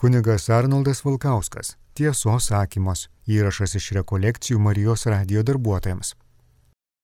Kunigas 0.00 0.48
Arnoldas 0.50 1.02
Valkauskas. 1.04 1.74
Tiesos 1.92 2.46
sakymas. 2.48 3.02
Įrašas 3.28 3.74
iš 3.76 3.90
rekolekcijų 3.98 4.56
Marijos 4.64 5.04
radio 5.12 5.42
darbuotojams. 5.44 6.14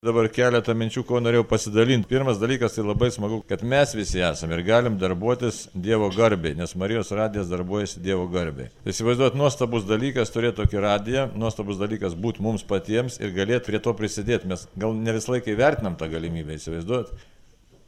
Dabar 0.07 0.31
keletą 0.33 0.73
minčių, 0.73 1.03
ko 1.05 1.21
norėjau 1.21 1.45
pasidalinti. 1.51 2.09
Pirmas 2.09 2.41
dalykas, 2.41 2.79
tai 2.79 2.87
labai 2.87 3.11
smagu, 3.13 3.43
kad 3.45 3.67
mes 3.69 3.93
visi 3.99 4.25
esame 4.25 4.57
ir 4.57 4.65
galim 4.65 4.97
darbuotis 4.97 5.67
Dievo 5.75 6.09
garbiai, 6.17 6.57
nes 6.57 6.73
Marijos 6.73 7.13
radijas 7.13 7.53
darbuojasi 7.53 8.01
Dievo 8.01 8.25
garbiai. 8.33 8.73
Tai 8.81 8.97
įsivaizduot, 8.97 9.37
nuostabus 9.37 9.85
dalykas 9.85 10.33
turėti 10.33 10.63
tokį 10.63 10.85
radiją, 10.89 11.29
nuostabus 11.37 11.77
dalykas 11.83 12.17
būti 12.17 12.49
mums 12.49 12.65
patiems 12.65 13.21
ir 13.21 13.37
galėti 13.37 13.69
prie 13.69 13.85
to 13.85 13.93
prisidėti. 14.01 14.49
Mes 14.49 14.65
gal 14.73 14.97
ne 14.97 15.19
visą 15.21 15.37
laiką 15.37 15.53
įvertinam 15.53 16.01
tą 16.01 16.09
galimybę, 16.17 16.57
įsivaizduot 16.57 17.13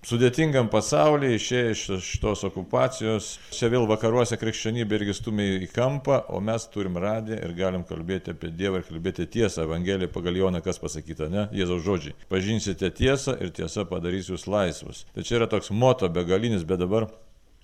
sudėtingam 0.06 0.68
pasaulyje, 0.70 1.38
išėję 1.38 1.70
iš 1.74 1.82
šitos 2.06 2.44
okupacijos, 2.48 3.30
čia 3.54 3.70
vėl 3.72 3.86
vakaruose 3.90 4.38
krikščionybė 4.40 5.00
irgi 5.00 5.16
stumia 5.18 5.46
į 5.64 5.70
kampą, 5.74 6.20
o 6.32 6.40
mes 6.44 6.66
turim 6.72 6.98
radiją 7.02 7.40
ir 7.42 7.54
galim 7.58 7.86
kalbėti 7.88 8.34
apie 8.34 8.52
Dievą 8.54 8.82
ir 8.82 8.88
kalbėti 8.88 9.28
tiesą. 9.38 9.66
Evangelija 9.68 10.10
pagal 10.12 10.38
Joną 10.38 10.62
kas 10.64 10.80
pasakyta, 10.82 11.30
ne? 11.32 11.48
Jėzaus 11.56 11.84
žodžiai. 11.86 12.16
Pažinsite 12.30 12.90
tiesą 12.94 13.36
ir 13.42 13.54
tiesa 13.54 13.86
padarys 13.88 14.30
jūs 14.30 14.46
laisvus. 14.50 15.04
Tai 15.14 15.26
čia 15.26 15.40
yra 15.40 15.50
toks 15.50 15.72
moto 15.74 16.08
begalinis, 16.12 16.66
bet 16.68 16.82
dabar 16.84 17.08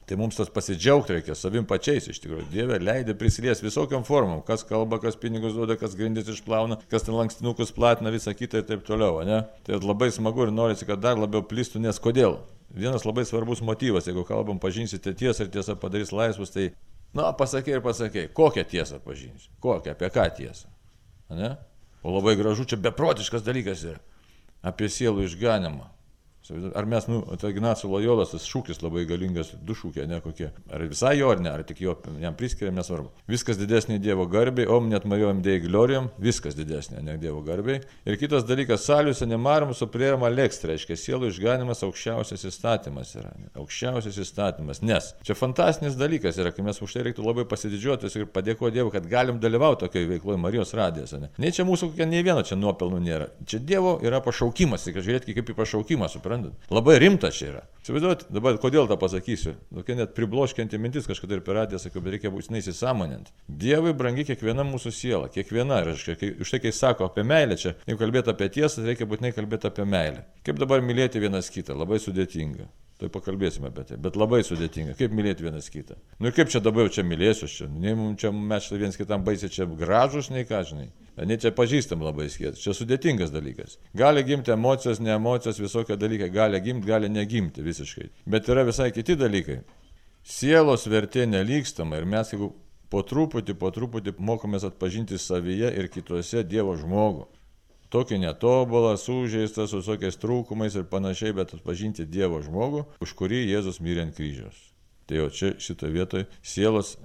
Tai 0.04 0.18
mums 0.20 0.36
tas 0.36 0.50
pasidžiaugti 0.52 1.14
reikia 1.16 1.34
savim 1.38 1.64
pačiais 1.64 2.10
iš 2.12 2.18
tikrųjų. 2.20 2.44
Dieve 2.52 2.76
leidė 2.82 3.14
prisilies 3.16 3.62
visokiam 3.64 4.04
formom. 4.04 4.42
Kas 4.44 4.66
kalba, 4.68 4.98
kas 5.00 5.16
pinigus 5.16 5.54
duoda, 5.56 5.78
kas 5.80 5.96
grindis 5.96 6.28
išplauna, 6.28 6.76
kas 6.92 7.06
ten 7.06 7.16
lankstinukus 7.16 7.72
platina, 7.72 8.12
visą 8.12 8.34
kitą 8.36 8.60
ir 8.60 8.66
taip 8.68 8.84
toliau. 8.84 9.22
Ne? 9.24 9.40
Tai 9.64 9.80
labai 9.80 10.10
smagu 10.12 10.44
ir 10.44 10.52
norisi, 10.52 10.84
kad 10.88 11.00
dar 11.00 11.16
labiau 11.16 11.40
plistų, 11.48 11.80
nes 11.86 12.00
kodėl? 12.04 12.36
Vienas 12.74 13.06
labai 13.08 13.24
svarbus 13.24 13.62
motyvas, 13.64 14.10
jeigu 14.10 14.26
kalbam, 14.28 14.58
pažinsite 14.60 15.14
tiesą 15.16 15.46
ir 15.46 15.52
tiesa 15.54 15.76
padarys 15.78 16.12
laisvus, 16.12 16.52
tai, 16.52 16.72
na, 17.16 17.30
pasakė 17.38 17.78
ir 17.78 17.84
pasakė, 17.84 18.26
kokią 18.34 18.64
tiesą 18.72 18.98
pažinsi, 19.04 19.48
kokią, 19.62 19.94
apie 19.94 20.10
ką 20.12 20.26
tiesą. 20.40 20.68
Ne? 21.32 21.54
O 22.04 22.12
labai 22.12 22.34
gražu, 22.36 22.66
čia 22.68 22.76
beprotiškas 22.82 23.46
dalykas 23.46 23.86
yra. 23.88 24.02
Apie 24.64 24.90
sielų 24.92 25.28
išganimą. 25.28 25.86
Ar 26.74 26.84
mes, 26.84 27.06
nu, 27.06 27.22
tai 27.40 27.54
Ignacio 27.54 27.88
Lojolas, 27.88 28.34
tas 28.34 28.44
šūkis 28.44 28.82
labai 28.84 29.06
galingas, 29.08 29.54
du 29.64 29.72
šūkiai, 29.72 30.04
ne 30.04 30.18
kokie. 30.20 30.50
Ar 30.68 30.82
visai 30.84 31.14
jo, 31.16 31.30
ar 31.32 31.38
ne, 31.40 31.48
ar 31.48 31.62
tik 31.64 31.78
jo, 31.80 31.94
jam 32.20 32.34
priskiriam, 32.36 32.74
nesvarbu. 32.76 33.08
Viskas 33.32 33.56
didesnė 33.56 33.96
Dievo 34.04 34.26
garbei, 34.28 34.66
om 34.68 34.90
net 34.92 35.06
majojam 35.08 35.40
Dei 35.40 35.62
gloriam, 35.64 36.10
viskas 36.20 36.52
didesnė, 36.58 37.00
ne 37.06 37.14
Dievo 37.22 37.40
garbei. 37.46 37.78
Ir 38.04 38.18
kitas 38.20 38.44
dalykas, 38.44 38.84
saliuose 38.84 39.24
nemarim 39.24 39.72
suprėrama 39.72 40.28
lekst, 40.28 40.66
reiškia, 40.68 40.98
sielų 41.00 41.30
išganimas 41.32 41.80
aukščiausias 41.86 42.44
įstatymas 42.50 43.14
yra. 43.16 43.32
Ne? 43.40 43.48
Aukščiausias 43.62 44.20
įstatymas, 44.26 44.82
nes 44.84 45.14
čia 45.24 45.38
fantastinis 45.38 45.96
dalykas 45.96 46.42
yra, 46.44 46.52
kai 46.52 46.66
mes 46.68 46.82
už 46.84 46.98
tai 46.98 47.06
reiktų 47.08 47.24
labai 47.24 47.46
pasididžiuoti 47.48 48.12
ir 48.20 48.28
padėkoti 48.36 48.76
Dievui, 48.76 48.92
kad 48.92 49.08
galim 49.08 49.40
dalyvauti 49.40 49.86
tokioje 49.86 50.12
veikloje 50.12 50.44
Marijos 50.44 50.76
radijose. 50.76 51.24
Ne? 51.24 51.32
ne 51.40 51.56
čia 51.56 51.64
mūsų 51.64 51.94
kokia 51.94 52.10
nei 52.10 52.20
vieno 52.26 52.44
čia 52.44 52.60
nuopelnų 52.60 53.00
nėra. 53.08 53.32
Čia 53.48 53.64
Dievo 53.64 53.96
yra 54.04 54.20
pašaukimas, 54.24 54.84
tik 54.84 54.98
žiūrėkite 55.00 55.38
kaip 55.38 55.52
į 55.54 55.58
pašaukimą, 55.62 56.10
suprantate 56.10 56.33
suprantat? 56.34 56.74
Labai 56.74 56.98
rimtas 57.02 57.38
čia 57.38 57.48
yra. 57.52 57.62
Įsivaizduot, 57.84 58.22
dabar 58.32 58.56
kodėl 58.56 58.86
tą 58.88 58.96
pasakysiu. 58.96 59.58
Tokia 59.74 59.98
net 59.98 60.14
pribloškianti 60.16 60.78
mintis 60.80 61.04
kažkada 61.04 61.36
ir 61.36 61.42
per 61.44 61.58
radiją 61.58 61.82
sakiau, 61.82 62.00
bet 62.00 62.14
reikia 62.16 62.30
būtinai 62.32 62.62
įsisamonint. 62.62 63.28
Dievui 63.44 63.92
brangi 63.92 64.24
kiekviena 64.30 64.64
mūsų 64.64 64.92
siela, 64.96 65.28
kiekviena. 65.28 65.82
Ir 65.84 65.92
už 65.92 66.54
tai, 66.54 66.62
kai 66.64 66.72
sako 66.72 67.10
apie 67.10 67.26
meilę, 67.28 67.58
čia, 67.60 67.74
jeigu 67.84 68.00
kalbėti 68.00 68.32
apie 68.32 68.48
tiesą, 68.56 68.86
reikia 68.88 69.04
būtinai 69.10 69.34
kalbėti 69.36 69.68
apie 69.68 69.84
meilę. 69.84 70.24
Kaip 70.48 70.62
dabar 70.62 70.80
mylėti 70.80 71.20
vienas 71.20 71.52
kitą, 71.52 71.76
labai 71.76 72.00
sudėtinga. 72.00 72.70
Tai 73.02 73.10
pakalbėsime 73.10 73.68
apie 73.68 73.84
tai, 73.88 73.96
bet 74.00 74.16
labai 74.16 74.40
sudėtinga, 74.46 74.94
kaip 74.96 75.12
mylėti 75.12 75.44
vienas 75.44 75.66
kitą. 75.68 75.98
Nu 76.22 76.30
ir 76.30 76.36
kaip 76.36 76.48
čia 76.52 76.62
dabar 76.64 76.86
jau 76.86 76.92
čia 76.94 77.04
mylėsiu, 77.04 77.50
čia, 77.50 77.66
nei 77.68 77.92
mums 77.98 78.22
čia 78.22 78.30
mes 78.32 78.68
čia 78.70 78.78
viens 78.80 78.96
kitam 78.96 79.26
baisiai 79.26 79.50
čia 79.52 79.66
gražus, 79.66 80.30
nei 80.30 80.46
ką 80.46 80.62
žinai. 80.70 80.86
Ne 81.16 81.36
čia 81.38 81.52
pažįstam 81.54 82.02
labai 82.02 82.26
skėt, 82.32 82.58
čia 82.58 82.74
sudėtingas 82.74 83.30
dalykas. 83.30 83.78
Gali 83.94 84.24
gimti 84.26 84.50
emocijos, 84.54 84.98
ne 84.98 85.14
emocijos, 85.14 85.60
visokie 85.62 85.94
dalykai, 86.00 86.30
gali 86.34 86.58
gimti, 86.64 86.88
gali 86.90 87.10
negimti 87.12 87.62
visiškai. 87.62 88.08
Bet 88.26 88.50
yra 88.50 88.66
visai 88.66 88.90
kiti 88.94 89.14
dalykai. 89.20 89.60
Sielos 90.24 90.88
vertė 90.90 91.28
nelykstama 91.30 92.00
ir 92.00 92.08
mes 92.08 92.32
jeigu 92.34 92.50
po 92.90 93.04
truputį, 93.06 93.54
po 93.60 93.70
truputį 93.74 94.16
mokomės 94.18 94.66
atpažinti 94.66 95.20
savyje 95.20 95.70
ir 95.78 95.90
kituose 95.92 96.42
Dievo 96.48 96.74
žmogų 96.80 97.28
tokį 97.94 98.18
netobulą, 98.24 98.96
sužeistą, 98.98 99.68
su 99.70 99.78
visokiais 99.78 100.18
trūkumais 100.18 100.74
ir 100.74 100.86
panašiai, 100.90 101.34
bet 101.36 101.54
atpažinti 101.54 102.06
Dievo 102.10 102.40
žmogų, 102.42 102.84
už 103.04 103.14
kurį 103.18 103.44
Jėzus 103.52 103.78
mirė 103.84 104.08
ant 104.08 104.16
kryžiaus. 104.18 104.58
Tai 105.06 105.20
jau 105.20 105.30
čia 105.30 105.52
šitoje 105.60 105.94
vietoje 105.94 106.26
sielos 106.42 106.96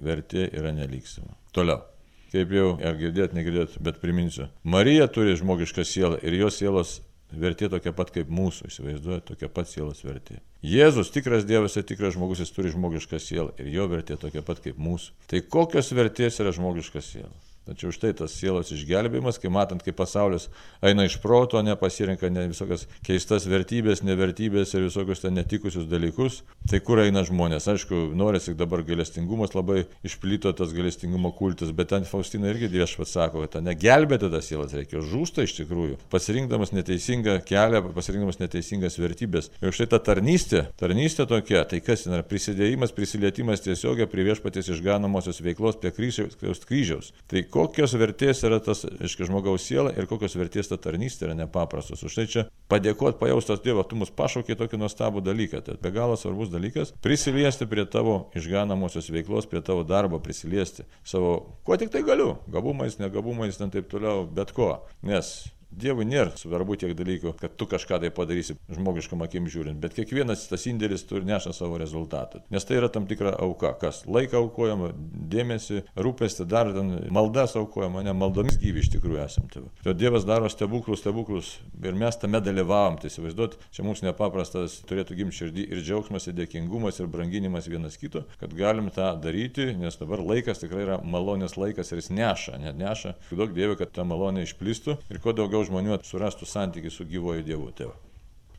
vertė 0.00 0.46
yra 0.48 0.72
neliksima. 0.72 1.34
Toliau. 1.52 1.82
Kaip 2.30 2.52
jau, 2.54 2.72
ar 2.78 2.98
girdėt, 2.98 3.34
negirdėt, 3.34 3.78
bet 3.82 3.98
priminsiu. 4.02 4.46
Marija 4.62 5.08
turi 5.10 5.34
žmogišką 5.38 5.84
sielą 5.86 6.20
ir 6.22 6.36
jos 6.38 6.60
sielos 6.60 7.00
vertė 7.30 7.68
tokia 7.70 7.92
pat 7.94 8.10
kaip 8.14 8.30
mūsų, 8.30 8.70
įsivaizduoju, 8.70 9.24
tokia 9.32 9.50
pat 9.50 9.70
sielos 9.70 10.02
vertė. 10.06 10.40
Jėzus 10.66 11.12
tikras 11.14 11.46
Dievas 11.48 11.76
ir 11.78 11.86
tikras 11.88 12.14
žmogus, 12.16 12.42
jis 12.42 12.54
turi 12.54 12.72
žmogišką 12.74 13.20
sielą 13.22 13.54
ir 13.58 13.70
jo 13.74 13.86
vertė 13.90 14.18
tokia 14.20 14.42
pat 14.46 14.62
kaip 14.62 14.78
mūsų. 14.78 15.14
Tai 15.30 15.42
kokios 15.50 15.92
vertės 15.96 16.40
yra 16.42 16.54
žmogiška 16.54 17.02
siela? 17.04 17.34
Tačiau 17.68 17.92
štai 17.92 18.14
tas 18.16 18.32
sielos 18.34 18.70
išgelbėjimas, 18.72 19.36
kai 19.38 19.50
matant, 19.52 19.82
kaip 19.84 19.94
pasaulis 19.98 20.48
eina 20.82 21.04
iš 21.06 21.18
proto, 21.22 21.60
nepasirinka 21.62 22.30
ne 22.32 22.46
visokias 22.50 22.86
keistas 23.06 23.44
vertybės, 23.50 24.00
nevertybės 24.02 24.72
ir 24.74 24.86
visokius 24.86 25.20
ten 25.22 25.36
netikusius 25.36 25.84
dalykus, 25.90 26.40
tai 26.70 26.80
kur 26.82 27.02
eina 27.04 27.22
žmonės? 27.28 27.68
Aišku, 27.70 27.98
norisi 28.16 28.56
dabar 28.58 28.82
galestingumas 28.86 29.52
labai 29.54 29.84
išplito 30.06 30.54
tas 30.56 30.72
galestingumo 30.74 31.34
kultas, 31.36 31.74
bet 31.76 31.92
ten 31.92 32.08
Faustina 32.08 32.48
irgi 32.50 32.70
viešpat 32.72 33.12
sako, 33.12 33.44
kad 33.44 33.60
negelbėti 33.66 34.32
tas 34.32 34.48
sielas 34.48 34.72
reikia, 34.74 35.04
žūsta 35.04 35.44
iš 35.44 35.58
tikrųjų, 35.60 36.00
pasirinkdamas 36.10 36.72
neteisingą 36.74 37.36
kelią, 37.46 37.84
pasirinkdamas 37.92 38.40
neteisingas 38.40 38.96
vertybės. 38.98 39.52
Ir 39.60 39.76
štai 39.76 39.90
ta 39.92 40.00
tarnystė, 40.10 40.64
tarnystė 40.80 41.28
tokia, 41.28 41.66
tai 41.68 41.82
kas 41.84 42.08
yra 42.08 42.24
prisidėjimas, 42.26 42.96
prisilietimas 42.96 43.62
tiesiogiai 43.68 44.08
prie 44.10 44.26
viešpatės 44.32 44.72
išganamosios 44.74 45.44
veiklos 45.44 45.78
prie 45.78 45.92
kryžiaus. 45.94 46.38
kryžiaus. 46.66 47.12
Tai 47.30 47.44
kokios 47.52 47.94
vertės 47.98 48.42
yra 48.46 48.60
tas, 48.64 48.84
aiškiai, 48.86 49.28
žmogaus 49.28 49.66
siela 49.66 49.92
ir 49.96 50.08
kokios 50.10 50.36
vertės 50.38 50.70
ta 50.70 50.78
tarnystė 50.80 51.28
yra 51.28 51.36
nepaprastos. 51.38 52.02
Už 52.06 52.16
tai 52.16 52.26
čia 52.30 52.46
padėkoti 52.70 53.20
pajaustas 53.20 53.62
Dievo, 53.64 53.84
tu 53.84 53.98
mus 54.00 54.12
pašaukė 54.14 54.56
tokį 54.60 54.80
nuostabų 54.80 55.24
dalyką. 55.26 55.62
Tai 55.66 55.76
be 55.82 55.94
galo 55.94 56.16
svarbus 56.20 56.52
dalykas- 56.52 56.94
prisiliesti 57.06 57.66
prie 57.66 57.84
tavo 57.86 58.30
išganamosios 58.34 59.10
veiklos, 59.10 59.50
prie 59.50 59.60
tavo 59.60 59.84
darbo, 59.84 60.20
prisiliesti 60.20 60.84
savo, 61.04 61.58
kuo 61.64 61.76
tik 61.76 61.90
tai 61.90 62.02
galiu, 62.02 62.38
gabumais, 62.48 62.98
negabumais, 62.98 63.58
ten 63.58 63.70
taip 63.70 63.88
toliau, 63.90 64.26
bet 64.26 64.52
ko. 64.52 64.86
Nes 65.02 65.50
Dievui 65.70 66.04
nėra 66.08 66.34
svarbu 66.38 66.74
tiek 66.80 66.92
dalykų, 66.98 67.34
kad 67.38 67.54
tu 67.58 67.66
kažką 67.70 68.00
tai 68.02 68.10
padarysi 68.14 68.56
žmogiškam 68.74 69.22
akim 69.22 69.46
žiūrint, 69.50 69.78
bet 69.80 69.94
kiekvienas 69.94 70.48
tas 70.50 70.66
indėlis 70.66 71.04
turi 71.06 71.28
neša 71.28 71.52
savo 71.54 71.78
rezultatą. 71.78 72.42
Nes 72.50 72.66
tai 72.66 72.80
yra 72.80 72.88
tam 72.92 73.06
tikra 73.10 73.36
auka. 73.38 73.72
Kas? 73.80 74.02
Laiką 74.10 74.40
aukojama, 74.42 74.90
dėmesį, 75.30 75.84
rūpestį, 75.94 76.46
dar 76.50 76.72
ten 76.74 76.90
maldas 77.14 77.54
aukojama, 77.58 78.02
ne 78.04 78.14
maldomis 78.16 78.58
gyvi 78.60 78.82
iš 78.82 78.90
tikrųjų 78.96 79.20
esam. 79.22 79.46
Tai 79.50 79.94
Dievas 79.94 80.26
daro 80.28 80.50
stebuklus, 80.50 81.04
stebuklus 81.04 81.52
ir 81.84 81.96
mes 81.98 82.18
tame 82.20 82.42
dalyvavom. 82.42 82.98
Tai 83.00 83.10
įsivaizduot, 83.12 83.56
čia 83.70 83.86
mums 83.86 84.02
nepaprastas 84.04 84.80
turėtų 84.90 85.20
gimti 85.20 85.38
širdį 85.38 85.68
ir 85.70 85.84
džiaugsmas, 85.86 86.26
ir 86.26 86.36
dėkingumas, 86.40 86.98
ir 86.98 87.10
branginimas 87.12 87.70
vienas 87.70 87.98
kito, 88.00 88.24
kad 88.42 88.54
galim 88.58 88.90
tą 88.94 89.12
daryti, 89.22 89.70
nes 89.78 89.96
dabar 90.00 90.22
laikas 90.32 90.64
tikrai 90.64 90.84
yra 90.88 90.98
malonės 91.04 91.56
laikas 91.60 91.94
ir 91.94 92.02
jis 92.02 92.10
neša, 92.16 92.58
net 92.66 92.78
neša. 92.80 93.14
Daug 93.30 93.54
Dievui, 93.56 93.78
kad 93.80 93.94
ta 93.94 94.04
malonė 94.04 94.44
išplistų 94.44 94.98
ir 95.08 95.22
kuo 95.22 95.32
daugiau 95.36 95.59
žmonių 95.68 96.00
surastų 96.06 96.48
santykių 96.48 96.92
su 96.94 97.08
gyvoju 97.08 97.44
Dievu 97.46 97.72
tėvu. 97.76 97.96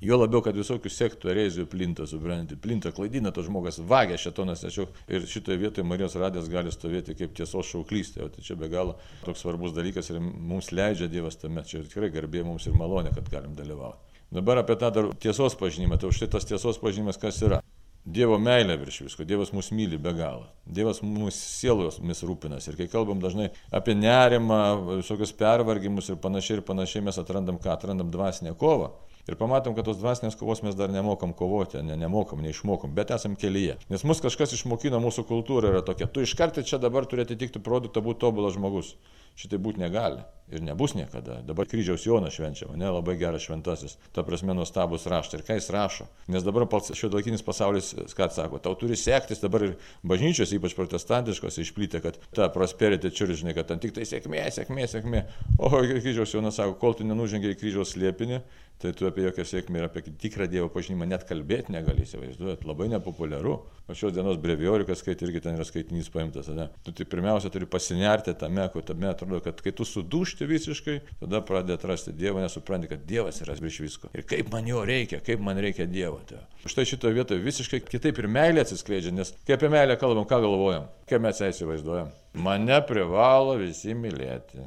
Jo 0.02 0.18
labiau, 0.18 0.42
kad 0.42 0.56
visokių 0.58 0.90
sektų 0.90 1.30
erezijų 1.30 1.68
plinta, 1.70 2.08
suprantate, 2.10 2.56
plinta, 2.58 2.90
klaidina 2.90 3.30
to 3.30 3.44
žmogas, 3.46 3.78
vagia 3.86 4.16
šetonas, 4.18 4.64
tačiau 4.66 4.88
ir 5.06 5.28
šitoje 5.30 5.60
vietoje 5.62 5.86
Marijos 5.86 6.16
radijas 6.18 6.48
gali 6.50 6.74
stovėti 6.74 7.14
kaip 7.20 7.36
tiesos 7.38 7.70
šauklys, 7.70 8.16
tai, 8.16 8.32
tai 8.34 8.42
čia 8.42 8.58
be 8.58 8.70
galo 8.72 8.96
toks 9.28 9.46
svarbus 9.46 9.76
dalykas 9.78 10.10
ir 10.10 10.18
mums 10.22 10.72
leidžia 10.74 11.06
Dievas 11.06 11.38
tame, 11.38 11.62
čia 11.70 11.84
tikrai 11.86 12.10
garbė 12.16 12.42
mums 12.48 12.66
ir 12.66 12.74
malonė, 12.82 13.14
kad 13.14 13.30
galim 13.30 13.54
dalyvauti. 13.54 14.02
Dabar 14.34 14.64
apie 14.64 14.80
tą 14.82 14.90
dar 14.96 15.12
tiesos 15.22 15.54
pažinimą, 15.60 16.02
tai 16.02 16.10
už 16.10 16.24
tai 16.24 16.32
tas 16.34 16.50
tiesos 16.50 16.82
pažinimas 16.82 17.22
kas 17.22 17.38
yra? 17.46 17.62
Dievo 18.02 18.40
meilė 18.42 18.80
virš 18.82 18.96
visko, 19.06 19.26
Dievas 19.30 19.52
mus 19.54 19.68
myli 19.78 20.00
be 20.02 20.10
galo, 20.18 20.48
Dievas 20.66 21.04
mūsų 21.06 21.36
sielos 21.38 22.00
rūpinasi 22.02 22.72
ir 22.72 22.80
kai 22.80 22.88
kalbam 22.90 23.22
dažnai 23.22 23.52
apie 23.70 23.94
nerimą, 23.94 24.58
visokius 24.98 25.36
pervargimus 25.38 26.10
ir 26.10 26.18
panašiai 26.24 26.58
ir 26.58 26.64
panašiai 26.66 27.06
mes 27.06 27.22
atrandam 27.22 27.60
ką, 27.62 27.76
atrandam 27.76 28.10
dvasinę 28.10 28.56
kovą. 28.58 28.90
Ir 29.30 29.38
pamatom, 29.38 29.76
kad 29.78 29.86
tos 29.86 30.00
dvasinės 30.02 30.34
kovos 30.40 30.64
mes 30.66 30.74
dar 30.74 30.90
nemokam 30.90 31.36
kovoti, 31.38 31.78
ne, 31.86 31.94
nemokam, 31.94 32.42
neišmokom, 32.42 32.96
bet 32.98 33.14
esam 33.14 33.36
kelyje. 33.38 33.78
Nes 33.94 34.02
mus 34.02 34.22
kažkas 34.24 34.56
išmokino, 34.58 34.98
mūsų 35.04 35.28
kultūra 35.30 35.70
yra 35.70 35.84
tokia, 35.86 36.10
tu 36.10 36.26
iš 36.26 36.34
karto 36.40 36.66
čia 36.66 36.82
dabar 36.82 37.06
turi 37.06 37.22
atitikti 37.22 37.62
produktą, 37.62 38.02
būti 38.02 38.24
tobulas 38.26 38.58
žmogus. 38.58 38.96
Šitai 39.40 39.60
būti 39.62 39.82
negali 39.82 40.22
ir 40.52 40.62
nebus 40.62 40.94
niekada. 40.94 41.40
Dabar 41.48 41.66
kryžiaus 41.66 42.06
Jonas 42.06 42.36
švenčiama, 42.36 42.76
ne 42.76 42.90
labai 42.92 43.16
geras 43.20 43.46
šventasis, 43.46 43.96
ta 44.12 44.24
prasme 44.28 44.54
nuostabus 44.54 45.08
raštai. 45.10 45.40
Ir 45.40 45.46
ką 45.48 45.58
jis 45.58 45.70
rašo? 45.72 46.08
Nes 46.32 46.44
dabar 46.44 46.68
šio 46.68 47.10
laikinis 47.14 47.46
pasaulis, 47.46 47.94
ką 48.18 48.28
sako, 48.36 48.60
tau 48.64 48.76
turi 48.80 49.00
sektis 49.00 49.40
dabar 49.44 49.64
ir 49.70 49.78
bažnyčios, 50.04 50.52
ypač 50.58 50.76
protestantiškos, 50.76 51.62
išplytė, 51.64 52.04
kad 52.04 52.20
ta 52.36 52.50
prosperity 52.52 53.14
čia, 53.16 53.30
žinai, 53.32 53.56
kad 53.56 53.72
ten 53.72 53.80
tik 53.80 53.96
tai 53.96 54.08
sėkmė, 54.08 54.44
sėkmė, 54.52 54.90
sėkmė. 54.92 55.24
O 55.58 55.72
kryžiaus 55.72 56.36
Jonas 56.36 56.60
sako, 56.60 56.76
kol 56.82 57.00
tu 57.00 57.08
nenužengiai 57.08 57.56
kryžiaus 57.56 57.96
slėpinį, 57.96 58.42
tai 58.82 58.92
tu 58.98 59.06
apie 59.08 59.24
jokią 59.28 59.46
sėkmę 59.48 59.80
ir 59.80 59.88
apie 59.88 60.02
tikrą 60.22 60.48
Dievo 60.50 60.70
pažinimą 60.74 61.06
net 61.10 61.24
kalbėti 61.30 61.74
negali 61.74 62.06
įsivaizduoti. 62.06 62.68
Labai 62.68 62.88
nepopuliaru. 62.92 63.54
O 63.88 63.96
šios 63.98 64.14
dienos 64.16 64.40
breviorikas 64.42 65.02
skaitai 65.04 65.28
irgi 65.28 65.42
ten 65.46 65.58
yra 65.58 65.66
skaitinys 65.68 66.10
paimtas. 66.14 66.50
Ne? 66.56 66.68
Tu 66.86 66.94
tai 66.98 67.06
pirmiausia 67.12 67.52
turi 67.54 67.68
pasinerti 67.70 68.34
tame, 68.40 68.66
kur 68.74 68.86
tame 68.88 69.10
atrodo, 69.12 69.42
kad 69.46 69.62
kai 69.62 69.74
tu 69.76 69.86
sudūšti 69.88 70.48
visiškai, 70.50 70.98
tada 71.22 71.42
pradedi 71.46 71.76
atrasti 71.76 72.14
Dievą, 72.16 72.42
nesupranti, 72.44 72.90
kad 72.92 73.04
Dievas 73.10 73.42
yra 73.44 73.58
virš 73.60 73.82
visko. 73.86 74.12
Ir 74.18 74.26
kaip 74.30 74.52
man 74.54 74.70
jo 74.70 74.86
reikia, 74.88 75.22
kaip 75.26 75.44
man 75.44 75.60
reikia 75.62 75.90
Dievo. 75.92 76.22
Tai. 76.30 76.42
Štai 76.66 76.88
šitoje 76.90 77.18
vietoje 77.18 77.44
visiškai 77.44 77.82
kitaip 77.88 78.22
ir 78.22 78.30
meilė 78.32 78.66
atsiskleidžia, 78.66 79.14
nes 79.16 79.34
kai 79.48 79.58
apie 79.58 79.70
meilę 79.74 79.98
kalbam, 80.02 80.26
ką 80.30 80.42
galvojam, 80.46 80.88
kaip 81.10 81.24
mes 81.26 81.42
ją 81.42 81.52
įsivaizduojam. 81.52 82.12
Mane 82.42 82.80
privalo 82.88 83.58
visi 83.60 83.98
mylėti. 83.98 84.64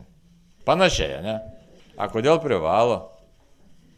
Panašiai, 0.68 1.20
ne? 1.24 1.38
A 1.96 2.08
kodėl 2.10 2.40
privalo? 2.42 3.13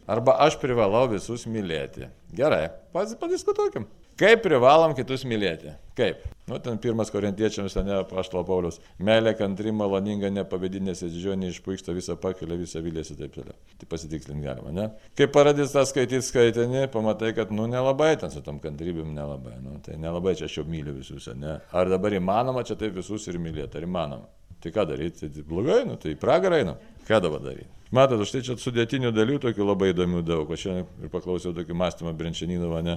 Arba 0.06 0.36
aš 0.46 0.58
privalau 0.62 1.06
visus 1.10 1.48
mylėti. 1.50 2.06
Gerai, 2.36 2.68
padiskutuokim. 2.94 3.88
Kaip 4.16 4.40
privalom 4.46 4.94
kitus 4.96 5.26
mylėti? 5.28 5.74
Kaip? 5.98 6.22
Nu, 6.48 6.56
ten 6.62 6.78
pirmas 6.80 7.10
korintiečiams, 7.12 7.74
ne, 7.84 7.98
paštalo 8.08 8.46
Paulius. 8.48 8.78
Meilė, 9.02 9.34
kantri, 9.36 9.74
maloninga, 9.76 10.30
nepavadinė, 10.32 10.94
didžioji, 10.96 11.36
neišpuiksta, 11.42 11.92
visą 11.92 12.16
pakelia, 12.22 12.56
visą 12.56 12.80
vilėsi 12.84 13.18
taip 13.18 13.34
toliau. 13.34 13.52
Tai 13.76 13.90
pasitikslint 13.90 14.40
galima, 14.46 14.72
ne? 14.72 14.86
Kai 15.18 15.26
pradės 15.34 15.74
tą 15.74 15.82
skaityti 15.90 16.24
skaitinį, 16.24 16.86
pamatai, 16.94 17.34
kad, 17.36 17.52
nu, 17.52 17.66
nelabai 17.68 18.14
ten 18.22 18.32
su 18.32 18.40
tom 18.46 18.62
kantrybėm, 18.62 19.10
nelabai. 19.18 19.58
Nu, 19.60 19.76
tai 19.84 19.98
nelabai 20.00 20.32
čia 20.38 20.48
aš 20.48 20.62
jau 20.62 20.68
myliu 20.70 20.96
visus, 20.96 21.28
ne? 21.36 21.58
Ar 21.76 21.92
dabar 21.92 22.16
įmanoma 22.16 22.64
čia 22.64 22.78
taip 22.80 22.96
visus 22.96 23.28
ir 23.28 23.36
mylėti, 23.42 23.76
ar 23.76 23.84
įmanoma? 23.90 24.30
Tai 24.64 24.72
ką 24.72 24.86
daryti? 24.88 25.28
Tai 25.28 25.44
blogai, 25.50 25.82
nu, 25.84 26.00
tai 26.00 26.16
pragarą 26.16 26.62
eina. 26.62 26.78
Ką 27.06 27.20
dabar 27.22 27.42
daryti? 27.44 27.70
Matot, 27.94 28.24
štai 28.26 28.42
čia 28.42 28.56
sudėtinių 28.58 29.12
dalių 29.14 29.38
tokių 29.44 29.66
labai 29.68 29.92
įdomių 29.92 30.24
daug. 30.26 30.50
Aš 30.50 30.64
šiandien 30.66 31.06
ir 31.06 31.12
paklausiau 31.12 31.54
tokį 31.54 31.76
mąstymą 31.78 32.14
Brenčianinova, 32.18 32.80
ne? 32.82 32.96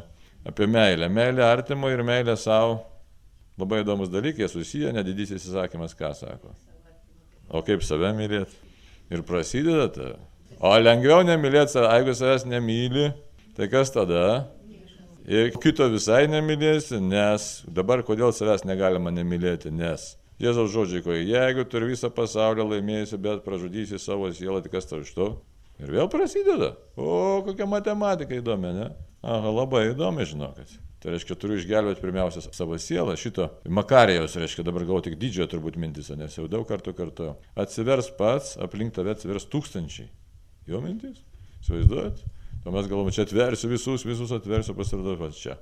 Apie 0.50 0.66
meilę. 0.66 1.10
Meilę 1.14 1.46
artimo 1.46 1.92
ir 1.94 2.02
meilę 2.06 2.34
savo. 2.40 2.80
Labai 3.60 3.84
įdomus 3.84 4.10
dalykai 4.10 4.48
susiję, 4.50 4.94
nedidysis 4.96 5.46
įsakymas, 5.46 5.94
ką 6.00 6.14
sako. 6.18 6.56
O 7.50 7.62
kaip 7.66 7.84
save 7.86 8.10
mylėti? 8.18 8.56
Ir 9.14 9.22
prasideda 9.28 9.90
ta. 9.94 10.14
O 10.60 10.72
lengviau 10.80 11.22
nemylėti 11.24 11.80
jeigu 11.80 12.14
savęs 12.18 12.46
nemyli, 12.50 13.12
tai 13.58 13.70
kas 13.72 13.94
tada? 13.94 14.48
Ir 15.30 15.54
kito 15.62 15.86
visai 15.92 16.26
nemylėsi, 16.32 16.98
nes 17.04 17.50
dabar 17.68 18.02
kodėl 18.08 18.34
savęs 18.34 18.66
negalima 18.66 19.14
nemylėti, 19.14 19.70
nes 19.70 20.16
Jėzaus 20.40 20.72
žodžiai, 20.72 21.04
ko 21.04 21.16
jeigu 21.16 21.66
turi 21.68 21.90
visą 21.92 22.08
pasaulį 22.16 22.64
laimėjusi, 22.74 23.18
bet 23.20 23.42
pražudysi 23.44 24.00
savo 24.00 24.30
sielą, 24.32 24.62
tai 24.64 24.72
kas 24.72 24.88
tau 24.88 25.02
iš 25.04 25.12
to? 25.18 25.34
Ir 25.84 25.92
vėl 25.96 26.08
prasideda. 26.12 26.74
O, 26.96 27.42
kokia 27.44 27.68
matematika 27.68 28.38
įdomi, 28.38 28.72
ne? 28.76 28.88
Aha, 29.20 29.52
labai 29.52 29.90
įdomi, 29.90 30.24
žinokit. 30.28 30.78
Tai 31.00 31.14
reiškia, 31.14 31.36
turiu 31.40 31.56
išgelbėti 31.60 32.04
pirmiausia 32.04 32.44
savo 32.56 32.80
sielą. 32.80 33.16
Šito 33.20 33.50
Makarijos, 33.68 34.36
reiškia, 34.40 34.66
dabar 34.68 34.84
gavau 34.88 35.04
tik 35.04 35.16
didžiojo 35.20 35.48
turbūt 35.54 35.80
mintis, 35.80 36.12
nes 36.20 36.36
jau 36.36 36.48
daug 36.52 36.66
kartų 36.68 36.96
kartuoju. 36.96 37.36
Atsivers 37.60 38.12
pats, 38.20 38.58
aplink 38.64 38.96
tave 38.96 39.16
atsivers 39.16 39.48
tūkstančiai. 39.52 40.10
Jo 40.68 40.84
mintis? 40.84 41.20
Įsivaizduojat? 41.64 42.24
Tuomet 42.64 42.90
galvom, 42.92 43.12
čia 43.16 43.24
atversiu 43.24 43.70
visus, 43.72 44.04
visus 44.08 44.32
atversiu, 44.36 44.76
pasirodo 44.76 45.16
pats 45.20 45.40
čia. 45.40 45.56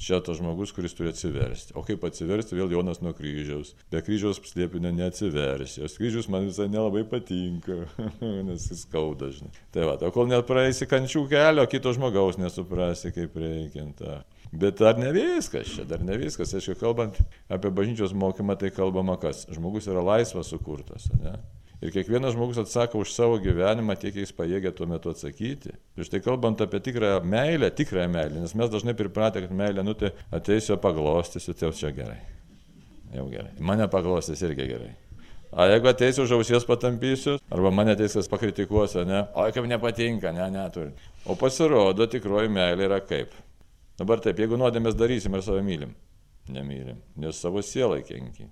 Čia 0.00 0.18
tas 0.26 0.40
žmogus, 0.40 0.72
kuris 0.74 0.94
turi 0.94 1.12
atsiversti. 1.12 1.74
O 1.78 1.82
kaip 1.86 2.02
atsiversti, 2.06 2.56
vėl 2.58 2.72
Jonas 2.74 2.98
nuo 3.02 3.12
kryžiaus. 3.14 3.76
Be 3.92 4.00
kryžiaus 4.02 4.40
slėpinio 4.42 4.90
neatsiversi. 4.94 5.84
O 5.86 5.90
kryžius 5.98 6.26
man 6.30 6.48
visai 6.48 6.66
nelabai 6.70 7.04
patinka, 7.06 7.84
nes 8.48 8.66
jis 8.70 8.82
skauda, 8.88 9.30
žinai. 9.34 9.54
Tai 9.74 9.86
va, 9.86 9.94
o 10.02 10.10
kol 10.14 10.26
net 10.30 10.46
praeisi 10.50 10.88
kančių 10.90 11.24
kelio, 11.30 11.66
kito 11.70 11.94
žmogaus 11.94 12.40
nesuprasi, 12.42 13.14
kaip 13.14 13.38
reikia. 13.38 13.86
Bet 14.54 14.82
dar 14.82 14.98
ne 14.98 15.14
viskas, 15.14 15.70
čia 15.76 15.86
dar 15.86 16.02
ne 16.02 16.18
viskas. 16.18 16.56
Aišku, 16.58 16.78
kalbant 16.82 17.18
apie 17.46 17.70
bažnyčios 17.74 18.14
mokymą, 18.18 18.58
tai 18.58 18.74
kalbama 18.74 19.14
kas? 19.22 19.46
Žmogus 19.54 19.86
yra 19.90 20.02
laisvas 20.02 20.50
sukurtas, 20.50 21.06
ne? 21.22 21.38
Ir 21.82 21.90
kiekvienas 21.92 22.36
žmogus 22.36 22.60
atsako 22.62 23.02
už 23.02 23.12
savo 23.12 23.38
gyvenimą 23.42 23.96
tiek, 23.98 24.14
kiek 24.14 24.24
jis 24.24 24.34
pajėgia 24.36 24.70
tuo 24.76 24.86
metu 24.88 25.10
atsakyti. 25.10 25.74
Ir 25.98 26.06
štai 26.06 26.22
kalbant 26.24 26.62
apie 26.62 26.80
tikrąją 26.84 27.24
meilę, 27.26 27.70
tikrąją 27.74 28.10
meilę, 28.12 28.44
nes 28.44 28.54
mes 28.54 28.70
dažnai 28.72 28.94
pripratę, 28.96 29.42
kad 29.44 29.52
meilė, 29.52 29.84
nu 29.84 29.96
tai 29.98 30.14
ateisiu 30.34 30.78
paglostysiu, 30.80 31.56
tai 31.58 31.72
čia 31.74 31.90
gerai. 31.96 32.20
Jau 33.14 33.26
gerai. 33.30 33.52
Mane 33.62 33.86
paglostys 33.90 34.42
irgi 34.42 34.68
gerai. 34.70 34.92
O 35.54 35.66
jeigu 35.70 35.86
ateisiu 35.86 36.24
už 36.24 36.32
ausies 36.34 36.64
patampysiu, 36.66 37.36
arba 37.54 37.70
mane 37.70 37.94
teisės 37.94 38.26
pakritikuosiu, 38.30 39.04
ne, 39.06 39.20
oi 39.38 39.52
kaip 39.54 39.68
nepatinka, 39.70 40.32
ne, 40.34 40.48
neturi. 40.50 40.90
O 41.30 41.36
pasirodo, 41.38 42.08
tikroji 42.10 42.50
meilė 42.50 42.88
yra 42.88 42.98
kaip. 43.06 43.36
Dabar 44.00 44.18
taip, 44.24 44.40
jeigu 44.42 44.58
nuodėmės 44.58 44.98
darysim 44.98 45.36
ir 45.38 45.44
save 45.46 45.62
mylim, 45.62 45.94
nemylim, 46.50 46.98
nes 47.22 47.38
savo 47.38 47.62
sielai 47.62 48.02
kenki. 48.02 48.48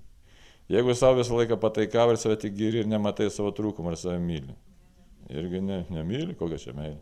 Jeigu 0.71 0.95
savo 0.95 1.19
visą 1.19 1.37
laiką 1.37 1.59
pataikavo 1.61 2.15
ir 2.15 2.21
save 2.21 2.37
tik 2.45 2.55
giri 2.57 2.83
ir 2.83 2.91
nematai 2.91 3.31
savo 3.31 3.51
trūkumą 3.55 3.93
ir 3.93 3.99
save 4.01 4.21
myli. 4.23 4.55
Irgi 5.33 5.63
ne, 5.65 5.83
nemyli, 5.91 6.37
kokia 6.39 6.61
čia 6.61 6.75
meilė. 6.77 7.01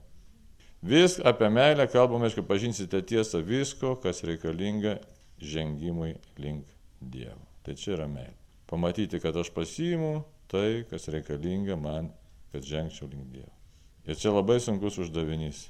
Vis 0.83 1.19
apie 1.29 1.51
meilę 1.53 1.85
kalbame, 1.93 2.31
aišku, 2.31 2.47
pažinsite 2.49 3.03
tiesą 3.05 3.43
visko, 3.45 3.97
kas 4.01 4.23
reikalinga 4.25 4.97
žengimui 5.41 6.15
link 6.41 6.65
Dievo. 7.01 7.41
Tai 7.65 7.77
čia 7.77 7.95
yra 7.99 8.09
meilė. 8.09 8.37
Pamatyti, 8.71 9.21
kad 9.21 9.37
aš 9.37 9.53
pasiimu 9.53 10.23
tai, 10.51 10.87
kas 10.89 11.09
reikalinga 11.13 11.77
man, 11.81 12.09
kad 12.53 12.65
žengčiau 12.65 13.11
link 13.13 13.29
Dievo. 13.35 13.53
Ir 14.09 14.17
čia 14.17 14.33
labai 14.33 14.57
sunkus 14.63 14.99
uždavinys. 15.05 15.69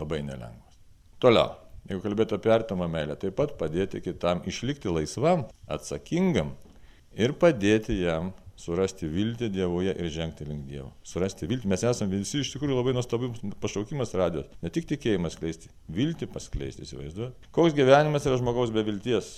Labai 0.00 0.22
nelengvas. 0.24 0.80
Toliau. 1.20 1.54
Jeigu 1.86 2.02
kalbėtų 2.02 2.40
apie 2.40 2.50
artimą 2.50 2.88
meilę, 2.90 3.14
taip 3.20 3.36
pat 3.38 3.52
padėti 3.60 4.00
kitam 4.02 4.40
išlikti 4.50 4.90
laisvam, 4.90 5.44
atsakingam 5.70 6.56
ir 7.16 7.34
padėti 7.40 7.96
jam 8.00 8.32
surasti 8.56 9.08
viltį 9.12 9.50
Dievoje 9.52 9.92
ir 9.92 10.08
žengti 10.12 10.46
link 10.48 10.64
Dievo. 10.68 10.90
Surasti 11.06 11.48
viltį. 11.48 11.68
Mes 11.70 11.84
esame 11.84 12.16
visi 12.16 12.40
iš 12.40 12.54
tikrųjų 12.54 12.78
labai 12.78 12.94
nuostabus 12.96 13.42
pašaukimas 13.62 14.14
radijos. 14.16 14.48
Ne 14.62 14.72
tik 14.72 14.88
tikėjimas 14.92 15.36
skleisti, 15.36 15.72
viltį 15.92 16.28
paskleisti, 16.32 16.86
įsivaizduoju. 16.86 17.34
Koks 17.56 17.76
gyvenimas 17.76 18.26
yra 18.28 18.38
žmogaus 18.40 18.72
be 18.74 18.84
vilties? 18.86 19.34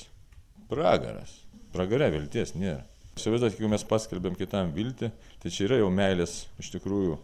Pragaras. 0.71 1.35
Pragare 1.75 2.11
vilties 2.15 2.55
nėra. 2.57 2.85
Įsivaizduoju, 3.19 3.57
jeigu 3.57 3.73
mes 3.73 3.85
paskelbėm 3.91 4.39
kitam 4.39 4.71
viltį, 4.77 5.11
tai 5.43 5.51
čia 5.51 5.67
yra 5.67 5.81
jau 5.81 5.91
meilės 5.91 6.45
iš 6.63 6.71
tikrųjų 6.77 7.19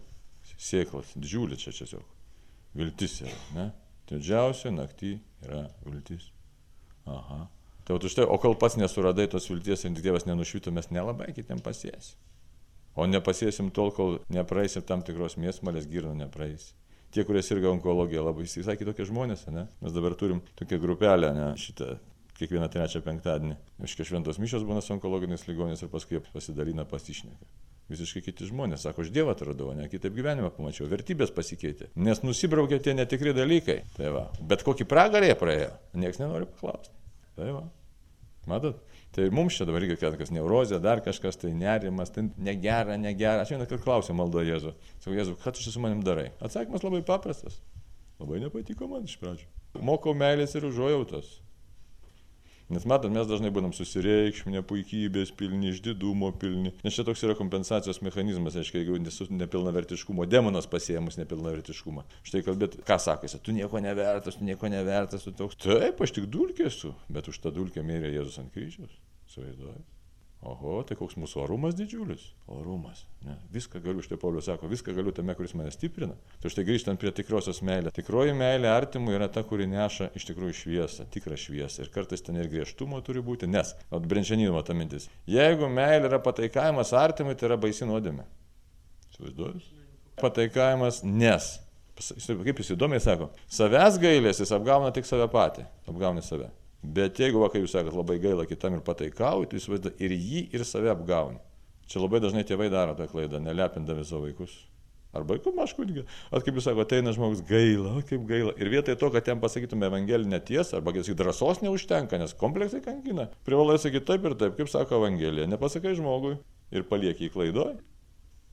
sėklas. 0.58 1.14
Didžiulė 1.14 1.58
čia 1.60 1.70
tiesiog. 1.76 2.02
Viltis 2.74 3.20
yra, 3.22 3.36
ne? 3.54 3.68
Didžiausia 4.10 4.74
naktį 4.74 5.14
yra 5.46 5.68
viltis. 5.86 6.26
Aha. 7.06 7.44
Tai 7.84 7.98
o, 7.98 8.00
štai, 8.00 8.24
o 8.24 8.38
kol 8.40 8.56
pats 8.56 8.78
nesuradai 8.80 9.26
tos 9.28 9.50
vilties 9.50 9.84
ir 9.84 9.98
Dievas 9.98 10.24
nenušvito, 10.24 10.72
mes 10.72 10.88
nelabai 10.94 11.34
kitiem 11.36 11.60
pasiesim. 11.64 12.16
O 12.94 13.04
nepasiesim 13.10 13.68
tol, 13.74 13.90
kol 13.92 14.20
nepraeisim 14.32 14.84
tam 14.86 15.02
tikros 15.04 15.36
mėsmalės, 15.40 15.88
girno 15.90 16.14
nepraeisi. 16.16 16.72
Tie, 17.14 17.22
kurie 17.26 17.42
sirga 17.46 17.68
onkologija, 17.70 18.22
labai 18.24 18.46
visai 18.46 18.78
kitokie 18.78 19.06
žmonės, 19.06 19.44
ne? 19.54 19.66
Mes 19.82 19.94
dabar 19.94 20.16
turim 20.18 20.40
tokią 20.58 20.80
grupelę, 20.82 21.30
ne, 21.34 21.50
šitą 21.60 21.96
kiekvieną 22.38 22.70
trečią 22.70 23.02
penktadienį. 23.04 23.58
Iškia 23.86 24.08
šventos 24.08 24.40
mišios 24.42 24.64
būna 24.66 24.82
su 24.82 24.94
onkologiniais 24.96 25.46
ligonės 25.46 25.84
ir 25.84 25.92
paskui 25.92 26.22
pasidalina 26.32 26.86
pasišneka. 26.88 27.46
Visiškai 27.92 28.22
kiti 28.24 28.48
žmonės, 28.48 28.86
sako, 28.86 29.04
aš 29.04 29.12
Dievą 29.12 29.34
atradau, 29.34 29.68
ne 29.76 29.90
kitaip 29.92 30.14
gyvenimą 30.16 30.48
pamačiau, 30.56 30.88
vertybės 30.88 31.34
pasikeitė, 31.36 31.90
nes 32.00 32.22
nusibraukė 32.24 32.80
tie 32.82 32.96
netikri 32.96 33.34
dalykai. 33.36 33.82
Tai 33.98 34.12
va, 34.14 34.26
bet 34.40 34.64
kokį 34.64 34.88
pragarę 34.88 35.34
praėjo, 35.38 35.74
niekas 35.92 36.22
nenori 36.22 36.48
paklausti. 36.48 37.03
Tai 37.38 37.50
va. 37.54 37.64
Matot? 38.50 38.80
Tai 39.14 39.28
mums 39.32 39.56
čia 39.56 39.64
dabar 39.68 39.80
reikia, 39.84 39.96
kad 40.02 40.18
kas 40.20 40.32
neurozė, 40.34 40.80
dar 40.82 41.00
kažkas, 41.04 41.38
tai 41.40 41.52
nerimas, 41.56 42.10
tai 42.12 42.26
negera, 42.36 42.98
negera. 43.00 43.44
Aš 43.44 43.54
vieną 43.54 43.68
kartą 43.70 43.84
klausiau 43.86 44.16
maldo 44.18 44.42
Jėzų. 44.44 44.74
Sakau, 44.98 45.14
Jėzų, 45.16 45.36
ką 45.40 45.54
tu 45.54 45.64
čia 45.64 45.72
su 45.72 45.82
manim 45.82 46.02
darai? 46.04 46.28
Atsakymas 46.44 46.84
labai 46.84 47.00
paprastas. 47.06 47.60
Labai 48.20 48.42
nepatiko 48.42 48.88
man 48.90 49.06
iš 49.08 49.16
pradžių. 49.22 49.48
Mokau 49.86 50.14
meilės 50.18 50.54
ir 50.58 50.66
užuojautos. 50.68 51.38
Nes 52.72 52.86
matot, 52.88 53.12
mes 53.12 53.26
dažnai 53.28 53.50
būnam 53.52 53.74
susireikšminę, 53.76 54.62
puikybės 54.64 55.34
pilni, 55.36 55.68
išdidumo 55.74 56.30
pilni. 56.40 56.72
Nes 56.84 56.96
čia 56.96 57.04
toks 57.04 57.24
yra 57.26 57.36
kompensacijos 57.36 58.00
mechanizmas, 58.06 58.56
aiškiai, 58.56 58.80
jeigu 58.82 59.00
nesu 59.04 59.28
nepilnavertiškumo, 59.28 60.24
demonas 60.32 60.68
pasiemus 60.72 61.20
nepilnavertiškumą. 61.20 62.06
Štai 62.24 62.40
kalbėt, 62.46 62.78
ką 62.88 62.96
sakai, 63.02 63.28
tu 63.44 63.52
nieko 63.52 63.82
nevertas, 63.84 64.40
tu 64.40 64.48
nieko 64.48 64.72
nevertas, 64.72 65.28
tu 65.28 65.34
toks. 65.36 65.60
Taip, 65.60 66.00
aš 66.00 66.16
tik 66.16 66.30
dulkė 66.32 66.70
esu, 66.70 66.94
bet 67.12 67.28
už 67.28 67.42
tą 67.44 67.52
dulkę 67.52 67.84
mirė 67.84 68.14
Jėzus 68.16 68.40
ant 68.40 68.54
kryžiaus. 68.56 68.96
Suvaizduoju. 69.34 69.93
Oho, 70.44 70.82
tai 70.84 70.96
koks 70.98 71.14
mūsų 71.16 71.38
orumas 71.46 71.72
didžiulis? 71.76 72.26
Orumas. 72.52 73.06
Ne. 73.24 73.38
Viską 73.54 73.80
galiu, 73.80 74.02
štai 74.04 74.18
Paulius 74.20 74.44
sako, 74.50 74.68
viską 74.68 74.92
galiu 74.92 75.12
tame, 75.16 75.32
kuris 75.38 75.54
mane 75.56 75.70
stiprina. 75.72 76.18
Tai 76.42 76.50
štai 76.52 76.66
grįžtant 76.68 77.00
prie 77.00 77.12
tikrosios 77.16 77.62
meilės. 77.64 77.94
Tikroji 77.96 78.34
meilė 78.36 78.68
artimui 78.68 79.14
yra 79.16 79.30
ta, 79.32 79.40
kuri 79.48 79.64
neša 79.70 80.10
iš 80.18 80.26
tikrųjų 80.28 80.56
šviesą, 80.58 81.06
tikrą 81.14 81.38
šviesą. 81.40 81.86
Ir 81.86 81.92
kartais 81.94 82.20
ten 82.26 82.36
ir 82.36 82.50
griežtumo 82.52 83.00
turi 83.06 83.22
būti, 83.24 83.48
nes, 83.48 83.72
atbrenčianimo 83.88 84.60
ta 84.68 84.76
mintis. 84.76 85.08
Jeigu 85.30 85.70
meilė 85.72 86.10
yra 86.10 86.20
pataikavimas 86.26 86.92
artimui, 86.92 87.38
tai 87.40 87.48
yra 87.48 87.58
baisi 87.60 87.88
nuodėmė. 87.88 88.26
Įsivaizduoju? 89.14 89.62
Pataikavimas 90.20 91.00
nes. 91.08 91.54
Kaip 91.96 92.60
jis 92.60 92.74
įdomiai 92.74 93.00
sako, 93.00 93.30
savęs 93.48 93.96
gailėsis 94.02 94.52
apgauna 94.52 94.92
tik 94.92 95.08
save 95.08 95.30
patį, 95.32 95.64
apgauni 95.88 96.24
save. 96.26 96.50
Bet 96.84 97.18
jeigu, 97.22 97.40
va, 97.40 97.48
kaip 97.48 97.64
jūs 97.64 97.72
sakote, 97.72 97.96
labai 97.96 98.18
gaila 98.20 98.44
kitam 98.48 98.76
ir 98.76 98.84
pataikauji, 98.84 99.48
tai 99.48 99.60
jūs 99.60 99.90
ir 100.04 100.12
jį, 100.12 100.44
ir 100.52 100.64
save 100.68 100.92
apgauni. 100.92 101.40
Čia 101.88 102.02
labai 102.02 102.20
dažnai 102.20 102.44
tėvai 102.48 102.68
daro 102.72 102.94
tą 102.96 103.06
klaidą, 103.08 103.40
nelepindami 103.40 104.04
savo 104.04 104.26
vaikus. 104.26 104.52
Arba 105.14 105.36
kaip 105.38 105.58
aš 105.62 105.72
kūdikį. 105.78 106.02
At 106.34 106.42
kaip 106.44 106.58
jūs 106.58 106.66
sakote, 106.66 106.88
ateina 106.88 107.12
žmogus 107.14 107.44
gaila, 107.46 108.00
kaip 108.08 108.24
gaila. 108.28 108.54
Ir 108.58 108.70
vietoj 108.72 108.98
to, 108.98 109.10
kad 109.14 109.30
jam 109.30 109.40
pasakytume 109.40 109.86
evangelinę 109.86 110.40
tiesą, 110.42 110.80
arba 110.80 110.92
kad 110.96 111.08
drąsos 111.20 111.62
neužtenka, 111.62 112.18
nes 112.18 112.34
kompleksai 112.40 112.82
kankina. 112.84 113.28
Privalai 113.46 113.78
sakyti 113.78 114.08
taip 114.10 114.26
ir 114.26 114.34
taip, 114.40 114.58
kaip 114.58 114.72
sako 114.72 114.98
evangelija. 114.98 115.46
Nepasakai 115.52 115.94
žmogui 116.00 116.34
ir 116.74 116.88
palieki 116.90 117.28
į 117.28 117.34
klaidoje. 117.36 117.78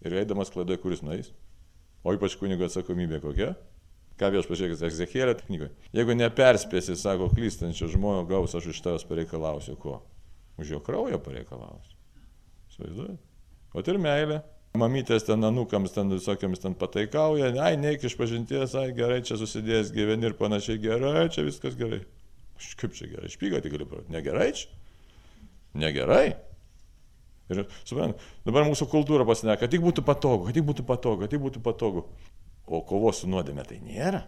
Ir 0.06 0.20
eidamas 0.22 0.54
klaidoje, 0.54 0.78
kuris 0.84 1.02
nueis. 1.06 1.34
O 2.06 2.14
ypač 2.14 2.38
kunigo 2.38 2.70
atsakomybė 2.70 3.24
kokia? 3.26 3.56
Ką 4.22 4.30
viešpačiai 4.30 4.76
Ezekėlė 4.86 5.34
knygoje. 5.40 5.72
Jeigu 5.98 6.14
neperspėsi, 6.14 6.94
sako, 7.00 7.32
klystančio 7.34 7.88
žmojo 7.90 8.28
gaus, 8.30 8.54
aš 8.54 8.68
iš 8.70 8.82
tavęs 8.86 9.06
pareikalausiu 9.10 9.74
ko? 9.82 9.96
Už 10.62 10.76
jo 10.76 10.80
kraujo 10.86 11.18
pareikalausiu. 11.26 11.98
Svaizduoju. 12.76 13.18
O 13.74 13.82
ir 13.82 14.02
meilė. 14.02 14.44
Mamytės 14.78 15.26
ten 15.28 15.44
anukams 15.44 15.92
ten 15.92 16.14
visokiams 16.14 16.62
ten 16.64 16.78
pataikauja, 16.80 17.50
ai, 17.60 17.74
neik 17.76 18.06
iš 18.08 18.14
pažinties, 18.16 18.72
ai, 18.80 18.94
gerai, 18.96 19.18
čia 19.28 19.36
susidėjęs 19.42 19.90
gyveni 19.92 20.30
ir 20.30 20.38
panašiai, 20.40 20.80
gerai, 20.80 21.26
čia 21.34 21.44
viskas 21.44 21.76
gerai. 21.80 22.00
Kaip 22.80 22.96
čia 22.96 23.10
gerai, 23.12 23.32
špyga 23.34 23.60
tik 23.66 23.74
galiu 23.74 23.90
parodyti. 23.90 24.14
Negerai 24.16 24.48
čia? 24.56 24.70
Negerai. 25.82 26.26
Ir, 27.52 27.66
suprantate, 27.84 28.24
dabar 28.48 28.64
mūsų 28.70 28.88
kultūra 28.94 29.26
pasineka, 29.28 29.66
kad 29.66 29.74
tik 29.74 29.84
būtų 29.84 30.06
patogu, 30.08 30.48
kad 30.48 30.56
tik 30.56 30.70
būtų 30.70 30.86
patogu, 30.88 31.26
kad 31.26 31.34
tik 31.34 31.44
būtų 31.44 31.64
patogu. 31.66 32.06
O 32.72 32.80
kovos 32.88 33.20
su 33.22 33.28
nuodėme 33.28 33.66
tai 33.68 33.82
nėra. 33.84 34.22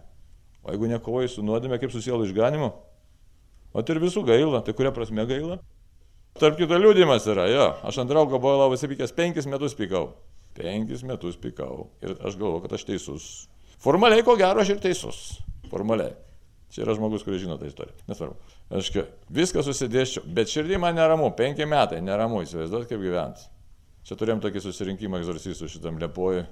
O 0.64 0.74
jeigu 0.74 0.90
nekovoji 0.92 1.32
su 1.32 1.44
nuodėme, 1.46 1.78
kaip 1.80 1.94
susielo 1.94 2.26
išganimu? 2.28 2.70
O 3.74 3.82
tai 3.82 3.96
ir 3.96 4.02
visų 4.04 4.26
gaila, 4.28 4.60
tai 4.66 4.76
kuria 4.76 4.92
prasme 4.96 5.24
gaila? 5.30 5.62
Tarp 6.40 6.58
kito 6.58 6.78
liūdimas 6.80 7.28
yra, 7.30 7.46
jo, 7.52 7.70
aš 7.86 8.02
ant 8.02 8.10
draugo 8.10 8.40
buvau 8.42 8.66
labai 8.66 8.78
sapykęs, 8.82 9.14
penkis 9.16 9.48
metus 9.50 9.76
pikau. 9.78 10.12
Penkis 10.58 11.06
metus 11.08 11.38
pikau. 11.40 11.88
Ir 12.04 12.18
aš 12.20 12.36
galvoju, 12.40 12.64
kad 12.66 12.76
aš 12.78 12.86
teisus. 12.90 13.28
Formaliai, 13.84 14.26
ko 14.26 14.36
gero, 14.40 14.64
aš 14.64 14.74
ir 14.76 14.82
teisus. 14.84 15.22
Formaliai. 15.72 16.16
Čia 16.74 16.88
yra 16.88 16.96
žmogus, 16.98 17.22
kuris 17.26 17.44
žino 17.44 17.60
tą 17.62 17.70
istoriją. 17.70 17.96
Nesvarbu. 18.10 18.54
Aš 18.74 18.90
viską 19.30 19.62
susidėščiau, 19.66 20.26
bet 20.34 20.50
širdį 20.50 20.80
man 20.82 20.98
neramu, 20.98 21.30
penki 21.38 21.68
metai 21.70 22.02
neramu, 22.02 22.42
įsivaizduot, 22.48 22.88
kaip 22.90 23.02
gyventi. 23.04 23.46
Čia 24.04 24.18
turėjom 24.18 24.42
tokį 24.42 24.64
susirinkimą 24.64 25.22
egzorcistų 25.22 25.70
šitam 25.70 26.02
Liepojui. 26.02 26.48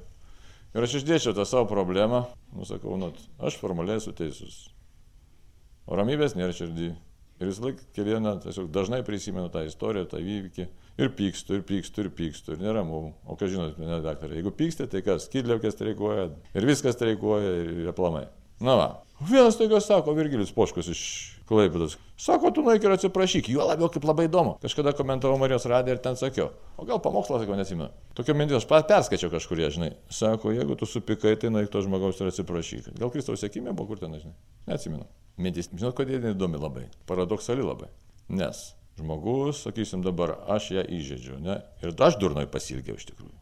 Ir 0.72 0.86
aš 0.88 1.02
išdėčiau 1.02 1.36
tą 1.36 1.44
savo 1.48 1.66
problemą, 1.68 2.26
nusakau, 2.56 2.96
nu, 3.00 3.12
aš 3.44 3.58
formaliai 3.60 4.00
esu 4.00 4.14
teisus. 4.16 4.70
O 5.84 5.98
ramybės 6.00 6.38
nėra 6.38 6.56
širdį. 6.56 6.94
Ir 7.42 7.50
vis 7.50 7.58
laik 7.60 7.80
kiekvieną, 7.96 8.36
tiesiog 8.44 8.70
dažnai 8.72 9.02
prisimenu 9.04 9.50
tą 9.52 9.66
istoriją, 9.66 10.06
tą 10.12 10.22
įvykį. 10.22 10.68
Ir 11.02 11.10
pykstu, 11.18 11.58
ir 11.58 11.64
pykstu, 11.66 12.06
ir 12.06 12.12
pykstu, 12.14 12.54
ir 12.54 12.62
neramu. 12.62 13.02
O 13.26 13.36
ką 13.40 13.50
žinot, 13.50 13.80
ne 13.82 13.98
daktarai, 14.06 14.38
jeigu 14.38 14.54
pyksti, 14.54 14.86
tai 14.92 15.02
kas, 15.04 15.26
skydliaukės 15.26 15.74
streikuoja, 15.74 16.28
ir 16.54 16.68
viskas 16.70 16.96
streikuoja, 16.96 17.56
ir 17.66 17.90
aplamai. 17.90 18.28
Na 18.62 18.78
va. 18.78 18.88
Vienas 19.26 19.58
taiga 19.58 19.82
sako, 19.82 20.14
Virgilis 20.18 20.54
Poškus 20.54 20.92
iš 20.94 21.02
Klaipėdas. 21.52 21.98
Sako, 22.16 22.54
tu 22.56 22.64
nueik 22.64 22.86
ir 22.86 22.94
atsiprašyk, 22.96 23.50
juo 23.52 23.66
labiau 23.68 23.90
kaip 23.92 24.06
labai 24.08 24.30
įdomu. 24.30 24.54
Kažkada 24.64 24.94
komentavau 24.96 25.36
Marijos 25.42 25.68
radiją 25.68 25.98
ir 25.98 26.04
ten 26.04 26.16
sakiau, 26.16 26.54
o 26.80 26.88
gal 26.88 27.02
pamokslą, 27.04 27.42
sakau, 27.42 27.58
nesimenu. 27.60 27.90
Tokia 28.16 28.38
mintis, 28.40 28.62
aš 28.62 28.70
perskaičiau 28.88 29.34
kažkur, 29.34 29.60
žinai. 29.76 29.92
Sako, 30.08 30.56
jeigu 30.56 30.80
tu 30.80 30.88
supykai, 30.88 31.36
tai 31.42 31.52
nueik 31.52 31.68
to 31.74 31.84
žmogaus 31.84 32.24
ir 32.24 32.32
atsiprašyk. 32.32 32.94
Gal 32.96 33.12
Kristaus 33.12 33.44
sėkimė 33.44 33.76
buvo 33.76 33.92
kur 33.92 34.00
ten, 34.00 34.16
žinai. 34.16 34.38
Neatsimenu. 34.72 35.10
Mintis, 35.44 35.68
žinot, 35.76 35.98
kodėl 35.98 36.32
įdomi 36.32 36.62
labai. 36.62 36.88
Paradoksali 37.10 37.68
labai. 37.68 37.92
Nes 38.32 38.70
žmogus, 39.02 39.66
sakysim 39.66 40.04
dabar, 40.06 40.36
aš 40.52 40.72
ją 40.76 40.84
įžeidžiu, 40.86 41.40
ne? 41.44 41.60
Ir 41.84 41.96
aš 41.96 42.18
durnai 42.22 42.48
pasilgiau 42.50 43.00
iš 43.00 43.08
tikrųjų. 43.12 43.36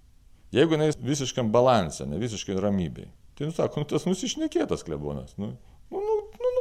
Jeigu 0.56 0.78
jinai 0.78 0.90
visiškam 1.06 1.52
balansė, 1.54 2.08
ne 2.10 2.18
visiškai 2.22 2.58
ramybei, 2.58 3.10
tai, 3.38 3.50
nu, 3.50 3.56
sako, 3.56 3.84
nu, 3.84 3.90
tas 3.90 4.08
nusišnekėtas 4.10 4.86
klebonas. 4.88 5.36
Nu, 5.38 5.52
nu, 5.94 6.02
nu, 6.02 6.16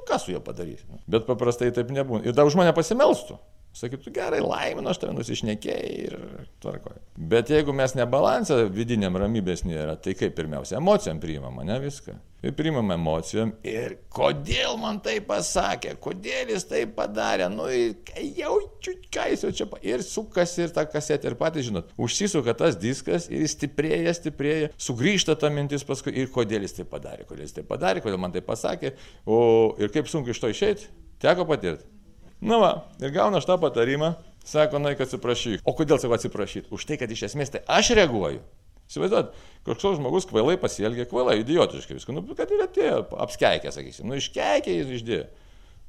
ką 0.09 0.19
su 0.23 0.33
juo 0.33 0.41
padarysi. 0.45 0.87
Bet 1.11 1.29
paprastai 1.29 1.71
taip 1.77 1.93
nebūna. 1.95 2.25
Ir 2.27 2.37
dar 2.37 2.49
už 2.49 2.57
mane 2.59 2.73
pasimelstų. 2.77 3.38
Sakytų, 3.77 4.11
gerai, 4.15 4.39
laiminu, 4.43 4.89
aš 4.91 4.99
tave 5.03 5.13
nusišnekėjai 5.15 5.91
ir 6.09 6.15
tvarkoju. 6.63 7.03
Bet 7.31 7.53
jeigu 7.53 7.75
mes 7.77 7.93
nebalansą 7.95 8.65
vidiniam 8.75 9.15
ramybės 9.21 9.63
nėra, 9.69 9.95
tai 10.03 10.17
kaip 10.19 10.35
pirmiausia, 10.39 10.79
emocijam 10.81 11.21
priimama, 11.23 11.67
ne 11.69 11.77
viską. 11.83 12.17
Ir 12.39 12.53
priimam 12.55 12.87
emocijom 12.95 13.51
ir 13.67 13.97
kodėl 14.15 14.77
man 14.79 15.01
tai 15.03 15.17
pasakė, 15.27 15.97
kodėl 15.99 16.53
jis 16.55 16.69
tai 16.71 16.85
padarė, 16.87 17.49
nu 17.51 17.67
jaučiu, 17.67 18.95
ką 19.15 19.27
jis 19.33 19.43
jau 19.43 19.51
čia, 19.61 19.67
ir 19.91 20.05
sukasi 20.07 20.63
ir 20.69 20.75
tą 20.75 20.85
kasetę, 20.87 21.33
ir 21.33 21.37
patys 21.41 21.67
žinot, 21.67 21.91
užsisuka 21.99 22.55
tas 22.59 22.79
diskas 22.79 23.27
ir 23.27 23.43
jis 23.43 23.57
stiprėja, 23.59 24.15
stiprėja, 24.15 24.71
sugrįžta 24.79 25.35
ta 25.35 25.51
mintis 25.51 25.87
paskui 25.87 26.15
ir 26.15 26.31
kodėl 26.35 26.63
jis 26.67 26.79
tai 26.79 26.87
padarė, 26.87 27.27
kodėl 27.27 27.49
jis 27.49 27.59
tai 27.59 27.67
padarė, 27.67 28.07
kodėl 28.07 28.23
man 28.23 28.35
tai 28.35 28.43
pasakė, 28.47 28.95
o 29.27 29.41
ir 29.83 29.91
kaip 29.95 30.07
sunku 30.11 30.31
iš 30.31 30.43
to 30.43 30.55
išeiti, 30.55 30.91
teko 31.19 31.47
patirti. 31.51 31.91
Na 32.45 32.61
va, 32.62 32.71
ir 33.02 33.11
gauna 33.14 33.40
aš 33.40 33.49
tą 33.49 33.57
patarimą, 33.59 34.12
sako, 34.47 34.78
na, 34.83 34.95
kad 34.95 35.09
atsiprašyk. 35.09 35.64
O 35.66 35.75
kodėl 35.76 35.99
sako 35.99 36.14
atsiprašyti? 36.18 36.71
Už 36.75 36.87
tai, 36.87 36.99
kad 37.00 37.11
iš 37.11 37.26
esmės 37.30 37.50
tai 37.54 37.64
aš 37.66 37.92
reaguoju. 37.99 38.45
Įsivaizduot, 38.88 39.35
kažkoks 39.66 39.99
žmogus 39.99 40.25
kvailai 40.30 40.54
pasielgė, 40.61 41.04
kvailai, 41.11 41.42
idiotiškai 41.42 41.99
viską, 41.99 42.14
nu, 42.16 42.23
kad 42.38 42.49
ir 42.54 42.62
atėjo, 42.64 43.02
apskeikė, 43.21 43.73
sakysim, 43.75 44.09
nu, 44.09 44.16
iškeikė 44.16 44.78
jis 44.78 44.95
išdėjo. 45.00 45.26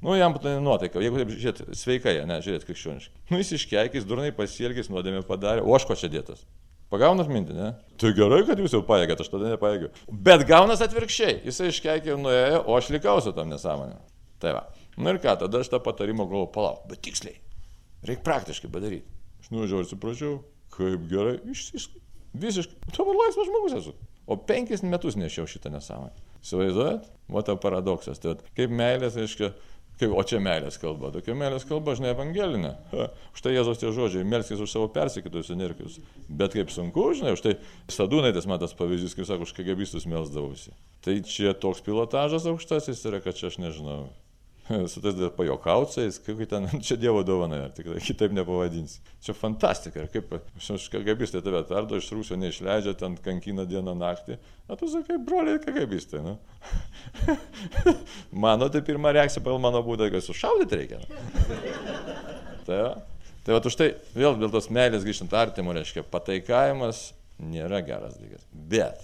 Nu, 0.03 0.15
jam 0.15 0.35
tai 0.39 0.57
nuotaika, 0.63 0.99
jeigu 1.03 1.19
taip 1.19 1.31
žiūrėt, 1.31 1.61
sveikai, 1.75 2.17
ne, 2.27 2.39
žiūrėt, 2.43 2.65
krikščioniškai. 2.67 3.23
Nu, 3.31 3.39
jis 3.39 3.53
iškeikė, 3.55 4.03
durnai 4.07 4.33
pasielgė, 4.35 4.83
nuodėmė 4.91 5.23
padarė, 5.27 5.63
o 5.63 5.75
aš 5.75 5.87
ko 5.87 5.95
čia 5.99 6.11
dėtas. 6.11 6.43
Pagaunat 6.91 7.27
mintį, 7.29 7.53
ne? 7.53 7.69
Tai 8.01 8.11
gerai, 8.17 8.41
kad 8.47 8.59
jūs 8.59 8.73
jau 8.73 8.81
pajėgėt, 8.87 9.19
aš 9.21 9.29
tada 9.29 9.51
nepajėgiu. 9.51 9.91
Bet 10.25 10.47
gaunas 10.49 10.81
atvirkščiai, 10.81 11.41
jisai 11.45 11.69
iškeikė 11.69 12.15
ir 12.15 12.19
nuėjo, 12.19 12.63
o 12.65 12.77
aš 12.79 12.89
likau 12.95 13.19
su 13.21 13.35
tam 13.35 13.51
nesąmonė. 13.51 13.99
Tai 14.41 14.55
va. 14.55 14.63
Na 14.99 15.15
ir 15.15 15.21
ką, 15.23 15.37
tada 15.39 15.63
aš 15.63 15.71
tą 15.71 15.79
patarimą 15.83 16.27
galvoju, 16.27 16.51
palauk, 16.55 16.83
bet 16.91 17.01
tiksliai. 17.05 17.39
Reikia 18.03 18.25
praktiškai 18.25 18.71
padaryti. 18.71 19.07
Aš 19.39 19.51
nuvažiavau 19.53 19.85
ir 19.85 19.89
suprašiau, 19.89 20.37
kaip 20.75 21.07
gerai, 21.11 21.37
iš, 21.51 21.69
iš, 21.79 21.87
visiškai, 22.35 22.79
dabar 22.97 23.19
laisvas 23.23 23.47
žmogus 23.47 23.77
esu. 23.79 23.95
O 24.29 24.37
penkis 24.37 24.83
metus 24.85 25.17
nešiau 25.17 25.47
šitą 25.49 25.71
nesąmonę. 25.73 26.27
Įsivaizduojat? 26.43 27.07
O 27.31 27.41
ta 27.41 27.55
paradoksas. 27.59 28.21
Tai 28.21 28.35
kaip 28.57 28.75
meilės, 28.75 29.17
aiškiai, 29.17 29.49
kaip, 29.99 30.13
o 30.13 30.23
čia 30.27 30.37
meilės 30.43 30.77
kalba. 30.81 31.09
Tokia 31.15 31.33
meilės 31.39 31.65
kalba, 31.67 31.95
žinai, 31.97 32.13
evangelinė. 32.13 32.75
Ha, 32.93 33.09
štai 33.39 33.55
Jėzos 33.55 33.81
tie 33.81 33.89
žodžiai, 33.95 34.27
melskis 34.27 34.61
už 34.61 34.71
savo 34.71 34.91
persikitus 34.93 35.49
energijos. 35.55 35.97
Bet 36.29 36.59
kaip 36.59 36.71
sunku, 36.75 37.09
žinai, 37.17 37.33
štai 37.39 37.57
sadūnaitis 37.89 38.47
matas 38.51 38.77
pavyzdys, 38.77 39.17
kaip 39.17 39.27
sako, 39.31 39.49
už 39.49 39.55
kagabistus 39.57 40.07
melsdavausi. 40.11 40.75
Tai 41.05 41.19
čia 41.25 41.55
toks 41.57 41.81
pilotažas 41.87 42.47
aukštasis 42.51 43.01
yra, 43.09 43.23
kad 43.25 43.39
čia 43.39 43.49
aš 43.49 43.59
nežinau. 43.63 44.03
su 44.91 45.01
tais 45.01 45.15
pajokaucais, 45.35 46.19
kaip 46.21 46.41
ten, 46.49 46.67
čia 46.85 46.97
Dievo 46.99 47.23
dovana, 47.25 47.63
ar 47.65 47.73
tikrai 47.73 48.01
kitaip 48.03 48.33
nepavadinsi. 48.38 48.99
Čia 49.25 49.33
fantastika, 49.38 50.03
ir 50.03 50.09
kaip 50.13 50.33
kagabistai 50.93 51.41
tave 51.45 51.63
tardo, 51.69 51.97
iš 51.97 52.09
rūsio 52.13 52.38
neišleidžia, 52.39 52.93
ten 52.99 53.17
kankina 53.25 53.65
dieną 53.69 53.95
naktį, 53.97 54.38
o 54.69 54.77
tu 54.79 54.89
sakai, 54.91 55.17
broliai 55.25 55.61
kagabistai, 55.63 56.21
nu. 56.25 56.35
mano 58.45 58.69
tai 58.69 58.83
pirma 58.85 59.13
reakcija 59.15 59.43
pagal 59.45 59.61
mano 59.63 59.81
būdą, 59.85 60.11
kad 60.13 60.25
sušaudyti 60.25 60.81
reikia. 60.83 61.01
tai, 62.67 62.77
va. 62.83 62.93
tai 63.45 63.57
va, 63.57 63.63
už 63.65 63.79
tai 63.79 63.91
vėl 64.13 64.38
dėl 64.38 64.53
tos 64.53 64.69
meilės 64.73 65.07
grįžtant 65.07 65.33
artimo, 65.33 65.73
reiškia, 65.73 66.05
pataikavimas 66.13 67.09
nėra 67.41 67.81
geras 67.85 68.19
dalykas. 68.19 68.45
Bet 68.53 69.01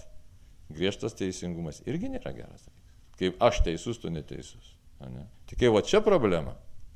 griežtas 0.70 1.18
teisingumas 1.18 1.82
irgi 1.90 2.14
nėra 2.14 2.38
geras 2.38 2.62
dalykas. 2.62 2.74
Kaip 3.16 3.46
aš 3.48 3.62
teisus, 3.66 3.98
tu 3.98 4.12
neteisus. 4.12 4.75
Tik 5.50 5.60
kai 5.62 5.72
va 5.74 5.84
čia 5.86 6.02
problema, 6.04 6.56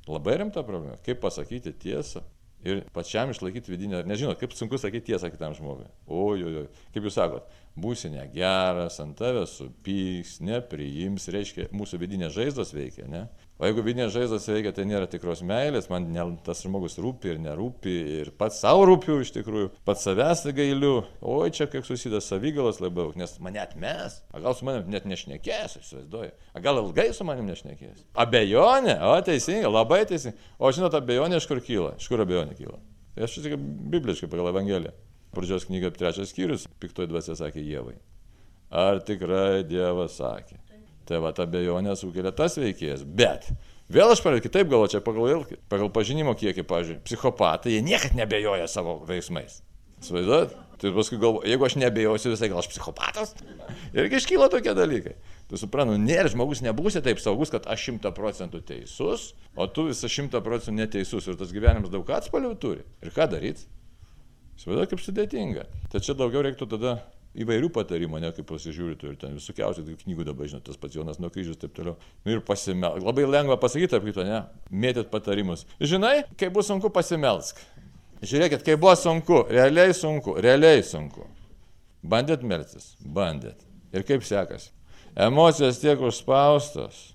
labai 0.09 0.39
rimta 0.41 0.63
problema, 0.65 0.97
kaip 1.05 1.21
pasakyti 1.21 1.73
tiesą 1.83 2.23
ir 2.65 2.81
pačiam 2.93 3.31
išlaikyti 3.31 3.71
vidinę, 3.71 4.01
nežinot, 4.07 4.39
kaip 4.39 4.53
sunku 4.55 4.79
sakyti 4.79 5.13
tiesą 5.13 5.29
kitam 5.31 5.53
žmogui. 5.55 5.87
Ojojoj, 6.11 6.67
kaip 6.93 7.05
jūs 7.07 7.15
sakot, 7.15 7.53
būsi 7.79 8.11
negeras, 8.11 8.99
ant 9.03 9.15
tavęs 9.19 9.55
supyks, 9.61 10.39
nepriims, 10.43 11.29
reiškia, 11.31 11.69
mūsų 11.75 12.01
vidinės 12.01 12.35
žaizdos 12.35 12.73
veikia, 12.75 13.07
ne? 13.11 13.27
O 13.59 13.67
jeigu 13.67 13.83
vidinės 13.83 14.13
žaizdos 14.13 14.45
veikia, 14.47 14.71
tai 14.71 14.85
nėra 14.87 15.07
tikros 15.11 15.41
meilės, 15.43 15.89
man 15.91 16.05
ne, 16.15 16.23
tas 16.45 16.61
žmogus 16.63 16.93
rūpi 17.03 17.33
ir 17.33 17.41
nerūpi, 17.43 17.95
ir 18.21 18.29
pats 18.39 18.61
savo 18.63 18.85
rūpiu 18.87 19.17
iš 19.19 19.33
tikrųjų, 19.35 19.73
pats 19.83 20.05
savęs 20.07 20.45
gailiu, 20.55 20.93
oi 21.19 21.49
čia 21.51 21.67
kiek 21.67 21.83
susideda 21.83 22.21
savygalas 22.23 22.79
labiau, 22.79 23.11
nes 23.19 23.33
mane 23.43 23.59
atmes, 23.59 24.21
a 24.31 24.39
gal 24.39 24.55
su 24.55 24.63
manim 24.63 24.87
net 24.93 25.03
nešnekės, 25.11 25.75
įsivaizduoju, 25.81 26.31
a 26.55 26.63
gal 26.63 26.79
ilgai 26.85 27.09
su 27.17 27.27
manim 27.27 27.51
nešnekės. 27.51 28.05
Abejonė, 28.23 28.95
o 29.09 29.11
teisingai, 29.27 29.67
labai 29.67 30.05
teisingai. 30.07 30.39
O 30.55 30.71
žinot, 30.71 30.95
abejonė 30.95 31.43
iš 31.43 31.49
kur 31.51 31.59
kyla, 31.59 31.97
iš 31.99 32.07
kur 32.07 32.23
abejonė 32.23 32.55
kyla. 32.55 32.79
Tai 33.17 33.27
aš 33.27 33.41
tik 33.43 33.57
bibliškai 33.91 34.31
pagal 34.31 34.53
Evangeliją. 34.53 34.95
Pradžios 35.35 35.67
knyga 35.67 35.91
trečias 35.99 36.31
skyrius, 36.31 36.63
piktoji 36.79 37.11
dvasia 37.11 37.35
sakė 37.35 37.67
Dievai. 37.67 37.99
Ar 38.71 39.03
tikrai 39.03 39.67
Dievas 39.67 40.15
sakė? 40.15 40.61
Tai 41.09 41.23
va, 41.23 41.31
ta 41.33 41.47
abejonė 41.47 41.95
sukelia 41.97 42.29
tas 42.35 42.59
veikėjas. 42.61 43.01
Bet 43.01 43.47
vėl 43.89 44.13
aš 44.13 44.21
pradedu 44.21 44.45
kitaip 44.45 44.69
galvoju, 44.69 44.93
čia 44.93 45.01
pagal, 45.01 45.47
pagal 45.71 45.89
pažinimo 45.93 46.35
kiekį, 46.37 46.67
pažiūrėjau, 46.69 47.05
psichopatai, 47.07 47.73
jie 47.73 47.81
niekad 47.85 48.13
nebejoja 48.17 48.67
savo 48.69 48.99
veiksmais. 49.09 49.63
Svaiduot? 50.05 50.53
Tai 50.79 50.93
paskui 50.95 51.17
galvoju, 51.19 51.49
jeigu 51.49 51.65
aš 51.65 51.75
nebejosiu 51.81 52.31
visai, 52.31 52.51
gal 52.53 52.61
aš 52.61 52.69
psichopatas? 52.71 53.33
Irgi 53.97 54.21
iškyla 54.21 54.47
tokie 54.53 54.71
dalykai. 54.77 55.17
Tu 55.49 55.57
suprantu, 55.59 55.97
nėra 55.99 56.29
žmogus 56.31 56.61
nebūsi 56.63 57.01
taip 57.03 57.19
saugus, 57.19 57.49
kad 57.51 57.65
aš 57.67 57.89
šimta 57.89 58.13
procentų 58.15 58.61
teisus, 58.69 59.31
o 59.57 59.65
tu 59.67 59.89
visą 59.89 60.07
šimta 60.07 60.39
procentų 60.45 60.77
neteisus 60.77 61.27
ir 61.27 61.41
tas 61.41 61.51
gyvenimas 61.51 61.91
daug 61.91 62.07
atspalvių 62.15 62.53
turi. 62.61 62.85
Ir 63.03 63.11
ką 63.17 63.27
daryti? 63.33 63.65
Svaiduot, 64.61 64.93
kaip 64.93 65.03
sudėtinga. 65.03 65.65
Tačiau 65.91 66.15
daugiau 66.21 66.45
reiktų 66.45 66.69
tada 66.77 66.99
įvairių 67.37 67.69
patarimų, 67.73 68.21
ne 68.23 68.31
kaip 68.33 68.47
pasižiūrėtų 68.49 69.11
ir 69.11 69.17
ten 69.21 69.35
visokiausių 69.37 69.83
tai 69.85 69.97
knygų 70.01 70.25
dabar, 70.27 70.49
žinot, 70.49 70.65
tas 70.65 70.79
pats 70.81 70.97
Jonas 70.97 71.19
nuo 71.21 71.29
kryžius 71.33 71.57
ir 71.57 71.61
taip 71.61 71.75
toliau. 71.77 71.97
Nu 72.25 72.33
ir 72.33 72.41
pasimel. 72.45 72.97
Labai 73.05 73.27
lengva 73.29 73.59
pasakyti, 73.61 73.99
apie 73.99 74.11
kito, 74.11 74.25
ne? 74.25 74.41
Mėtyt 74.73 75.11
patarimus. 75.13 75.67
Žinai, 75.77 76.23
kai 76.39 76.49
bus 76.53 76.71
sunku 76.71 76.89
pasimelsk. 76.93 77.61
Žiūrėkit, 78.25 78.65
kai 78.65 78.75
buvo 78.79 78.95
sunku, 78.99 79.43
realiai 79.51 79.93
sunku, 79.95 80.35
realiai 80.41 80.81
sunku. 80.83 81.27
Bandėt 82.03 82.43
melstis? 82.47 82.95
Bandėt. 83.03 83.61
Ir 83.95 84.03
kaip 84.07 84.25
sekasi? 84.27 84.73
Emocijos 85.19 85.79
tiek 85.81 86.01
užspaustos, 86.05 87.13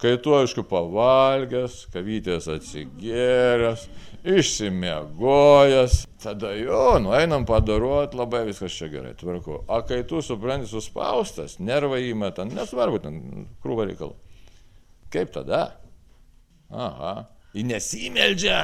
kai 0.00 0.16
tu 0.22 0.32
aišku 0.36 0.64
pavalgęs, 0.68 1.82
kavytės 1.92 2.48
atsigėręs, 2.50 3.84
išsimiegojęs, 4.24 5.96
tada 6.22 6.52
jo, 6.56 6.98
nueinam 7.04 7.44
padaruot, 7.48 8.16
labai 8.16 8.46
viskas 8.48 8.76
čia 8.76 8.90
gerai, 8.92 9.14
tvarku. 9.20 9.62
O 9.68 9.80
kai 9.88 10.02
tu 10.08 10.22
supranti 10.24 10.70
suspaustas, 10.70 11.58
nervai 11.60 12.06
įmeta, 12.10 12.48
nesvarbu, 12.48 13.02
ten 13.04 13.46
krūva 13.64 13.88
reikalų. 13.90 14.16
Kaip 15.12 15.32
tada? 15.34 15.64
Aha, 16.70 17.14
į 17.56 17.66
nesimeldžia. 17.72 18.60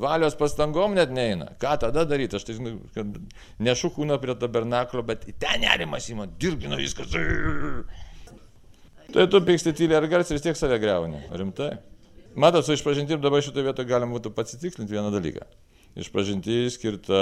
Valios 0.00 0.34
pastangom 0.34 0.96
net 0.96 1.12
neina. 1.14 1.52
Ką 1.62 1.76
tada 1.84 2.02
daryti? 2.08 2.34
Aš 2.34 2.48
tai 2.48 2.56
žinau, 2.56 2.80
kad 2.96 3.14
nešu 3.62 3.92
kūną 3.94 4.16
prie 4.18 4.34
tabernaklio, 4.34 5.04
bet 5.06 5.28
ten 5.38 5.62
nerimas 5.62 6.08
įma, 6.10 6.26
dirgina 6.40 6.74
viskas. 6.80 7.14
Tai 9.12 9.26
tu 9.30 9.40
pyksti 9.44 9.74
tyliai 9.76 10.00
ar 10.00 10.08
garsiai 10.10 10.38
vis 10.38 10.44
tiek 10.46 10.58
save 10.58 10.78
greuni. 10.82 11.20
Rimtai. 11.32 11.74
Matot, 12.34 12.66
su 12.66 12.74
išpažintim 12.74 13.20
dabar 13.22 13.44
šitoje 13.44 13.68
vietoje 13.68 13.88
galima 13.88 14.16
būtų 14.16 14.32
pasitikslinti 14.34 14.96
vieną 14.96 15.12
dalyką. 15.14 15.44
Išpažinti 16.02 16.64
skirta 16.74 17.20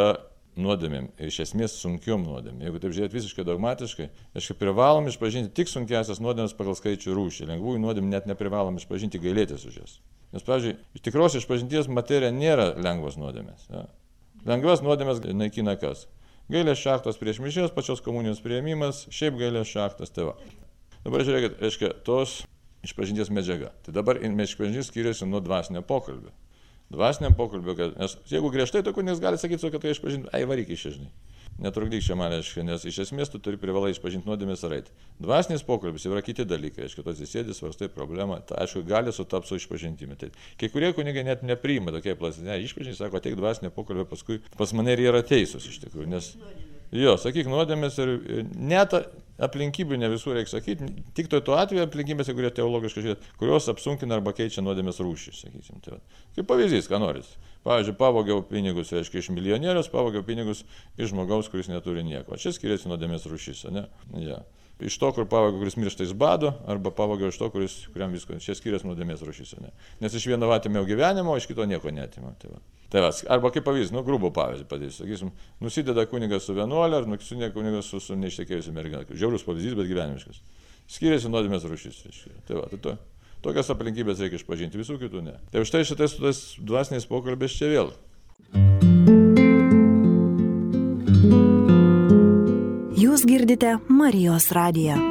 nuodėmėm, 0.57 1.11
iš 1.21 1.43
esmės 1.47 1.75
sunkiom 1.81 2.25
nuodėmėm. 2.25 2.63
Jeigu 2.67 2.81
taip 2.81 2.95
žiūrėt 2.97 3.17
visiškai 3.17 3.45
dogmatiškai, 3.49 4.09
aišku, 4.37 4.57
privalom 4.61 5.09
išpažinti 5.09 5.53
tik 5.57 5.69
sunkiasias 5.69 6.21
nuodėmės 6.25 6.57
pagal 6.57 6.77
skaičių 6.77 7.17
rūšį. 7.17 7.49
Lengvųjų 7.53 7.83
nuodėmė 7.85 8.13
net 8.13 8.29
neprivalom 8.31 8.81
išpažinti 8.81 9.21
gailėtis 9.21 9.65
už 9.69 9.79
jas. 9.83 9.99
Nes, 10.33 10.45
pavyzdžiui, 10.45 10.79
iš 10.97 11.05
tikros 11.05 11.37
išpažinties 11.41 11.89
materija 11.93 12.33
nėra 12.33 12.71
lengvos 12.81 13.19
nuodėmės. 13.21 13.69
Ja. 13.73 13.87
Lengvas 14.49 14.85
nuodėmės 14.85 15.21
naikina 15.37 15.77
kas? 15.81 16.07
Gailės 16.53 16.81
šaktas 16.81 17.21
prieš 17.21 17.41
mišės, 17.45 17.73
pačios 17.73 18.01
komunijos 18.05 18.41
prieimimas, 18.45 19.07
šiaip 19.13 19.37
gailės 19.41 19.71
šaktas 19.73 20.13
tėva. 20.13 20.37
Dabar 21.03 21.25
žiūrėkit, 21.27 21.59
reiškia, 21.63 21.93
tos 22.07 22.43
išpažinties 22.87 23.31
medžiaga. 23.35 23.73
Tai 23.87 23.95
dabar 23.97 24.21
išpažintis 24.23 24.91
skiriasi 24.91 25.27
nuo 25.27 25.43
dvasinio 25.43 25.83
pokalbio. 25.87 26.31
Dvasiniam 26.93 27.35
pokalbio, 27.35 27.73
kad, 27.77 27.95
nes 27.97 28.19
jeigu 28.29 28.51
griežtai, 28.53 28.83
tai 28.85 28.93
kunigas 28.93 29.21
gali 29.23 29.39
sakyti, 29.41 29.71
kad 29.73 29.81
tai 29.81 29.95
išpažinti, 29.95 30.29
ai 30.37 30.45
varyk 30.49 30.75
iš 30.75 30.91
žinai. 30.99 31.13
Netrukdyk 31.63 32.03
čia 32.05 32.17
man, 32.17 32.33
reiškia, 32.33 32.65
nes 32.65 32.85
iš 32.89 32.99
esmės 33.07 33.31
tu 33.33 33.39
turi 33.41 33.59
privalai 33.61 33.93
išpažinti 33.93 34.29
nuodėmės 34.29 34.65
ar 34.67 34.75
eiti. 34.77 34.93
Dvasinis 35.23 35.65
pokalbis 35.65 36.05
yra 36.09 36.21
kiti 36.25 36.45
dalykai, 36.49 36.85
reiškia, 36.85 37.05
tu 37.05 37.13
atsisėdis, 37.13 37.61
svarstai 37.61 37.89
problemą, 37.93 38.41
tai 38.49 38.61
aišku, 38.65 38.85
gali 38.89 39.13
sutapti 39.13 39.53
su 39.53 39.61
išpažintimi. 39.61 40.19
Tai 40.21 40.31
kai 40.61 40.73
kurie 40.73 40.93
kunigai 40.97 41.25
net 41.29 41.45
nepriima 41.47 41.95
tokie 41.97 42.17
plastai, 42.19 42.49
ne, 42.49 42.59
išpažinti, 42.67 42.99
sako, 42.99 43.21
ateik 43.21 43.37
dvasinio 43.41 43.73
pokalbio, 43.73 44.09
paskui 44.09 44.41
pas 44.57 44.73
mane 44.77 44.97
ir 44.97 45.07
yra 45.13 45.25
teisūs 45.29 45.69
iš 45.73 45.81
tikrųjų, 45.87 46.09
nes 46.13 46.33
Jo, 46.93 47.15
sakyk 47.17 47.49
nuodėmės 47.49 47.97
ir 48.03 48.11
net 48.53 48.93
aplinkybių 49.43 49.97
ne 49.97 50.11
visų 50.13 50.35
reikia 50.37 50.59
sakyti, 50.59 50.91
tik 51.17 51.31
to, 51.33 51.41
to 51.45 51.57
atveju 51.57 51.87
aplinkybėse, 51.87 52.35
kurie 52.37 52.51
teologiškai 52.53 53.05
žiūrėt, 53.07 53.31
kurios 53.41 53.71
apsunkina 53.73 54.19
arba 54.19 54.35
keičia 54.37 54.65
nuodėmės 54.65 55.01
rūšį, 55.01 55.33
sakysim. 55.39 55.81
Tai. 55.85 56.03
Kaip 56.37 56.51
pavyzdys, 56.51 56.91
ką 56.93 57.01
norit. 57.01 57.31
Pavyzdžiui, 57.65 57.97
pavogiau 57.97 58.45
pinigus, 58.45 58.93
reiškia, 58.93 59.23
iš 59.23 59.31
milijonierius, 59.33 59.89
pavogiau 59.93 60.25
pinigus 60.27 60.67
iš 60.99 61.15
žmogaus, 61.15 61.49
kuris 61.49 61.71
neturi 61.73 62.05
nieko. 62.05 62.37
Čia 62.37 62.53
skiriasi 62.53 62.91
nuodėmės 62.93 63.25
rūšys, 63.31 63.71
ne? 63.73 63.87
Ja 64.21 64.43
iš 64.87 64.97
to, 65.01 65.11
kur 65.17 65.27
pavogė, 65.31 65.61
kuris 65.61 65.77
miršta 65.79 66.07
iš 66.07 66.13
bado, 66.19 66.53
arba 66.71 66.93
pavogė 66.95 67.31
iš 67.31 67.39
to, 67.41 67.49
kuris, 67.55 67.77
kuriam 67.95 68.15
visko. 68.15 68.37
Čia 68.43 68.57
skiriasi 68.59 68.89
nuodėmės 68.89 69.25
rušys. 69.27 69.55
Ne? 69.63 69.73
Nes 70.03 70.17
iš 70.19 70.27
vieno 70.31 70.51
atėmiau 70.55 70.87
gyvenimo, 70.89 71.37
iš 71.39 71.49
kito 71.51 71.67
nieko 71.69 71.93
netimau. 71.95 72.35
Tai 72.43 72.53
va. 72.55 72.61
tai 72.93 73.05
va, 73.05 73.13
arba 73.37 73.53
kaip 73.55 73.67
pavyzdys, 73.69 73.95
nu, 73.95 74.05
grubų 74.07 74.33
pavyzdį 74.37 74.69
padėsiu. 74.71 75.05
Sakysim, 75.05 75.33
nusideda 75.63 76.07
kunigas 76.11 76.49
su 76.49 76.57
vienuolė, 76.59 77.03
ar 77.03 77.09
nusideda 77.11 77.53
kunigas 77.55 77.91
su, 77.93 78.03
su 78.03 78.19
neištekėjusiu 78.19 78.75
mergina. 78.77 79.07
Žiaurus 79.11 79.47
pavyzdys, 79.49 79.79
bet 79.79 79.91
gyvenimiškas. 79.91 80.43
Skiriasi 80.93 81.33
nuodėmės 81.33 81.67
rušys. 81.69 82.05
Tai 82.49 82.61
va, 82.61 82.69
tai 82.71 82.83
to. 82.85 82.97
Tokias 83.43 83.73
aplinkybės 83.75 84.23
reikia 84.23 84.39
išpažinti, 84.39 84.79
visų 84.79 85.01
kitų 85.03 85.27
ne. 85.27 85.37
Tai 85.51 85.65
už 85.65 85.75
tai 85.75 85.83
šitais 85.89 86.15
dvasiniais 86.63 87.11
pokalbės 87.11 87.59
čia 87.59 87.73
vėl. 87.73 87.95
Jūs 93.13 93.27
girdite 93.29 93.75
Marijos 93.93 94.47
radiją. 94.57 94.95
Tai 94.97 95.05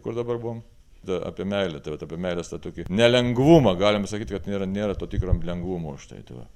kur 0.00 0.16
dabar 0.16 0.38
buvom? 0.40 0.62
Da, 1.04 1.18
apie 1.28 1.44
meilę, 1.44 1.82
tai 1.84 1.92
va, 1.92 1.98
apie 2.00 2.16
meilės 2.16 2.48
tą 2.48 2.56
tokį 2.56 2.86
nelengvumą, 2.88 3.76
galim 3.76 4.08
sakyti, 4.08 4.32
kad 4.38 4.48
nėra, 4.48 4.64
nėra 4.64 4.96
to 4.96 5.10
tikro 5.12 5.36
lengvumo 5.36 5.98
už 5.98 6.08
tai. 6.14 6.22
tai 6.24 6.40
va. 6.40 6.48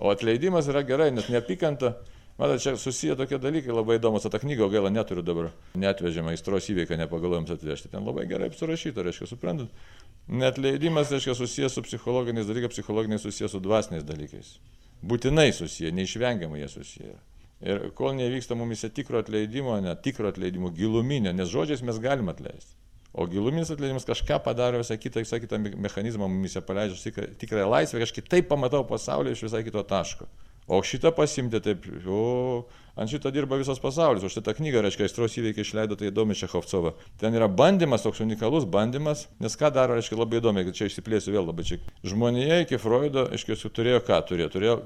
o 0.00 0.10
atleidimas 0.10 0.66
yra 0.66 0.82
gerai, 0.82 1.12
nes 1.14 1.30
neapykanta 1.30 1.94
Matot, 2.38 2.62
čia 2.62 2.76
susiję 2.76 3.16
tokie 3.16 3.38
dalykai 3.38 3.74
labai 3.76 3.98
įdomus, 4.00 4.24
tą 4.24 4.38
knygą 4.40 4.70
gaila 4.72 4.90
neturiu 4.90 5.22
dabar, 5.22 5.50
netvežėme 5.76 6.32
aistros 6.32 6.70
įveiką, 6.72 6.96
nepagalvojom 7.04 7.44
atvežti. 7.52 7.90
Ten 7.92 8.06
labai 8.08 8.24
gerai 8.30 8.48
surašyta, 8.56 9.04
reiškia, 9.04 9.28
suprantat. 9.28 9.68
Net 10.28 10.56
leidimas, 10.58 11.12
reiškia, 11.12 11.34
susijęs 11.36 11.76
su 11.76 11.84
psichologiniais 11.84 12.48
dalykais, 12.48 12.72
psichologiniais 12.72 13.26
susijęs 13.26 13.52
su 13.52 13.60
dvasiniais 13.60 14.06
dalykais. 14.08 14.54
Būtinai 15.04 15.52
susiję, 15.52 15.92
neišvengiamai 15.92 16.62
jie 16.62 16.68
susiję. 16.72 17.18
Ir 17.62 17.90
kol 17.94 18.16
nevyksta 18.18 18.56
mumise 18.58 18.88
tikro 18.90 19.20
atleidimo, 19.22 19.76
ne 19.80 19.92
tikro 20.02 20.32
atleidimo, 20.32 20.72
giluminio, 20.74 21.34
nes 21.36 21.50
žodžiais 21.52 21.84
mes 21.86 22.00
galime 22.02 22.32
atleisti. 22.32 22.74
O 23.12 23.26
giluminis 23.28 23.70
atleidimas 23.70 24.08
kažką 24.08 24.38
padaro 24.42 24.80
visą 24.80 24.96
kitą, 24.98 25.20
visą 25.20 25.38
kitą 25.42 25.58
mechanizmą 25.60 26.30
mumise 26.32 26.62
paleidžia, 26.64 26.96
tikrą, 27.04 27.26
tikrą 27.38 27.68
laisvę, 27.68 28.00
aš 28.02 28.14
kitaip 28.16 28.48
pamatau 28.48 28.86
pasaulį 28.88 29.36
iš 29.36 29.44
visai 29.46 29.60
kito 29.66 29.82
taško. 29.84 30.26
O 30.70 30.78
šitą 30.86 31.10
pasimti 31.14 31.58
taip, 31.62 31.86
o 32.06 32.68
ant 32.94 33.10
šito 33.10 33.32
dirba 33.34 33.58
visas 33.58 33.80
pasaulis. 33.82 34.22
O 34.22 34.30
šitą 34.30 34.54
knygą, 34.54 34.84
reiškia, 34.84 35.08
aistros 35.08 35.34
įveikiai 35.40 35.66
išleido 35.66 35.98
tai 35.98 36.12
įdomi 36.12 36.36
Šechovcova. 36.38 36.94
Ten 37.20 37.34
yra 37.34 37.48
bandymas, 37.50 38.04
toks 38.06 38.22
unikalus 38.22 38.68
bandymas, 38.70 39.26
nes 39.42 39.58
ką 39.58 39.72
daro, 39.74 39.98
reiškia, 39.98 40.20
labai 40.20 40.38
įdomi, 40.38 40.64
kad 40.68 40.78
čia 40.78 40.90
išsiplėsiu 40.90 41.34
vėl 41.34 41.50
labai 41.50 41.66
čia. 41.66 41.80
Žmonėje 42.06 42.62
iki 42.66 42.80
Freudo, 42.82 43.26
aiškiai, 43.34 43.58
turėjo 43.74 44.04
ką 44.06 44.22
turėjo, 44.30 44.52
turėjo 44.54 44.78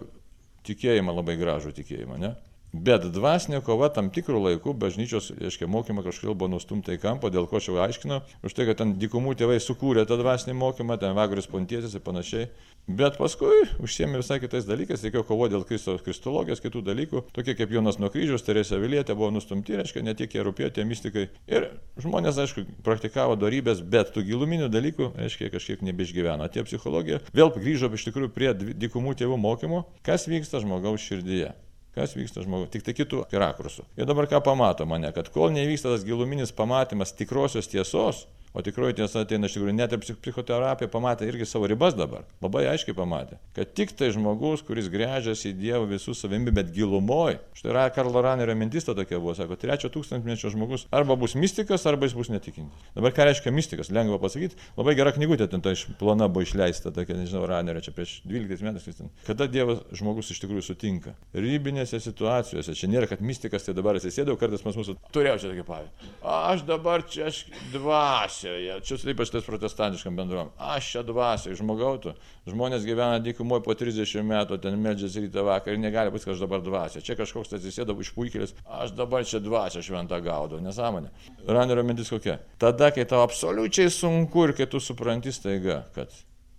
tikėjimą 0.66 1.18
labai 1.20 1.36
gražų 1.40 1.76
tikėjimą, 1.76 2.18
ne? 2.24 2.32
Bet 2.76 3.06
dvasinė 3.08 3.62
kova 3.64 3.88
tam 3.94 4.10
tikrų 4.12 4.40
laikų 4.42 4.74
bažnyčios, 4.76 5.30
aiškiai, 5.38 5.68
mokymą 5.70 6.02
kažkodėl 6.04 6.34
buvo 6.36 6.50
nustumta 6.52 6.92
į 6.92 7.00
kampą, 7.00 7.30
dėl 7.32 7.46
ko 7.48 7.56
aš 7.56 7.70
jau 7.70 7.78
aiškinau, 7.80 8.18
už 8.44 8.56
tai, 8.56 8.66
kad 8.68 8.80
ten 8.82 8.96
dykumų 9.00 9.32
tėvai 9.40 9.56
sukūrė 9.62 10.04
tą 10.08 10.18
dvasinį 10.20 10.56
mokymą, 10.60 10.98
ten 11.00 11.16
vagarius 11.16 11.48
pontietis 11.48 11.94
ir 11.96 12.04
panašiai. 12.04 12.50
Bet 12.86 13.16
paskui 13.18 13.64
užsiemė 13.82 14.20
visai 14.20 14.38
kitais 14.42 14.68
dalykais, 14.68 15.02
reikėjo 15.06 15.24
kovoti 15.26 15.56
dėl 15.56 15.64
Kristos 15.66 16.04
kristologijos, 16.06 16.60
kitų 16.62 16.84
dalykų, 16.86 17.24
tokie 17.34 17.56
kaip 17.58 17.72
Jonas 17.74 17.98
nuo 17.98 18.12
kryžiaus, 18.14 18.44
Teresė 18.46 18.78
Vilietė 18.82 19.16
buvo 19.16 19.32
nustumti, 19.34 19.74
reiškia, 19.80 20.04
ne 20.06 20.14
tik 20.14 20.36
jie 20.36 20.44
rūpėjo 20.46 20.70
tie 20.76 20.86
mystikai. 20.86 21.26
Ir 21.50 21.70
žmonės, 22.02 22.38
aišku, 22.44 22.62
praktikavo 22.86 23.34
darybės, 23.40 23.82
bet 23.82 24.14
tų 24.14 24.26
giluminių 24.30 24.70
dalykų, 24.70 25.14
reiškia, 25.18 25.50
kažkiek 25.56 25.82
nebeišgyveno. 25.88 26.46
Tie 26.54 26.66
psichologija 26.68 27.24
vėl 27.34 27.54
grįžo 27.58 27.90
iš 27.90 28.10
tikrųjų 28.10 28.34
prie 28.36 28.54
dykumų 28.54 29.18
tėvų 29.18 29.40
mokymo, 29.48 29.86
kas 30.06 30.30
vyksta 30.30 30.62
žmogaus 30.62 31.02
širdyje 31.02 31.56
kas 31.96 32.12
vyksta 32.16 32.44
žmogus, 32.44 32.70
tik 32.74 32.84
tai 32.86 32.94
kitų 32.96 33.24
rakursų. 33.32 33.86
Ir 33.96 34.08
dabar 34.08 34.28
ką 34.28 34.42
pamato 34.44 34.86
mane, 34.88 35.08
kad 35.16 35.30
kol 35.32 35.48
nevyksta 35.54 35.94
tas 35.94 36.04
giluminis 36.04 36.52
pamatymas 36.56 37.14
tikrosios 37.16 37.70
tiesos, 37.72 38.26
O 38.56 38.62
tikroji 38.64 38.94
tiesa 38.96 39.20
ateina 39.20 39.50
iš 39.50 39.58
tikrųjų, 39.58 39.74
net 39.76 39.92
ir 39.92 40.00
psichoterapija 40.00 40.88
pamatė 40.88 41.26
irgi 41.28 41.44
savo 41.44 41.68
ribas 41.68 41.92
dabar. 41.92 42.22
Labai 42.40 42.62
aiškiai 42.70 42.94
pamatė, 42.96 43.36
kad 43.52 43.74
tik 43.76 43.90
tai 43.98 44.08
žmogus, 44.14 44.62
kuris 44.64 44.86
grėžiasi 44.88 45.50
į 45.50 45.56
Dievą 45.58 45.84
visų 45.90 46.14
savimi, 46.16 46.54
bet 46.56 46.70
gilumoji. 46.72 47.36
Štai 47.58 47.68
yra 47.74 47.82
Karlo 47.92 48.22
Ranerio 48.24 48.54
mintis 48.56 48.88
ta 48.88 48.94
tokia 48.96 49.18
buvo, 49.20 49.34
sako, 49.36 49.58
trečio 49.60 49.90
tūkstantmečio 49.92 50.54
žmogus 50.54 50.86
arba 50.88 51.18
bus 51.20 51.34
mystikas, 51.36 51.84
arba 51.90 52.08
jis 52.08 52.16
bus 52.16 52.30
netikintis. 52.32 52.86
Dabar 52.96 53.12
ką 53.12 53.26
reiškia 53.28 53.52
mystikas, 53.52 53.92
lengva 53.92 54.16
pasakyti, 54.24 54.56
labai 54.78 54.96
gera 54.96 55.12
knygutė 55.12 55.50
ten 55.52 55.60
ta 55.60 55.76
iš 55.76 55.84
plana 56.00 56.30
buvo 56.32 56.48
išleista, 56.48 56.94
tokia, 56.96 57.18
nežinau, 57.20 57.44
Ranerio 57.52 57.84
čia 57.84 57.92
prieš 57.92 58.22
12 58.24 58.64
metais. 58.64 59.04
Kada 59.28 59.50
Dievas 59.52 59.84
žmogus 60.00 60.32
iš 60.32 60.40
tikrųjų 60.46 60.64
sutinka? 60.70 61.12
Rybinėse 61.36 62.00
situacijose, 62.00 62.72
čia 62.72 62.88
nėra, 62.88 63.12
kad 63.12 63.20
mystikas 63.20 63.68
tai 63.68 63.76
dabar 63.76 64.00
atsisėdau, 64.00 64.40
kartais 64.40 64.64
pas 64.64 64.80
mūsų 64.80 64.96
turėjau 65.12 65.42
čia 65.42 65.52
tokį 65.52 65.68
pavyzdį. 65.68 66.10
Aš 66.24 66.64
dabar 66.68 67.04
čia 67.10 67.28
aš 67.28 67.44
dvasia 67.74 68.45
dvasioje, 68.46 68.80
čia 68.84 69.10
ypač 69.12 69.30
tas 69.30 69.44
protestantiškam 69.44 70.16
bendruom. 70.16 70.50
Aš 70.58 70.90
čia 70.92 71.02
dvasioje, 71.06 71.56
žmogautų. 71.58 72.14
Žmonės 72.46 72.86
gyvena 72.86 73.18
dykumoje 73.22 73.64
po 73.64 73.74
30 73.74 74.22
metų, 74.26 74.58
ten 74.62 74.78
medžiasi 74.80 75.24
rytą 75.26 75.44
vakarą 75.46 75.76
ir 75.76 75.82
negali 75.82 76.12
būti, 76.14 76.24
kad 76.24 76.34
aš 76.34 76.44
dabar 76.44 76.62
dvasia. 76.62 77.02
Čia 77.02 77.16
kažkoks 77.18 77.56
atsisėda 77.58 77.96
iš 78.00 78.12
puikėlis, 78.16 78.54
aš 78.64 78.94
dabar 78.96 79.24
čia 79.26 79.40
dvasia 79.40 79.82
šventą 79.82 80.20
gaudau, 80.22 80.60
nesąmonė. 80.62 81.10
Ranerio 81.46 81.84
mintis 81.86 82.10
kokia? 82.12 82.38
Tada, 82.58 82.92
kai 82.94 83.06
tau 83.08 83.24
absoliučiai 83.26 83.90
sunku 83.90 84.48
ir 84.48 84.56
kai 84.56 84.68
tu 84.70 84.80
supranti 84.80 85.34
staiga, 85.34 85.84
kad 85.96 86.12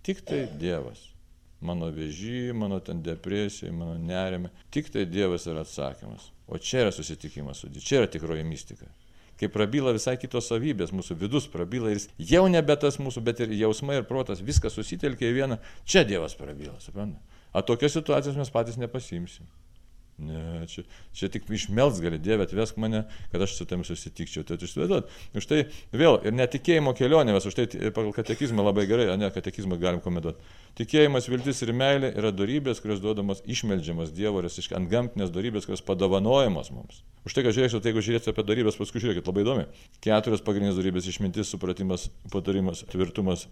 tik 0.06 0.24
tai 0.26 0.46
Dievas 0.60 1.08
mano 1.60 1.88
vėžį, 1.90 2.52
mano 2.54 2.78
ten 2.78 3.00
depresija, 3.02 3.72
mano 3.74 3.96
nerime. 3.98 4.52
Tik 4.70 4.92
tai 4.94 5.08
Dievas 5.10 5.48
yra 5.50 5.64
atsakymas. 5.66 6.30
O 6.46 6.58
čia 6.58 6.84
yra 6.84 6.94
susitikimas 6.94 7.64
su 7.64 7.72
Dievu, 7.72 7.84
čia 7.84 8.02
yra 8.02 8.10
tikroji 8.12 8.46
mistika 8.46 8.86
kai 9.38 9.50
prabyla 9.52 9.94
visai 9.96 10.16
kitos 10.20 10.50
savybės, 10.50 10.92
mūsų 10.94 11.18
vidus 11.20 11.48
prabyla 11.50 11.94
ir 11.94 12.04
jau 12.18 12.44
nebe 12.50 12.76
tas 12.80 12.98
mūsų, 13.02 13.22
bet 13.24 13.44
ir 13.44 13.54
jausmai 13.58 14.00
ir 14.00 14.08
protas, 14.08 14.42
viskas 14.44 14.76
susitelkia 14.78 15.30
į 15.30 15.36
vieną, 15.40 15.60
čia 15.88 16.04
Dievas 16.08 16.36
prabyla, 16.38 16.76
suprantate? 16.82 17.22
O 17.56 17.62
tokios 17.64 17.94
situacijos 17.96 18.36
mes 18.36 18.50
patys 18.52 18.76
nepasimsim. 18.80 19.46
Ne, 20.18 20.66
čia, 20.66 20.82
čia 21.14 21.28
tik 21.30 21.44
išmelts 21.54 22.00
gali, 22.02 22.18
Dieve, 22.18 22.42
atvesk 22.48 22.78
mane, 22.82 23.04
kad 23.30 23.42
aš 23.44 23.52
su 23.54 23.66
tam 23.70 23.84
susitikčiau. 23.86 24.42
Tai 24.46 24.56
išsivaizduot. 24.58 25.12
Už 25.38 25.46
tai 25.46 25.60
vėl 25.94 26.18
ir 26.26 26.34
netikėjimo 26.34 26.90
kelionė, 26.98 27.36
mes 27.36 27.46
už 27.46 27.54
tai 27.54 27.68
pagal 27.94 28.10
katekizmą 28.16 28.64
labai 28.66 28.88
gerai, 28.90 29.12
ne, 29.20 29.30
katekizmą 29.30 29.78
galim 29.78 30.02
komentuoti. 30.02 30.42
Tikėjimas, 30.80 31.30
viltis 31.30 31.62
ir 31.62 31.70
meilė 31.74 32.10
yra 32.18 32.32
darybės, 32.34 32.82
kurios 32.82 32.98
duodamos 33.04 33.44
išmeldžiamas 33.46 34.10
Dievo, 34.14 34.42
ir 34.42 34.50
ant 34.50 34.90
gamtinės 34.90 35.30
darybės, 35.34 35.70
kurios 35.70 35.86
padovanojamos 35.86 36.72
mums. 36.74 37.00
Už 37.22 37.38
tai, 37.38 37.46
kad 37.46 37.54
žiūrėsiu, 37.54 37.78
tai 37.78 37.92
jeigu 37.92 38.02
žiūrėsite 38.02 38.34
apie 38.34 38.46
darybės, 38.46 38.78
paskui 38.78 39.02
žiūrėkit, 39.04 39.26
labai 39.30 39.46
įdomi. 39.46 39.66
Keturios 40.02 40.42
pagrindinės 40.42 40.78
darybės- 40.78 41.08
išmintis, 41.12 41.50
supratimas, 41.50 42.10
patarimas, 42.32 42.82
tvirtumas, 42.90 43.46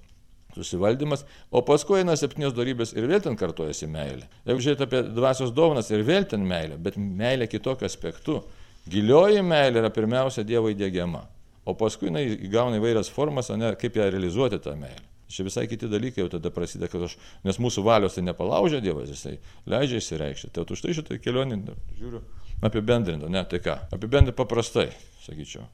susivaldymas, 0.57 1.25
o 1.51 1.63
paskui 1.67 2.01
eina 2.01 2.17
septynios 2.19 2.55
darybės 2.57 2.95
ir 2.97 3.09
vėl 3.11 3.23
ten 3.25 3.39
kartojasi 3.39 3.89
meilė. 3.91 4.27
Jeigu 4.49 4.65
žiūrėt 4.65 4.85
apie 4.87 5.03
dvasios 5.07 5.53
dovanas 5.57 5.91
ir 5.93 6.05
vėl 6.07 6.27
ten 6.29 6.47
meilė, 6.49 6.79
bet 6.81 6.99
meilė 6.99 7.49
kitokiu 7.51 7.89
aspektu. 7.89 8.41
Gilioji 8.91 9.43
meilė 9.43 9.83
yra 9.83 9.91
pirmiausia 9.91 10.45
Dievo 10.47 10.71
įdėgiama, 10.71 11.25
o 11.67 11.75
paskui 11.79 12.11
jinai 12.11 12.25
įgauna 12.47 12.79
įvairias 12.79 13.11
formas, 13.11 13.51
o 13.51 13.59
ne 13.59 13.73
kaip 13.79 13.99
ją 13.99 14.09
realizuoti 14.13 14.63
tą 14.63 14.77
meilę. 14.79 15.03
Čia 15.27 15.43
visai 15.43 15.65
kiti 15.67 15.89
dalykai 15.91 16.23
jau 16.23 16.29
tada 16.31 16.53
prasideda, 16.55 16.87
kad 16.91 17.03
aš, 17.09 17.17
nes 17.43 17.57
mūsų 17.59 17.83
valios 17.83 18.15
tai 18.15 18.23
nepalaužia 18.23 18.79
Dievas, 18.85 19.11
jisai 19.11 19.41
leidžia 19.67 19.99
įsireikšti. 19.99 20.53
Tai 20.55 20.63
už 20.71 20.85
tai 20.85 20.95
šitą 20.95 21.19
kelionį, 21.19 21.59
žiūriu, 21.99 22.21
apibendrinta, 22.63 23.27
ne, 23.33 23.43
tai 23.51 23.59
ką, 23.65 23.75
apibendrinta 23.91 24.37
paprastai, 24.39 24.93
sakyčiau. 25.25 25.67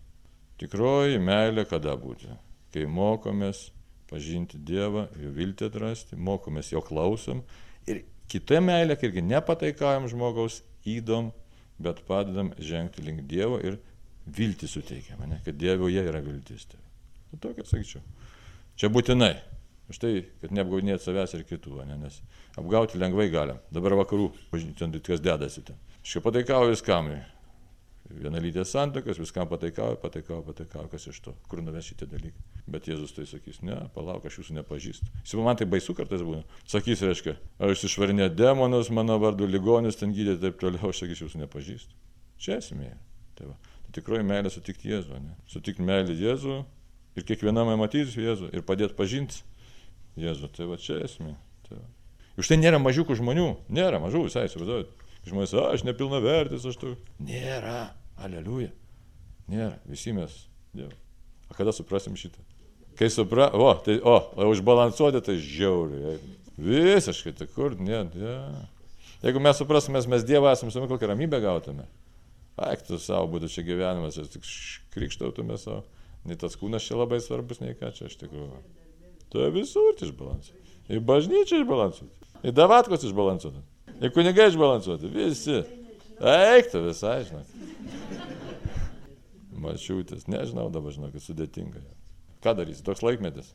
Tikroji 0.62 1.20
meilė 1.20 1.66
kada 1.68 1.98
būti? 2.00 2.32
Kai 2.72 2.86
mokomės 2.88 3.66
pažinti 4.12 4.60
Dievą, 4.60 5.06
jo 5.16 5.32
viltį 5.34 5.70
atrasti, 5.70 6.18
mokomės 6.20 6.72
jo 6.74 6.82
klausom. 6.84 7.42
Ir 7.88 8.04
kita 8.30 8.60
meilė, 8.62 8.98
kai 8.98 9.08
irgi 9.08 9.24
nepataikaujam 9.24 10.10
žmogaus 10.12 10.60
įdom, 10.88 11.32
bet 11.82 12.04
padedam 12.08 12.52
žengti 12.60 13.04
link 13.04 13.24
Dievo 13.30 13.58
ir 13.64 13.80
viltį 14.26 14.68
suteikiam, 14.70 15.24
ne, 15.26 15.40
kad 15.44 15.56
Dievoje 15.58 16.04
yra 16.06 16.20
viltis. 16.22 16.68
Tai, 16.70 16.78
nu, 17.32 17.40
tokia, 17.42 17.66
sakyčiau. 17.66 18.04
Čia 18.78 18.92
būtinai. 18.92 19.34
Štai, 19.92 20.22
kad 20.40 20.54
neapgaudinėt 20.54 21.02
savęs 21.04 21.34
ir 21.36 21.42
kitų, 21.44 21.82
ne, 21.84 21.98
nes 22.00 22.20
apgauti 22.56 23.00
lengvai 23.00 23.26
galim. 23.32 23.58
Dabar 23.74 23.98
vakarų, 23.98 24.30
ten 24.78 24.94
kas 25.04 25.20
dedasi 25.20 25.64
ten. 25.66 25.80
Aš 26.00 26.16
jau 26.16 26.22
pataikauju 26.24 26.72
viskam, 26.72 27.10
vienalytės 28.10 28.72
santokas, 28.74 29.20
viskam 29.20 29.48
pataikauja, 29.50 29.96
pataikauja, 30.02 30.42
pataikauja, 30.46 30.88
kas 30.92 31.06
iš 31.10 31.20
to, 31.24 31.34
kur 31.48 31.62
nuves 31.64 31.86
šitie 31.86 32.08
dalykai. 32.10 32.42
Bet 32.70 32.88
Jėzus 32.90 33.14
tai 33.16 33.24
sakys, 33.28 33.60
ne, 33.66 33.78
palauk, 33.94 34.26
aš 34.26 34.40
jūsų 34.40 34.56
nepažįstu. 34.58 35.08
Jis 35.22 35.34
man 35.38 35.58
tai 35.58 35.68
baisu 35.70 35.94
kartais 35.98 36.24
būna. 36.26 36.42
Sakys, 36.68 37.04
reiškia, 37.06 37.36
aš 37.62 37.86
išvarinė 37.88 38.28
demonus, 38.34 38.90
mano 38.94 39.18
vardu 39.22 39.48
ligonius 39.48 40.00
ten 40.00 40.14
gydė 40.16 40.36
taip 40.42 40.60
toliau, 40.60 40.90
aš 40.90 41.04
sakysiu, 41.04 41.28
jūsų 41.28 41.44
nepažįstu. 41.44 41.98
Čia 42.42 42.58
esmė. 42.58 42.92
Tai, 43.38 43.52
va. 43.52 43.56
tai 43.86 43.96
tikroji 44.00 44.26
meilė 44.26 44.52
sutikti 44.52 44.92
Jėzų, 44.92 45.22
ne? 45.22 45.36
Sutikti 45.50 45.86
meilę 45.86 46.14
Jėzų 46.18 46.58
ir 47.16 47.26
kiekviename 47.28 47.78
matyti 47.80 48.26
Jėzų 48.26 48.52
ir 48.52 48.66
padėti 48.66 48.98
pažinti 48.98 49.42
Jėzų. 50.20 50.50
Tai 50.56 50.68
va 50.72 50.78
čia 50.80 50.98
esmė. 51.06 51.36
Tai 51.68 51.78
va. 51.78 51.86
Už 52.40 52.48
tai 52.48 52.58
nėra 52.58 52.80
mažiukų 52.80 53.14
žmonių, 53.18 53.48
nėra 53.72 54.00
mažų 54.02 54.26
visai, 54.26 54.46
įsivaizduojate. 54.48 55.01
Žmonės, 55.28 55.54
aš 55.54 55.84
nepilna 55.86 56.18
vertis, 56.22 56.66
aš 56.66 56.78
tu. 56.80 56.96
Nėra. 57.22 57.92
Aleliuja. 58.22 58.72
Nėra. 59.50 59.76
Visi 59.86 60.14
mes. 60.16 60.34
Dievo. 60.74 60.94
O 61.50 61.56
kada 61.56 61.74
suprasim 61.74 62.16
šitą? 62.18 62.42
Kai 62.98 63.08
supra... 63.12 63.48
O, 63.54 63.70
tai, 63.84 63.98
o, 64.04 64.16
užbalansuoti 64.50 65.22
tai 65.24 65.38
žiauriai. 65.40 66.18
Visiškai, 66.62 67.32
tai 67.36 67.48
kur, 67.52 67.76
ne, 67.80 68.02
ne. 68.12 68.36
Jeigu 69.22 69.40
mes 69.42 69.58
suprasime, 69.58 70.02
mes 70.10 70.24
Dievą 70.26 70.52
esame, 70.52 70.72
su 70.74 70.82
kokią 70.90 71.12
ramybę 71.12 71.40
gautume. 71.42 71.86
Aiktų 72.60 72.98
savo 73.00 73.30
būtų 73.32 73.48
čia 73.52 73.64
gyvenimas, 73.64 74.18
ir 74.20 74.28
tik 74.32 74.44
krikštautume 74.92 75.56
savo. 75.60 75.84
Nei 76.28 76.36
tas 76.38 76.54
kūnas 76.58 76.84
čia 76.86 76.98
labai 76.98 77.18
svarbus, 77.22 77.62
nei 77.62 77.74
ką 77.78 77.90
čia 77.96 78.10
iš 78.10 78.18
tikrųjų. 78.20 78.60
Tai 79.32 79.48
visur 79.54 79.96
išbalansuoti. 79.96 80.76
Į 80.92 81.00
bažnyčią 81.08 81.62
išbalansuoti. 81.62 82.28
Į 82.46 82.52
davatkos 82.54 83.06
išbalansuoti. 83.08 83.62
Į 84.00 84.10
kunigai 84.14 84.48
išbalansuoti. 84.50 85.10
Visi. 85.12 85.58
Eiktų 86.22 86.86
visai, 86.86 87.18
žinok. 87.26 87.50
Mačiūtis, 89.62 90.26
nežinau 90.30 90.68
dabar, 90.74 90.94
žinau, 90.94 91.10
kad 91.12 91.22
sudėtinga. 91.22 91.82
Ką 92.42 92.54
darysi, 92.58 92.82
toks 92.86 93.02
laikmetis. 93.04 93.52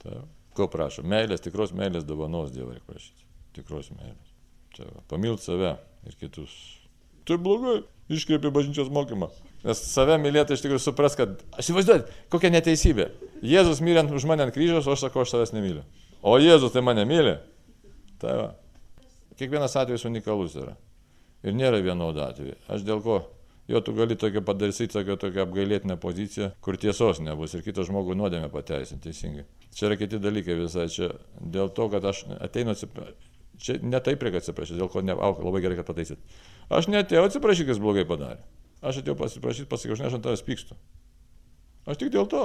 Ta. 0.00 0.22
Ko 0.54 0.68
prašo? 0.70 1.02
Meilės, 1.06 1.42
tikros 1.44 1.74
meilės 1.76 2.06
dovanos 2.06 2.52
Dievui 2.54 2.76
reikia 2.76 2.92
prašyti. 2.92 3.26
Tikros 3.56 3.90
meilės. 3.94 4.30
Čia, 4.76 4.86
pamilt 5.10 5.42
save 5.42 5.74
ir 6.06 6.16
kitus. 6.20 6.54
Tai 7.28 7.38
blogai, 7.42 7.80
iškreipė 8.12 8.52
bažnyčios 8.54 8.90
mokymą. 8.92 9.30
Nes 9.64 9.80
save 9.88 10.16
mylėti 10.20 10.56
iš 10.56 10.64
tikrųjų 10.64 10.82
supras, 10.84 11.16
kad, 11.18 11.38
aš 11.56 11.70
įsivaizduoju, 11.70 12.04
kokia 12.32 12.52
neteisybė. 12.52 13.08
Jėzus 13.44 13.80
mylint 13.84 14.12
už 14.12 14.26
mane 14.28 14.44
ant 14.46 14.54
kryžiaus, 14.54 14.86
o 14.86 14.94
aš 14.94 15.06
sakau, 15.06 15.24
aš 15.24 15.34
savęs 15.34 15.54
nemyliu. 15.56 15.84
O 16.24 16.36
Jėzus 16.40 16.74
tai 16.74 16.84
mane 16.84 17.06
myli. 17.08 17.38
Tai 18.20 18.36
va. 18.40 18.50
Kiekvienas 19.38 19.76
atvejis 19.80 20.06
unikalus 20.08 20.58
yra. 20.60 20.76
Ir 21.44 21.56
nėra 21.56 21.80
vienodo 21.84 22.22
atveju. 22.24 22.56
Aš 22.72 22.84
dėl 22.86 23.02
ko 23.04 23.18
Jo 23.68 23.80
tu 23.80 23.94
gali 23.96 24.16
tokią 24.16 24.42
padaryti, 24.44 24.88
tokią, 24.92 25.16
tokią 25.16 25.42
apgailėtinę 25.46 25.96
poziciją, 25.96 26.50
kur 26.60 26.76
tiesos 26.76 27.20
nebus 27.24 27.54
ir 27.56 27.62
kitą 27.64 27.86
žmogų 27.88 28.16
nuodėmę 28.20 28.50
pateisinti 28.52 29.08
teisingai. 29.08 29.46
Čia 29.72 29.86
yra 29.88 29.96
kiti 29.96 30.20
dalykai 30.20 30.58
visai. 30.58 30.84
Čia 30.92 31.08
dėl 31.40 31.72
to, 31.72 31.86
kad 31.92 32.04
aš 32.04 32.26
ateinu 32.44 32.74
atsiprašyti. 32.74 33.30
Čia 33.64 33.78
ne 33.80 34.00
taip 34.04 34.20
reikia 34.26 34.42
atsiprašyti, 34.42 34.76
dėl 34.82 34.90
ko 34.92 35.00
ne, 35.00 35.16
au, 35.16 35.32
labai 35.46 35.62
gerai, 35.64 35.78
kad 35.80 35.88
pataisyt. 35.88 36.20
Aš 36.68 36.90
netėjau 36.92 37.24
atsiprašyti, 37.30 37.70
kas 37.70 37.80
blogai 37.80 38.04
padarė. 38.08 38.44
Aš 38.84 39.00
atėjau 39.00 39.16
pasiprašyti, 39.22 39.70
pasakiau, 39.70 39.96
aš 39.96 40.02
ne 40.02 40.10
aš 40.10 40.18
ant 40.18 40.26
tavęs 40.28 40.44
pykstu. 40.44 40.76
Aš 41.88 42.02
tik 42.02 42.12
dėl 42.12 42.28
to. 42.28 42.44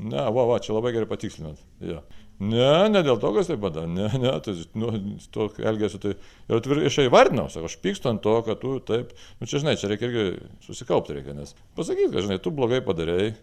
Ne, 0.00 0.24
va, 0.32 0.46
va, 0.48 0.58
čia 0.62 0.74
labai 0.76 0.94
gerai 0.94 1.08
patikslinat. 1.10 1.60
Ja. 1.84 2.00
Ne, 2.40 2.88
ne 2.88 3.02
dėl 3.04 3.18
to, 3.20 3.34
kas 3.36 3.50
tai 3.50 3.58
padarė, 3.60 3.90
ne, 3.92 4.06
ne, 4.22 4.30
tai, 4.40 4.54
nu, 4.80 4.94
to 5.34 5.50
elgesiu 5.60 6.00
tai 6.00 6.14
ir 6.14 6.56
atvirkščiai 6.56 7.12
vardinau, 7.12 7.50
sakau, 7.52 7.68
aš 7.68 7.76
pykstu 7.84 8.08
ant 8.08 8.22
to, 8.24 8.32
kad 8.46 8.62
tu 8.62 8.78
taip, 8.88 9.12
nu 9.42 9.48
čia 9.50 9.60
žinai, 9.60 9.74
čia 9.76 9.90
reikia 9.92 10.08
irgi 10.08 10.24
susikaupti 10.64 11.18
reikia, 11.18 11.34
nes 11.36 11.52
pasakyk, 11.76 12.14
kad 12.14 12.24
žinai, 12.24 12.38
tu 12.40 12.54
blogai 12.56 12.80
padarėjai, 12.86 13.34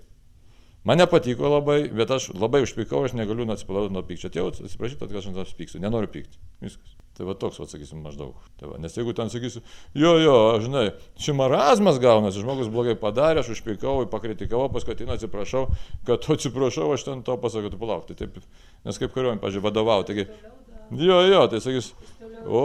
Man 0.88 1.02
nepatiko 1.02 1.50
labai, 1.52 1.82
bet 1.91 2.12
aš 2.15 2.30
labai 2.32 2.62
užpykau, 2.63 3.04
aš 3.04 3.17
negaliu 3.17 3.47
atsipalauti 3.52 3.91
nuo 3.91 4.06
pykčio. 4.08 4.30
Atėjau 4.32 4.54
atsiprašyti, 4.54 5.02
kad 5.02 5.19
aš 5.19 5.28
ant 5.28 5.36
tavęs 5.41 5.58
pykstu, 5.60 5.82
nenoriu 5.84 6.08
pykti. 6.13 6.39
Viskas. 6.63 6.93
Tai 7.17 7.26
va 7.26 7.34
toks, 7.34 7.58
va, 7.58 7.65
sakysim, 7.65 8.04
maždaug. 8.06 8.36
Tai 8.62 8.69
va, 8.69 8.78
nes 8.80 8.93
jeigu 8.93 9.12
ten 9.17 9.32
sakysiu, 9.34 9.63
jo, 9.97 10.12
jo, 10.21 10.36
žinai, 10.62 10.86
čia 11.17 11.34
marazmas 11.34 11.97
gaunasi, 12.00 12.43
žmogus 12.43 12.69
blogai 12.69 12.93
padarė, 13.02 13.41
aš 13.41 13.56
užpykau, 13.56 14.06
pakritikavau, 14.12 14.69
paskui 14.69 14.93
atinu 14.93 15.15
atsiprašau, 15.15 15.65
kad 16.06 16.30
atsiprašau, 16.38 16.91
aš 16.93 17.08
ten 17.10 17.26
to 17.26 17.39
pasakau, 17.41 17.73
tu 17.73 17.82
palauk. 17.82 18.06
Tai 18.06 18.19
taip, 18.21 18.38
nes 18.86 19.02
kaip 19.02 19.15
kariuomenė, 19.17 19.41
pažiūrėjau, 19.41 19.65
vadovau. 19.65 20.06
Taigi, 20.06 20.28
jo, 20.91 21.17
jo, 21.28 21.41
tai 21.52 21.60
sakys, 21.63 21.91
o, 22.45 22.62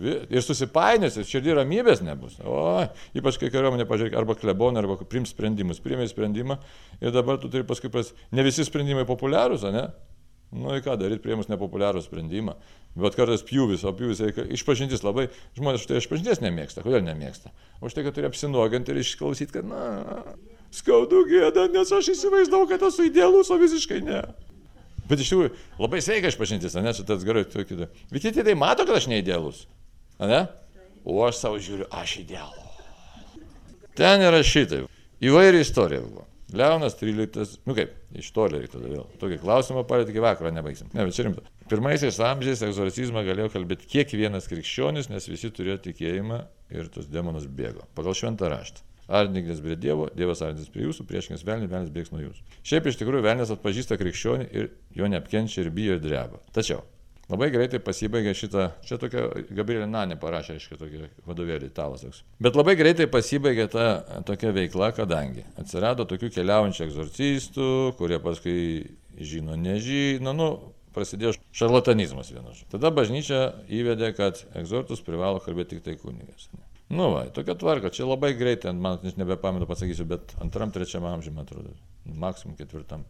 ir 0.00 0.44
susipainės, 0.44 1.18
ir 1.18 1.28
širdį 1.28 1.58
ramybės 1.58 2.04
nebus. 2.04 2.38
O, 2.44 2.84
ypač 3.18 3.40
kai 3.40 3.50
kariuomenė, 3.52 3.86
pažiūrėk, 3.90 4.16
arba 4.18 4.36
klebonai, 4.38 4.82
arba 4.82 4.96
prims 5.04 5.34
sprendimus. 5.34 5.82
Priėmė 5.84 6.08
sprendimą 6.10 6.58
ir 7.00 7.12
dabar 7.14 7.40
tu 7.42 7.52
turi 7.52 7.66
paskui 7.68 7.92
pas... 7.92 8.14
Ne 8.32 8.46
visi 8.46 8.64
sprendimai 8.66 9.04
populiarūs, 9.08 9.66
ne? 9.74 9.90
Nu, 10.52 10.68
į 10.76 10.82
ką 10.84 10.98
daryti, 11.00 11.22
prieimus 11.24 11.48
nepopuliarų 11.48 12.02
sprendimą. 12.04 12.58
Bet 13.00 13.16
kartais 13.16 13.40
pjūvis, 13.48 13.86
o 13.88 13.92
pjūvis 13.96 14.20
išpažintis 14.52 15.00
labai, 15.04 15.30
žmonės 15.56 15.86
štai 15.86 16.02
išpažinties 16.02 16.42
nemėgsta. 16.44 16.84
Kodėl 16.84 17.00
nemėgsta? 17.06 17.54
O 17.80 17.88
štai, 17.88 18.04
kad 18.04 18.18
turi 18.18 18.28
apsinuoginti 18.28 18.92
ir 18.92 19.00
išklausyti, 19.00 19.54
kad, 19.54 19.64
na, 19.70 20.36
skaudu 20.72 21.22
gėda, 21.30 21.70
nes 21.72 21.92
aš 21.96 22.12
įsivaizdavau, 22.12 22.68
kad 22.68 22.84
esu 22.84 23.08
idealus, 23.08 23.48
o 23.48 23.56
visiškai 23.60 24.02
ne. 24.04 24.20
Bet 25.12 25.20
iš 25.20 25.32
tikrųjų, 25.34 25.52
labai 25.82 26.00
sveika 26.04 26.32
išpažintis, 26.32 26.78
ne, 26.80 26.96
šitas 26.96 27.24
gerai, 27.28 27.44
tu. 27.44 27.60
Bet 27.68 28.22
kiti 28.22 28.44
tai 28.46 28.56
mato, 28.56 28.86
kad 28.88 28.96
aš 28.96 29.10
neidealus. 29.12 29.66
Ne? 30.22 30.46
O 31.04 31.20
aš 31.26 31.42
savo 31.42 31.60
žiūriu, 31.60 31.88
aš 31.92 32.22
idealu. 32.22 32.68
Ten 33.98 34.24
yra 34.24 34.40
šitai. 34.46 34.86
Įvairi 35.22 35.60
istorija 35.60 36.00
buvo. 36.00 36.24
Leonas 36.52 36.96
13, 37.00 37.58
nu 37.64 37.74
kaip, 37.76 37.92
iš 38.18 38.28
toli 38.36 38.60
reikia 38.60 38.76
tada 38.76 38.90
vėl. 38.90 39.04
Tokį 39.20 39.38
klausimą 39.40 39.84
palėtė 39.88 40.12
iki 40.12 40.22
vakaro, 40.24 40.52
nebaigsim. 40.52 40.90
Ne, 40.92 41.06
bet 41.08 41.16
čia 41.16 41.24
rimta. 41.26 41.44
Pirmaisiais 41.70 42.18
amžiais 42.20 42.60
egzorcizmą 42.66 43.22
galėjo 43.24 43.48
kalbėti 43.54 43.88
kiekvienas 43.88 44.48
krikščionis, 44.50 45.08
nes 45.08 45.28
visi 45.30 45.48
turėjo 45.54 45.78
tikėjimą 45.86 46.42
ir 46.76 46.90
tas 46.92 47.08
demonas 47.08 47.48
bėgo. 47.48 47.86
Pagal 47.96 48.16
šventą 48.18 48.52
raštą. 48.52 48.84
Ardinkis 49.08 49.60
prie 49.64 49.76
Dievo, 49.76 50.06
Dievas 50.16 50.44
ardinkis 50.44 50.70
prie 50.72 50.86
jūsų, 50.86 51.06
priešingas 51.08 51.44
velnis, 51.46 51.70
velnis 51.72 51.92
bėgs 51.92 52.14
nuo 52.14 52.22
jūsų. 52.22 52.56
Šiaip 52.68 52.88
iš 52.88 53.00
tikrųjų 53.02 53.26
velnis 53.26 53.52
atpažįsta 53.52 53.98
krikščionį 54.00 54.48
ir 54.54 54.72
jo 54.96 55.10
neapkenčia 55.10 55.64
ir 55.64 55.72
bijo 55.74 55.98
ir 55.98 56.04
dreba. 56.04 56.40
Tačiau 56.54 56.84
Labai 57.32 57.48
greitai 57.48 57.78
pasibaigė 57.80 58.32
šitą, 58.36 58.64
čia 58.84 58.98
tokia 59.00 59.22
Gabrielė 59.54 59.86
Nanė 59.88 60.18
parašė, 60.20 60.56
aišku, 60.58 60.76
tokį 60.76 61.06
vadovėlį 61.28 61.70
italas 61.70 62.02
toks. 62.04 62.18
Bet 62.42 62.58
labai 62.58 62.74
greitai 62.76 63.06
pasibaigė 63.08 63.68
ta 63.72 63.86
tokia 64.28 64.50
veikla, 64.52 64.90
kadangi 64.96 65.46
atsirado 65.60 66.04
tokių 66.10 66.32
keliaujančių 66.34 66.84
egzorcistų, 66.88 67.68
kurie 68.00 68.18
paskui 68.20 68.58
žino, 69.16 69.56
nežino, 69.56 70.34
nu, 70.36 70.50
prasidėjo 70.92 71.36
šarlatanizmas 71.56 72.34
vienas. 72.34 72.66
Tada 72.74 72.92
bažnyčia 72.92 73.46
įvedė, 73.80 74.12
kad 74.18 74.42
egzortus 74.58 75.00
privalo 75.06 75.40
kalbėti 75.40 75.78
tik 75.78 75.86
tai 75.86 75.96
kunigas. 76.02 76.50
Nu, 76.92 77.08
va, 77.14 77.24
tokia 77.32 77.56
tvarka, 77.56 77.88
čia 77.94 78.04
labai 78.04 78.34
greitai, 78.36 78.74
man 78.76 79.00
nebepamenu 79.16 79.64
pasakysiu, 79.68 80.04
bet 80.10 80.34
antram, 80.44 80.72
trečiam 80.74 81.06
amžiui, 81.08 81.32
man 81.32 81.48
atrodo, 81.48 81.72
maksimum 82.04 82.58
ketvirtam 82.58 83.06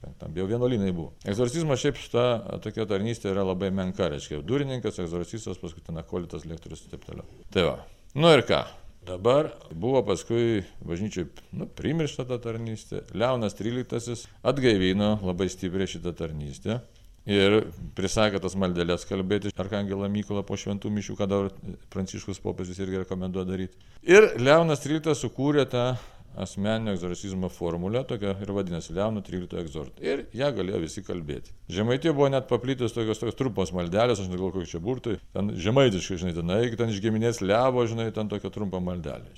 penktam, 0.00 0.32
jau 0.36 0.46
vienuolynai 0.48 0.92
buvo. 0.94 1.10
Egzorcizmas 1.28 1.82
šiaip 1.82 2.00
šita 2.00 2.24
tokia 2.64 2.86
tarnystė 2.88 3.32
yra 3.34 3.44
labai 3.44 3.68
menka, 3.74 4.08
reiškia, 4.12 4.40
durininkas, 4.46 5.00
egzorcistas, 5.04 5.60
paskui 5.60 5.84
ten 5.84 6.00
akolitas, 6.00 6.48
lektorius 6.48 6.86
ir 6.86 6.94
taip 6.94 7.06
toliau. 7.08 7.28
Tai 7.52 7.68
va. 7.68 7.76
Nu 8.16 8.32
ir 8.32 8.44
ką? 8.48 8.64
Dabar 9.06 9.52
buvo 9.70 10.00
paskui 10.06 10.64
bažnyčiai 10.82 11.28
nu, 11.54 11.68
primiršta 11.78 12.24
ta 12.26 12.40
tarnystė. 12.42 13.04
Leonas 13.14 13.54
XIII 13.54 14.16
atgaivino 14.42 15.12
labai 15.22 15.46
stipriai 15.52 15.86
šitą 15.90 16.16
tarnystę. 16.16 16.80
Ir 17.26 17.56
prisakė 17.98 18.38
tas 18.42 18.54
maldelės 18.54 19.06
kalbėti 19.08 19.50
Arkangelą 19.58 20.06
Mykolą 20.12 20.44
po 20.46 20.54
šventų 20.58 20.92
mišių, 20.94 21.16
ką 21.18 21.26
dabar 21.26 21.78
Pranciškus 21.90 22.38
popiežius 22.42 22.78
irgi 22.84 23.00
rekomenduoja 23.02 23.48
daryti. 23.48 23.80
Ir 24.06 24.28
Leonas 24.38 24.84
XIII 24.84 25.16
sukūrė 25.18 25.64
tą 25.72 25.88
asmeninio 26.36 26.92
egzorcizmo 26.94 27.48
formulę, 27.50 28.04
tokia 28.04 28.36
ir 28.44 28.52
vadinasi 28.54 28.94
Leono 28.94 29.24
13 29.26 29.58
egzort. 29.62 29.98
Ir 30.04 30.26
ją 30.36 30.52
galėjo 30.54 30.82
visi 30.84 31.02
kalbėti. 31.02 31.54
Žemaitė 31.72 32.12
buvo 32.12 32.28
net 32.30 32.46
paplitęs 32.50 32.94
tokios, 32.94 33.18
tokios 33.22 33.38
trumpos 33.40 33.74
maldelės, 33.74 34.20
aš 34.20 34.30
negalvoju, 34.30 34.60
kokie 34.60 34.74
čia 34.76 34.82
burtai, 34.84 35.18
ten 35.34 35.50
žemaitiškai, 35.66 36.20
žinai, 36.22 36.36
ten 36.36 36.56
eik, 36.60 36.78
ten 36.78 36.92
iš 36.92 37.02
giminės 37.02 37.42
levo, 37.42 37.88
žinai, 37.88 38.10
ten 38.14 38.30
tokia 38.30 38.52
trumpa 38.54 38.82
maldelė. 38.84 39.32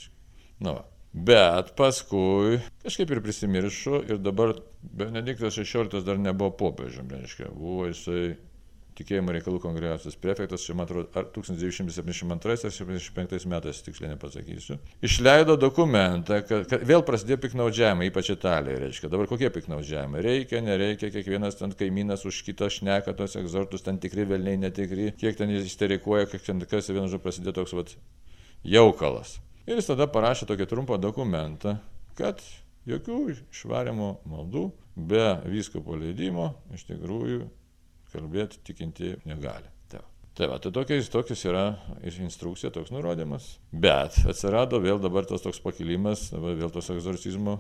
Na, 0.58 0.80
va. 0.80 0.86
Bet 1.12 1.72
paskui 1.76 2.58
kažkaip 2.84 3.14
ir 3.14 3.22
prisimiršo 3.24 4.02
ir 4.10 4.20
dabar 4.20 4.52
Benediktas 4.82 5.56
XVI 5.56 6.04
dar 6.04 6.20
nebuvo 6.20 6.52
popiežiumi, 6.60 7.22
reiškia, 7.22 7.48
buvo 7.54 7.88
jisai 7.88 8.36
tikėjimo 8.98 9.32
reikalų 9.34 9.60
kongregacijos 9.62 10.16
prefektas, 10.18 10.64
čia 10.66 10.74
man 10.76 10.88
atrodo, 10.88 11.08
ar 11.18 11.28
1972 11.34 12.34
ar 12.34 12.74
1975 12.74 13.46
metais, 13.50 13.80
tiksliai 13.86 14.12
nepasakysiu, 14.12 14.78
išleido 15.06 15.56
dokumentą, 15.60 16.40
kad, 16.48 16.66
kad 16.70 16.84
vėl 16.88 17.04
prasidėjo 17.06 17.40
piknaudžiavimai, 17.46 18.10
ypač 18.10 18.32
Italijoje, 18.34 18.82
reiškia. 18.84 19.12
Dabar 19.14 19.30
kokie 19.30 19.50
piknaudžiavimai? 19.54 20.22
Reikia, 20.26 20.62
nereikia, 20.66 21.12
kiekvienas 21.14 21.60
ten 21.60 21.74
kaimynas 21.78 22.26
už 22.28 22.42
kitą 22.46 22.70
šneka 22.74 23.14
tos 23.18 23.38
egzortus, 23.38 23.86
ten 23.86 24.02
tikri 24.02 24.26
velniai, 24.28 24.58
netikri, 24.66 25.12
kiek 25.18 25.38
ten 25.38 25.54
jis 25.54 25.70
isterikuoja, 25.70 26.30
kiek 26.32 26.46
ten 26.50 26.64
kas 26.66 26.90
vienu 26.90 27.06
žodžiu 27.06 27.22
prasidėjo 27.22 27.60
toks 27.62 27.78
vat 27.78 27.94
jaukalas. 28.66 29.38
Ir 29.68 29.76
jis 29.76 29.90
tada 29.90 30.06
parašė 30.08 30.48
tokį 30.48 30.66
trumpą 30.70 30.96
dokumentą, 30.96 31.76
kad 32.16 32.40
jokių 32.88 33.18
išvarimo 33.34 34.14
maldų 34.28 34.70
be 34.96 35.26
viskopo 35.44 35.98
leidimo 36.00 36.54
iš 36.72 36.86
tikrųjų 36.88 37.42
kalbėti 38.14 38.62
tikintieji 38.64 39.20
negali. 39.28 39.68
Tai, 40.38 40.46
va, 40.46 40.60
tai 40.62 40.70
tokiais, 40.70 41.08
tokius 41.10 41.40
yra 41.50 41.64
instrukcija, 42.06 42.70
toks 42.70 42.92
nurodymas. 42.94 43.56
Bet 43.74 44.20
atsirado 44.30 44.78
vėl 44.78 45.00
dabar 45.02 45.26
tas 45.26 45.42
toks 45.42 45.58
pakilimas, 45.64 46.28
vėl 46.30 46.70
tos 46.70 46.92
egzorcizmo, 46.94 47.56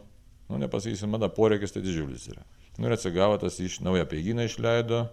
nu 0.46 0.60
nepasakysim, 0.62 1.10
mada 1.10 1.26
poreikis 1.26 1.74
tai 1.74 1.82
didžiulis 1.82 2.28
yra. 2.30 2.44
Nu 2.78 2.86
ir 2.86 2.94
atsigavo 2.94 3.34
tas 3.42 3.58
iš 3.58 3.80
naują 3.82 4.06
peiginą 4.06 4.46
išleido, 4.46 5.08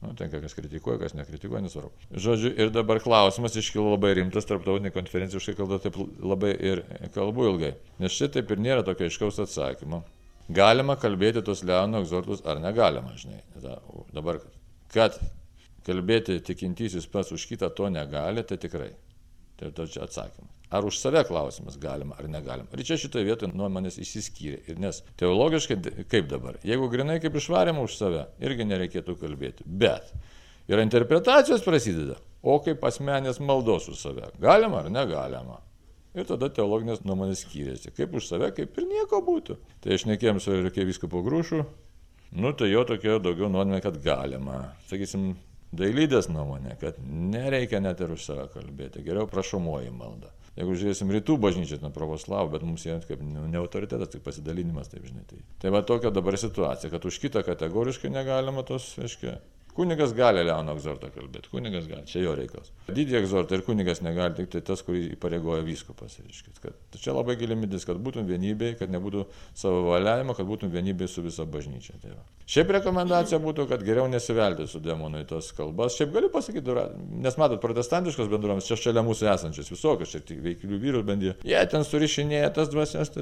Nu, 0.00 0.14
ten 0.16 0.30
kas 0.32 0.54
kritikuoja, 0.56 0.96
kas 1.02 1.12
nekritikuoja, 1.12 1.60
nesvarbu. 1.66 1.90
Žodžiu, 2.24 2.54
ir 2.56 2.70
dabar 2.72 3.02
klausimas 3.04 3.56
iškilo 3.60 3.90
labai 3.92 4.14
rimtas, 4.16 4.46
tarptautinė 4.48 4.94
konferencija 4.94 5.36
už 5.36 5.50
tai 5.50 5.54
kalba 5.58 5.76
taip 5.82 5.98
labai 6.24 6.54
ir 6.56 6.80
kalbu 7.12 7.50
ilgai. 7.50 7.74
Nes 8.00 8.16
šitaip 8.16 8.48
ir 8.54 8.62
nėra 8.64 8.86
tokio 8.86 9.10
aiškaus 9.10 9.42
atsakymo. 9.44 10.00
Galima 10.56 10.96
kalbėti 10.98 11.44
tos 11.44 11.60
Leono 11.68 12.00
egzortus 12.00 12.40
ar 12.48 12.62
negalima, 12.64 13.12
žinai. 13.20 13.42
Dabar 14.16 14.40
kad 14.94 15.20
kalbėti 15.86 16.40
tikintysis 16.48 17.06
pats 17.12 17.36
už 17.36 17.44
kitą 17.52 17.68
to 17.76 17.92
negali, 17.92 18.42
tai 18.48 18.56
tikrai. 18.62 18.90
Tai 19.60 19.70
to 19.76 19.86
čia 19.92 20.06
atsakymas. 20.06 20.56
Ar 20.70 20.86
už 20.86 20.96
save 20.96 21.20
klausimas 21.28 21.76
galima 21.80 22.14
ar 22.18 22.28
negalima. 22.30 22.70
Ir 22.72 22.84
čia 22.86 22.96
šitoje 23.00 23.26
vietoje 23.26 23.52
nuomonės 23.52 23.98
išsiskyrė. 24.00 24.60
Ir 24.70 24.78
nes 24.80 25.02
teologiškai 25.20 25.76
kaip 26.08 26.30
dabar, 26.30 26.56
jeigu 26.64 26.88
grinai 26.92 27.18
kaip 27.20 27.36
išvarėma 27.36 27.82
už 27.84 27.96
save, 27.98 28.22
irgi 28.40 28.68
nereikėtų 28.70 29.16
kalbėti. 29.20 29.66
Bet 29.66 30.14
ir 30.70 30.80
interpretacijos 30.80 31.66
prasideda. 31.66 32.16
O 32.40 32.56
kaip 32.64 32.86
asmenės 32.88 33.42
maldos 33.42 33.90
už 33.92 34.00
save. 34.00 34.30
Galima 34.40 34.80
ar 34.80 34.88
negalima. 34.94 35.60
Ir 36.16 36.24
tada 36.26 36.48
teologinės 36.54 37.04
nuomonės 37.04 37.44
skyrėsi. 37.44 37.92
Kaip 37.94 38.16
už 38.16 38.30
save, 38.30 38.48
kaip 38.56 38.78
ir 38.78 38.88
nieko 38.88 39.20
būtų. 39.26 39.58
Tai 39.82 39.94
aš 39.94 40.08
nekėjom 40.08 40.40
su 40.42 40.56
reikia 40.56 40.88
visko 40.88 41.10
po 41.10 41.20
grūšų, 41.26 41.60
Nu, 42.30 42.52
tai 42.52 42.68
jo 42.70 42.84
tokia 42.86 43.16
daugiau 43.18 43.48
nuomonė, 43.50 43.80
kad 43.82 43.96
galima. 44.04 44.60
Sakysim, 44.86 45.32
dailydės 45.76 46.28
nuomonė, 46.32 46.76
kad 46.80 46.98
nereikia 47.04 47.80
net 47.82 48.02
ir 48.02 48.14
už 48.14 48.26
save 48.26 48.46
kalbėti, 48.54 49.04
geriau 49.06 49.28
prašomoji 49.30 49.92
malda. 49.94 50.32
Jeigu 50.58 50.74
žiūrėsim 50.76 51.12
rytų 51.14 51.36
bažnyčią, 51.40 51.78
nuo 51.84 51.92
pravoslavų, 51.94 52.50
bet 52.56 52.64
mums 52.66 52.82
jie 52.84 52.96
kaip 53.06 53.22
ne 53.22 53.60
autoritetas, 53.60 54.10
tik 54.12 54.24
pasidalinimas, 54.26 54.90
taip 54.90 55.06
žinai. 55.06 55.22
Tai, 55.30 55.38
tai 55.62 55.70
va 55.72 55.80
tokia 55.86 56.10
dabar 56.12 56.36
situacija, 56.40 56.90
kad 56.92 57.06
už 57.06 57.20
kitą 57.22 57.44
kategoriškai 57.46 58.10
negalima 58.12 58.64
tos, 58.66 58.90
aiškiai, 59.00 59.38
Kunigas 59.80 60.12
gali 60.12 60.42
Leono 60.44 60.74
egzortą 60.76 61.08
kalbėti, 61.14 61.48
kunigas 61.48 61.86
gali, 61.88 62.04
čia 62.04 62.20
jo 62.20 62.34
reikalas. 62.36 62.68
Didį 62.92 63.16
egzortą 63.22 63.56
ir 63.56 63.62
kunigas 63.64 64.02
negali, 64.04 64.34
tik 64.36 64.50
tai 64.52 64.60
tas, 64.66 64.82
kurį 64.84 65.06
įpareigoja 65.14 65.64
vyskupas. 65.64 66.18
Kad, 66.60 66.76
čia 67.00 67.14
labai 67.16 67.38
gili 67.40 67.56
mintis, 67.56 67.86
kad 67.88 67.96
būtum 67.96 68.28
vienybėj, 68.28 68.74
kad 68.82 68.92
nebūtų 68.92 69.24
savo 69.56 69.86
valiavimo, 69.88 70.36
kad 70.36 70.44
būtum 70.50 70.68
vienybėj 70.74 71.08
su 71.14 71.24
visa 71.24 71.48
bažnyčia. 71.48 71.96
Tai 72.02 72.12
va. 72.12 72.20
Šiaip 72.50 72.74
rekomendacija 72.74 73.38
būtų, 73.40 73.64
kad 73.70 73.84
geriau 73.86 74.04
nesivelti 74.10 74.66
su 74.68 74.82
demonu 74.84 75.22
į 75.22 75.26
tos 75.30 75.48
kalbas. 75.56 75.94
Šiaip 75.96 76.12
galiu 76.16 76.28
pasakyti, 76.34 76.76
nes 77.24 77.40
matot, 77.40 77.60
protestantiškos 77.62 78.28
bendruomenės, 78.32 78.66
čia 78.66 78.78
šalia 78.80 79.04
mūsų 79.06 79.28
esančios, 79.32 79.70
visokios, 79.70 80.12
čia 80.12 80.20
tik 80.26 80.42
veikilių 80.44 80.80
vyrų 80.82 81.02
bendė, 81.06 81.36
jie 81.46 81.60
ten 81.70 81.86
surišinėja 81.86 82.50
tas 82.56 82.72
dvasias, 82.72 83.14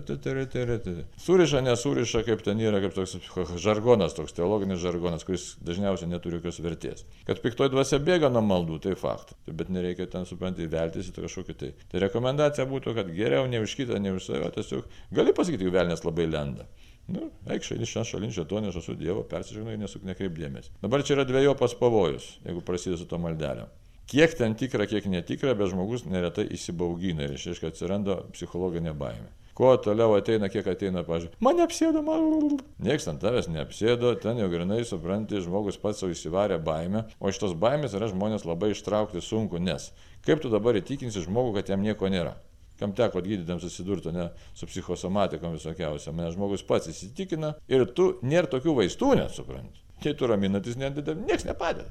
suriša, 1.21 1.61
nesuriša, 1.69 2.25
kaip 2.25 2.43
ten 2.47 2.65
yra, 2.65 2.81
kaip 2.87 2.97
toks 2.97 3.19
žargonas, 3.61 4.17
toks 4.17 4.33
teologinis 4.39 4.81
žargonas, 4.81 5.29
kuris 5.29 5.51
dažniausiai 5.61 6.09
neturi 6.09 6.41
jokios 6.49 6.65
vertės. 6.65 7.05
Kad 7.27 7.41
piktoji 7.45 7.73
dvasia 7.73 7.99
bėga 8.01 8.31
nuo 8.33 8.43
maldų, 8.43 8.81
tai 8.83 8.95
faktas. 8.97 9.37
Bet 9.47 9.69
nereikia 9.69 10.09
ten, 10.11 10.27
suprantate, 10.27 10.69
veltis 10.73 11.11
į 11.11 11.17
kažkokį 11.21 11.57
tai. 11.59 11.73
Tai 11.91 12.03
rekomendacija 12.07 12.67
būtų, 12.69 12.95
kad 12.97 13.11
geriau 13.15 13.47
ne 13.49 13.61
už 13.61 13.77
kitą, 13.77 13.99
ne 14.01 14.15
už 14.17 14.31
save, 14.31 14.51
tiesiog 14.57 14.87
gali 15.13 15.35
pasakyti, 15.37 15.65
jeigu 15.65 15.77
velnės 15.77 16.05
labai 16.05 16.29
lenda. 16.29 16.69
Nu, 17.09 17.31
eik 17.49 17.65
šalin 17.65 17.89
šią 17.89 18.05
šalin, 18.05 18.33
čia 18.33 18.45
to 18.45 18.61
nežasu 18.61 18.95
Dievo, 18.99 19.23
persižinai, 19.25 19.79
nesuk 19.81 20.05
nekreip 20.05 20.35
dėmesį. 20.37 20.75
Dabar 20.83 21.05
čia 21.05 21.17
yra 21.17 21.25
dviejopas 21.29 21.77
pavojus, 21.81 22.35
jeigu 22.45 22.61
prasidės 22.65 23.01
su 23.01 23.09
to 23.09 23.21
maldelio. 23.21 23.69
Kiek 24.09 24.35
ten 24.37 24.55
tikra, 24.57 24.87
kiek 24.89 25.05
netikra, 25.09 25.55
bet 25.57 25.69
žmogus 25.73 26.05
neretai 26.09 26.47
įsibaugina 26.57 27.25
ir 27.25 27.35
išaiškiai 27.37 27.73
atsiranda 27.73 28.23
psichologinė 28.33 28.93
baimė. 28.97 29.33
Kuo 29.59 29.73
toliau 29.83 30.13
ateina, 30.15 30.47
kiek 30.47 30.69
ateina, 30.71 31.03
pažiūrėjau, 31.03 31.41
mane 31.43 31.65
apsėdo, 31.65 31.99
man. 32.07 32.61
Niekas 32.79 33.09
ant 33.11 33.19
tavęs 33.25 33.49
neapsėdo, 33.51 34.13
ten 34.23 34.39
jau 34.39 34.47
grinai 34.53 34.85
supranti, 34.87 35.41
žmogus 35.43 35.81
pats 35.83 35.99
savo 35.99 36.15
įsivarė 36.15 36.61
baimę, 36.63 37.03
o 37.19 37.33
iš 37.33 37.41
tos 37.43 37.57
baimės 37.59 37.97
yra 37.99 38.07
žmonės 38.13 38.47
labai 38.47 38.71
ištraukti 38.71 39.19
sunku, 39.19 39.59
nes 39.59 39.89
kaip 40.23 40.45
tu 40.45 40.53
dabar 40.53 40.79
įtikinsi 40.79 41.25
žmogų, 41.25 41.57
kad 41.57 41.73
jam 41.73 41.83
nieko 41.83 42.07
nėra? 42.07 42.37
Kam 42.79 42.95
teko 42.95 43.19
gydytėms 43.25 43.67
susidurti, 43.67 44.13
ne, 44.15 44.29
su 44.55 44.69
psichosomatikom 44.71 45.57
visokiausia, 45.57 46.15
mane 46.15 46.31
žmogus 46.37 46.63
pats 46.63 46.87
įsitikina 46.93 47.57
ir 47.67 47.83
tu 47.99 48.13
nėra 48.23 48.47
tokių 48.53 48.77
vaistų, 48.79 49.17
nesupranti. 49.19 49.83
Tai 50.05 50.15
tu 50.15 50.31
raminantis 50.31 50.79
niekas 50.79 51.49
nepadeda. 51.49 51.91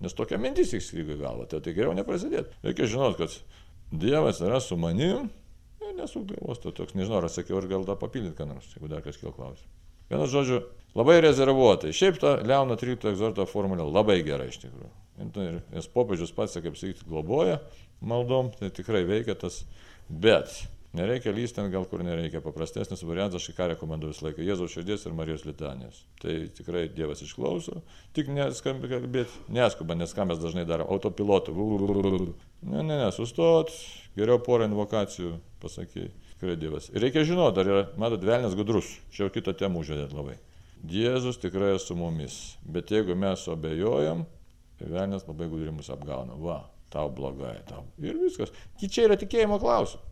Nes 0.00 0.16
tokia 0.16 0.40
mintis 0.40 0.72
įskrygo 0.72 1.12
į 1.12 1.20
galvą, 1.20 1.44
tai, 1.50 1.60
tai 1.60 1.76
geriau 1.76 1.92
neprasidėti. 1.92 2.56
Reikia 2.64 2.88
žinoti, 2.88 3.20
kad 3.20 3.60
Dievas 3.92 4.40
yra 4.40 4.56
su 4.64 4.78
manim, 4.80 5.28
nesuk 5.96 6.26
galvos, 6.30 6.60
to 6.62 6.72
toks, 6.74 6.96
nežinau, 6.98 7.20
ar 7.20 7.28
atsakiau, 7.28 7.58
ar 7.60 7.68
gal 7.70 7.86
tą 7.88 7.96
papildyti, 8.00 8.36
ką 8.38 8.48
nors, 8.48 8.70
jeigu 8.74 8.90
dar 8.90 9.04
kažkiek 9.04 9.34
klausim. 9.36 9.68
Vienas 10.10 10.32
žodžiu, 10.32 10.60
labai 10.98 11.20
rezervuotai. 11.24 11.94
Šiaip 11.96 12.20
ta 12.20 12.34
Leono 12.44 12.76
13 12.80 13.12
egzorto 13.12 13.46
formulė 13.48 13.86
labai 13.88 14.18
gera 14.26 14.48
iš 14.48 14.60
tikrųjų. 14.64 14.92
Nes 15.72 15.88
popiežius 15.92 16.34
pats, 16.36 16.58
kaip 16.60 16.76
sakyti, 16.76 17.06
globoja 17.08 17.60
maldom, 18.00 18.50
tai 18.58 18.72
tikrai 18.74 19.04
veikia 19.08 19.36
tas, 19.38 19.62
bet 20.08 20.52
Nereikia 20.92 21.32
lysti 21.32 21.56
ten 21.56 21.70
gal 21.72 21.86
kur 21.88 22.02
nereikia. 22.04 22.42
Paprastesnis 22.44 23.00
variantas, 23.08 23.40
aš 23.40 23.56
ką 23.56 23.70
rekomenduoju 23.70 24.12
visą 24.12 24.26
laiką- 24.26 24.44
Jėzaus 24.48 24.74
širdies 24.74 25.06
ir 25.08 25.14
Marijos 25.16 25.46
litanės. 25.48 26.02
Tai 26.20 26.34
tikrai 26.52 26.82
Dievas 26.92 27.22
išklauso. 27.24 27.80
Tik 28.12 28.28
neskambi 28.28 28.90
kalbėti, 28.90 29.32
neskuba, 29.48 29.96
nes 29.96 30.12
ką 30.12 30.26
mes 30.28 30.38
dažnai 30.38 30.66
darome- 30.68 30.92
autopilotų. 30.92 32.34
Ne, 32.62 32.82
ne, 32.82 32.96
ne, 32.96 33.08
sustot, 33.14 33.72
geriau 34.18 34.38
porą 34.42 34.68
invokacijų 34.70 35.36
pasakai. 35.62 36.10
Tikrai 36.32 36.56
Dievas. 36.58 36.88
Ir 36.90 37.04
reikia 37.04 37.22
žinoti, 37.26 37.60
ar 37.62 37.68
yra, 37.70 37.82
matot, 38.02 38.22
velnės 38.26 38.56
gudrus. 38.58 38.88
Čia 39.14 39.24
jau 39.24 39.32
kitą 39.34 39.54
temą 39.54 39.78
užvedėt 39.82 40.14
labai. 40.14 40.40
Jėzus 40.90 41.38
tikrai 41.38 41.76
su 41.78 41.94
mumis. 41.94 42.56
Bet 42.66 42.90
jeigu 42.90 43.14
mes 43.14 43.44
abejojam, 43.50 44.24
tai 44.78 44.88
velnės 44.90 45.28
labai 45.28 45.46
gudriai 45.52 45.74
mus 45.74 45.90
apgauna. 45.94 46.34
Va, 46.42 46.56
tau 46.90 47.12
blogai, 47.14 47.60
tau. 47.68 47.84
Ir 48.02 48.18
viskas. 48.18 48.50
Čia 48.82 49.06
yra 49.06 49.18
tikėjimo 49.20 49.60
klausimas. 49.62 50.08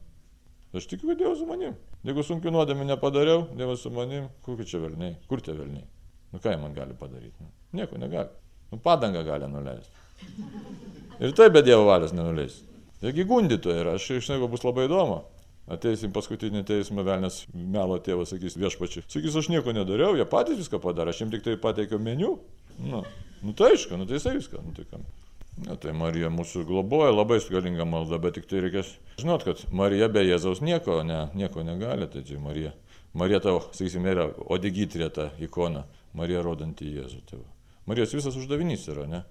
Aš 0.70 0.86
tikiu, 0.86 1.10
kad 1.10 1.18
Dievas 1.18 1.40
su 1.42 1.48
manim. 1.50 1.74
Jeigu 2.06 2.22
sunkių 2.22 2.54
nuodėmė 2.54 2.86
nepadariau, 2.92 3.48
Dievas 3.58 3.82
su 3.82 3.90
manim, 3.90 4.30
kokie 4.46 4.68
čia 4.70 4.78
velniai, 4.84 5.16
kur 5.26 5.42
tie 5.42 5.56
velniai? 5.58 5.82
Nu 6.30 6.38
ką 6.38 6.54
jie 6.54 6.60
man 6.62 6.76
gali 6.78 6.94
padaryti? 6.94 7.42
Nu, 7.42 7.50
nieko 7.74 7.98
negali. 7.98 8.30
Nu 8.70 8.78
padangą 8.78 9.24
gali 9.26 9.50
nuleisti. 9.50 10.06
Ir 11.20 11.35
tai 11.37 11.50
be 11.52 11.61
Dievo 11.62 11.85
valios 11.85 12.14
nenuleis. 12.16 12.62
Taigi 13.00 13.26
gundytoja 13.28 13.83
yra, 13.83 13.94
aš 13.96 14.09
išnegu 14.16 14.48
bus 14.48 14.64
labai 14.64 14.87
įdomu. 14.88 15.22
Ateisim 15.70 16.11
paskutinį 16.14 16.64
teismą, 16.66 17.04
velnės 17.06 17.42
melo 17.54 17.98
tėvas 18.02 18.33
sakys 18.33 18.56
viešpačiai. 18.59 19.04
Sakys, 19.06 19.37
aš 19.38 19.50
nieko 19.52 19.74
nedariau, 19.76 20.16
jie 20.18 20.24
patys 20.28 20.59
viską 20.59 20.80
padarė, 20.83 21.12
aš 21.12 21.20
jiems 21.22 21.35
tik 21.37 21.44
tai 21.44 21.54
pateikiau 21.61 22.00
meniu. 22.02 22.38
Nu, 22.80 23.04
nu 23.44 23.54
tai 23.56 23.74
aišku, 23.74 23.98
nu 24.00 24.09
tai 24.09 24.18
jisai 24.18 24.35
viską, 24.38 24.62
nu 24.64 24.72
tai 24.76 24.87
kam. 24.90 25.04
Na 25.61 25.76
tai 25.76 25.92
Marija 25.96 26.30
mūsų 26.33 26.64
globoja, 26.66 27.12
labai 27.12 27.38
galinga 27.52 27.85
malda, 27.85 28.18
bet 28.22 28.38
tik 28.38 28.48
tai 28.48 28.64
reikės 28.64 28.94
žinot, 29.20 29.44
kad 29.44 29.61
Marija 29.76 30.09
be 30.09 30.24
Jėzaus 30.24 30.62
nieko, 30.64 31.02
ne, 31.04 31.26
nieko 31.37 31.64
negali, 31.66 32.09
tai 32.09 32.24
čia 32.24 32.40
Marija. 32.40 32.72
Marija 33.12 33.42
tavo, 33.44 33.61
sakysim, 33.74 34.06
yra 34.09 34.30
odigitrė 34.54 35.11
ta 35.12 35.28
ikona, 35.42 35.85
Marija 36.16 36.42
rodanti 36.46 36.88
Jėzų. 36.96 37.20
Tai 37.28 37.42
Marijos 37.90 38.16
visas 38.16 38.37
uždavinys 38.38 38.88
yra, 38.92 39.06
ne? 39.11 39.22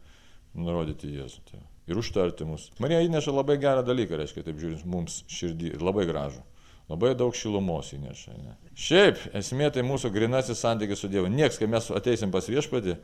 Nurodyti 0.59 1.11
Jėzų. 1.15 1.43
Tai 1.49 1.63
ir 1.89 1.99
užtarti 2.01 2.47
mus. 2.47 2.69
Marija 2.83 3.01
įneša 3.05 3.33
labai 3.33 3.59
gerą 3.61 3.83
dalyką, 3.87 4.19
reiškia, 4.19 4.45
taip 4.47 4.61
žiūrint, 4.61 4.85
mums 4.89 5.23
širdį 5.31 5.75
ir 5.75 5.85
labai 5.85 6.07
gražų. 6.09 6.45
Labai 6.89 7.13
daug 7.13 7.35
šilumos 7.37 7.91
įneša. 7.93 8.35
Ne? 8.41 8.55
Šiaip 8.73 9.19
esmė 9.37 9.67
tai 9.73 9.83
mūsų 9.85 10.09
grinasis 10.09 10.63
santykis 10.63 11.03
su 11.03 11.09
Dievu. 11.11 11.29
Niekas, 11.29 11.59
kai 11.61 11.67
mes 11.69 11.85
ateisim 11.93 12.31
pas 12.33 12.47
viešpatį, 12.49 12.95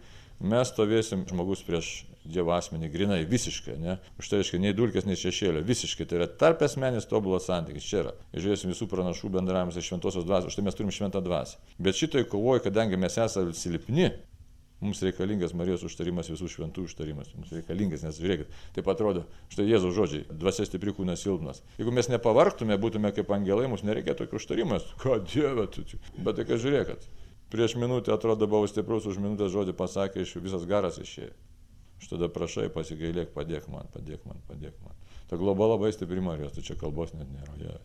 mes 0.42 0.72
stovėsim 0.72 1.28
žmogus 1.30 1.62
prieš 1.68 1.92
Dievo 2.26 2.56
asmenį 2.56 2.90
grinai, 2.90 3.20
visiškai, 3.30 3.76
ne? 3.78 4.00
Už 4.18 4.32
tai 4.32 4.42
reiškia, 4.42 4.60
nei 4.64 4.74
dulkės, 4.74 5.06
nei 5.06 5.20
šešėlio, 5.22 5.62
visiškai. 5.68 6.08
Tai 6.10 6.18
yra 6.18 6.28
tarp 6.42 6.66
esmenis 6.66 7.06
tobulas 7.06 7.46
santykis. 7.46 7.86
Čia 7.86 8.00
yra. 8.02 8.16
Ir 8.34 8.48
žiūrėsim 8.48 8.74
visų 8.74 8.90
pranašų 8.90 9.30
bendravimas 9.38 9.78
ir 9.78 9.86
šventosios 9.86 10.26
dvasios, 10.26 10.50
už 10.50 10.58
tai 10.58 10.66
mes 10.66 10.80
turim 10.80 10.90
šventą 10.96 11.22
dvasę. 11.22 11.62
Bet 11.78 12.02
šitoj 12.02 12.26
kovoje, 12.32 12.66
kadangi 12.66 12.98
mes 12.98 13.20
esame 13.22 13.54
silpni, 13.54 14.10
Mums 14.84 15.00
reikalingas 15.06 15.54
Marijos 15.56 15.86
užtarimas, 15.88 16.28
visų 16.30 16.50
šventų 16.52 16.84
užtarimas. 16.90 17.30
Mums 17.38 17.54
reikalingas, 17.56 18.04
nes 18.04 18.18
žiūrėkit, 18.20 18.56
taip 18.76 18.90
atrodo, 18.92 19.24
štai 19.54 19.70
Jėzaus 19.70 19.96
žodžiai, 19.96 20.26
dvasia 20.30 20.66
stipri 20.68 20.92
kūnas 20.94 21.24
silpnas. 21.24 21.62
Jeigu 21.80 21.94
mes 21.96 22.12
nepavarktume, 22.12 22.76
būtume 22.82 23.14
kaip 23.16 23.32
angelai, 23.32 23.70
mums 23.72 23.86
nereikėtų 23.88 24.26
tokio 24.26 24.42
užtarimas. 24.42 24.90
Ką 25.02 25.22
Dieve, 25.24 25.70
tu 25.72 25.88
čia. 25.88 26.02
Bet 26.20 26.36
tai 26.42 26.46
ką 26.50 26.60
žiūrėkit, 26.60 27.08
Prieš 27.50 27.76
minutę 27.76 28.14
atrodo 28.14 28.48
buvau 28.48 28.68
stiprus, 28.68 29.06
už 29.06 29.20
minutę 29.22 29.46
žodį 29.54 29.76
pasakė, 29.78 30.24
iš 30.26 30.34
visas 30.42 30.66
garas 30.66 30.98
išėjo. 30.98 31.30
Aš 32.02 32.10
tada 32.12 32.28
prašai, 32.28 32.72
pasigailėk, 32.74 33.32
padėk 33.36 33.70
man, 33.72 33.88
padėk 33.94 34.26
man, 34.26 34.42
padėk 34.50 34.74
man. 34.84 34.98
Ta 35.30 35.38
globa 35.40 35.70
labai 35.70 35.94
stipri 35.94 36.24
Marijos, 36.26 36.56
tu 36.58 36.66
čia 36.66 36.76
kalbos 36.80 37.14
net 37.14 37.30
nėra. 37.30 37.56
Ja. 37.62 37.78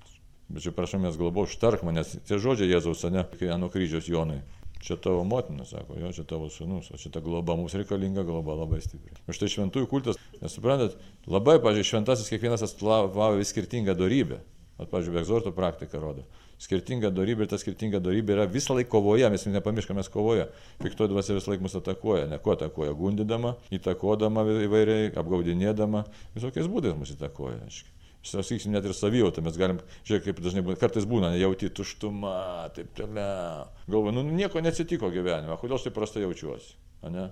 Bet 0.50 0.64
čia 0.64 0.72
prašomės 0.74 1.20
globo, 1.20 1.44
užtark 1.46 1.84
man, 1.86 2.00
nes 2.00 2.16
tie 2.26 2.40
žodžiai 2.40 2.72
Jėzaus, 2.72 3.04
ne, 3.12 3.22
kai 3.36 3.52
ant 3.52 3.68
kryžiaus 3.70 4.08
Jonai. 4.10 4.40
Čia 4.80 4.96
tavo 4.96 5.24
motina, 5.28 5.66
sako, 5.68 5.98
jo, 6.00 6.08
čia 6.16 6.24
tavo 6.24 6.48
sunus, 6.48 6.88
o 6.88 6.96
čia 6.96 7.10
ta 7.12 7.20
globa, 7.20 7.52
mums 7.58 7.74
reikalinga 7.76 8.24
globa 8.24 8.54
labai 8.62 8.80
stipri. 8.80 9.12
Už 9.28 9.40
tai 9.42 9.50
šventųjų 9.52 9.88
kultas, 9.90 10.20
nesuprantat, 10.40 10.96
labai, 11.28 11.58
pažiūrėjau, 11.60 11.90
šventasis 11.90 12.32
kiekvienas 12.32 12.64
atstovauja 12.64 13.36
vis 13.36 13.52
skirtingą 13.52 13.92
darybę. 13.98 14.40
At, 14.80 14.88
pažiūrėjau, 14.88 15.20
egzorto 15.20 15.52
praktika 15.52 16.00
rodo 16.00 16.24
skirtinga 16.60 17.10
darybė 17.14 17.46
ir 17.46 17.50
ta 17.50 17.58
skirtinga 17.60 18.00
darybė 18.04 18.34
yra 18.36 18.46
visą 18.50 18.76
laiką 18.76 18.92
kovoje, 18.92 19.28
mes 19.32 19.46
nepamirškame 19.48 20.04
kovoje. 20.12 20.48
Piktoji 20.82 21.12
dvasia 21.12 21.36
visą 21.38 21.54
laiką 21.54 21.64
mus 21.64 21.76
atakuoja, 21.78 22.26
ne 22.28 22.38
ko 22.42 22.52
atakuoja, 22.56 22.92
gundydama, 22.98 23.54
įtakodama 23.72 24.44
įvairiai, 24.66 25.08
apgaudinėdama, 25.20 26.04
visokiais 26.36 26.68
būdais 26.70 26.98
mus 27.00 27.14
įtakoja. 27.16 27.62
Aiškiai. 27.64 27.99
Sakysim, 28.20 28.74
net 28.74 28.84
ir 28.84 28.92
savijautą 28.92 29.40
mes 29.44 29.56
galim, 29.56 29.78
žiūrėk, 30.04 30.26
kaip 30.26 30.40
dažnai 30.44 30.62
būna, 30.66 30.76
kartais 30.80 31.06
būna, 31.08 31.30
jauti 31.40 31.70
tuštumą, 31.72 32.34
taip 32.76 32.90
toliau. 32.98 33.70
Galvoju, 33.88 34.12
nu 34.18 34.24
nieko 34.28 34.60
neatsitiko 34.60 35.08
gyvenime, 35.14 35.56
kodėl 35.60 35.78
aš 35.78 35.86
taip 35.86 35.96
prastai 35.96 36.26
jaučiuosi, 36.26 36.74
ne? 37.08 37.30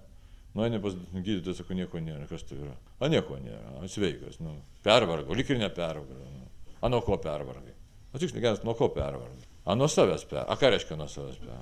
Nueini 0.57 0.81
pas 0.81 0.97
gydytoją, 1.13 1.55
sako, 1.59 1.77
nieko 1.77 2.01
nėra, 2.01 2.25
kas 2.31 2.47
tai 2.49 2.57
yra? 2.57 2.73
A, 2.99 3.11
nieko 3.13 3.37
nėra, 3.37 3.85
sveikas, 3.93 4.41
nu, 4.41 4.57
pervargo, 4.83 5.37
lik 5.37 5.53
ir 5.53 5.61
nepervargo. 5.61 6.17
Nu. 6.17 6.49
A, 6.81 6.89
nuo 6.89 7.03
ko 7.05 7.19
pervargai? 7.21 7.77
Tiksliai 8.17 8.43
geras, 8.43 8.65
nuo 8.65 8.73
ko 8.75 8.89
pervargo? 8.95 9.45
A, 9.69 9.77
nuo 9.77 9.87
savęs 9.93 10.25
per. 10.31 10.47
A, 10.49 10.57
ką 10.59 10.73
reiškia 10.73 10.97
nuo 10.99 11.07
savęs 11.13 11.37
per? 11.45 11.53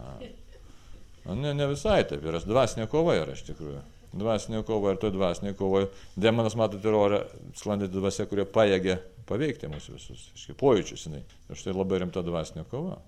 A, 1.26 1.34
ne, 1.34 1.52
ne 1.58 1.66
visai 1.68 2.04
taip 2.08 2.24
yra, 2.24 2.38
dvasinė 2.46 2.86
kova 2.92 3.18
yra 3.18 3.34
iš 3.34 3.42
tikrųjų. 3.50 3.82
Dvasinė 4.16 4.62
kova 4.66 4.94
ir 4.94 5.00
to 5.02 5.10
dvasinė 5.14 5.52
kova. 5.58 5.86
Demonas, 6.16 6.56
matote, 6.58 6.86
yra 6.88 7.02
ore 7.02 7.20
sklandyti 7.58 7.94
dvasia, 7.96 8.28
kurie 8.30 8.46
pajėgia 8.48 9.00
paveikti 9.28 9.68
mūsų 9.70 9.98
visus, 9.98 10.30
iškai 10.38 10.56
pojūčius 10.60 11.08
jinai. 11.08 11.24
Ir 11.50 11.60
štai 11.60 11.74
labai 11.76 12.00
rimta 12.04 12.22
dvasinė 12.24 12.64
kova. 12.70 13.00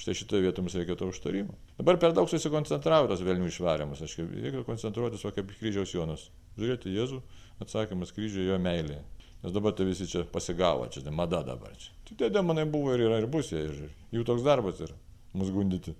Štai 0.00 0.14
šitoje 0.16 0.46
vietoje 0.46 0.64
mums 0.64 0.74
reikia 0.78 0.96
to 0.96 1.10
užtarimo. 1.12 1.54
Dabar 1.76 1.98
per 2.00 2.14
daug 2.16 2.28
susikoncentravo 2.32 3.10
tas 3.10 3.20
vėlinių 3.20 3.50
išvarimas. 3.50 4.00
Aš 4.00 4.16
reikia 4.24 4.62
koncentruotis, 4.64 5.26
o 5.28 5.32
kaip 5.36 5.52
kryžiaus 5.58 5.92
Jonas. 5.92 6.30
Žiūrėti 6.56 6.94
Jėzų, 6.94 7.20
atsakymas 7.60 8.14
kryžiuje 8.16 8.48
jo 8.48 8.56
meilė. 8.64 9.02
Nes 9.42 9.52
dabar 9.52 9.72
tai 9.76 9.86
visi 9.88 10.08
čia 10.08 10.24
pasigavo, 10.28 10.88
čia 10.92 11.04
tai 11.04 11.12
mada 11.16 11.42
dabar. 11.44 11.76
Čia. 11.76 11.92
Tai 12.08 12.16
tie 12.22 12.30
demonai 12.32 12.64
buvo 12.68 12.94
ir 12.96 13.06
yra 13.06 13.20
ir 13.20 13.28
bus 13.28 13.52
jie. 13.52 13.60
Ir 13.68 14.16
jų 14.16 14.24
toks 14.28 14.44
darbas 14.44 14.80
yra. 14.84 14.96
Mus 15.36 15.52
gundyti. 15.52 15.94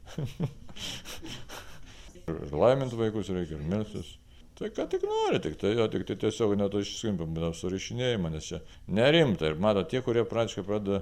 ir 2.29 2.57
laiminti 2.57 2.99
vaikus 3.01 3.33
reikia, 3.33 3.57
ir 3.57 3.69
melstis. 3.69 4.17
Tai 4.61 4.69
ką 4.77 4.85
tik 4.93 5.05
nori, 5.09 5.39
tik 5.41 5.55
tai 5.57 5.71
jo, 5.73 5.87
tik 5.89 6.03
tai 6.05 6.19
tiesiog 6.21 6.51
net 6.61 6.75
išskimpam, 6.77 7.33
surišinėjimą, 7.57 8.29
nes 8.35 8.49
čia 8.51 8.59
nerimta. 8.93 9.49
Ir 9.49 9.57
mato, 9.57 9.87
tie, 9.89 10.03
kurie 10.05 10.27
praktiškai 10.29 10.65
pradeda, 10.67 11.01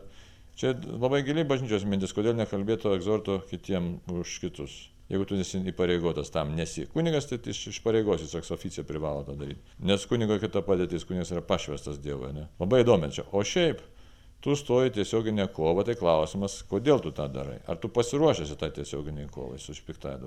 čia 0.61 0.77
labai 0.87 1.25
giliai 1.27 1.49
bažnyčios 1.49 1.83
mintis, 1.91 2.15
kodėl 2.15 2.39
nekalbėto 2.39 2.95
egzorto 2.95 3.41
kitiem 3.51 3.97
už 4.15 4.37
kitus. 4.45 4.79
Jeigu 5.11 5.27
tu 5.27 5.41
nesi 5.41 5.59
įpareigotas 5.73 6.31
tam, 6.31 6.55
nesi. 6.55 6.87
Kunigas 6.95 7.27
tai 7.27 7.41
iš, 7.51 7.65
iš 7.73 7.83
pareigos, 7.83 8.23
jis 8.23 8.37
toks 8.37 8.55
oficija 8.55 8.87
privalo 8.87 9.27
tą 9.27 9.35
daryti. 9.41 9.75
Nes 9.91 10.07
kunigo 10.07 10.39
kita 10.39 10.63
padėtis, 10.63 11.09
kunigas 11.09 11.35
yra 11.35 11.43
pašvestas 11.43 11.99
Dievo, 12.05 12.31
ne? 12.31 12.47
Labai 12.63 12.85
įdomi 12.85 13.11
čia. 13.17 13.27
O 13.35 13.43
šiaip, 13.43 13.83
tu 14.45 14.55
stoji 14.55 14.95
tiesioginę 15.01 15.51
kovą, 15.51 15.83
tai 15.89 15.99
klausimas, 15.99 16.61
kodėl 16.71 17.03
tu 17.03 17.11
tą 17.11 17.27
darai? 17.33 17.59
Ar 17.67 17.83
tu 17.83 17.91
pasiruošęs 17.91 18.55
tą 18.61 18.71
tiesioginį 18.79 19.33
kovą 19.35 19.59
su 19.59 19.75
špiktąją 19.75 20.21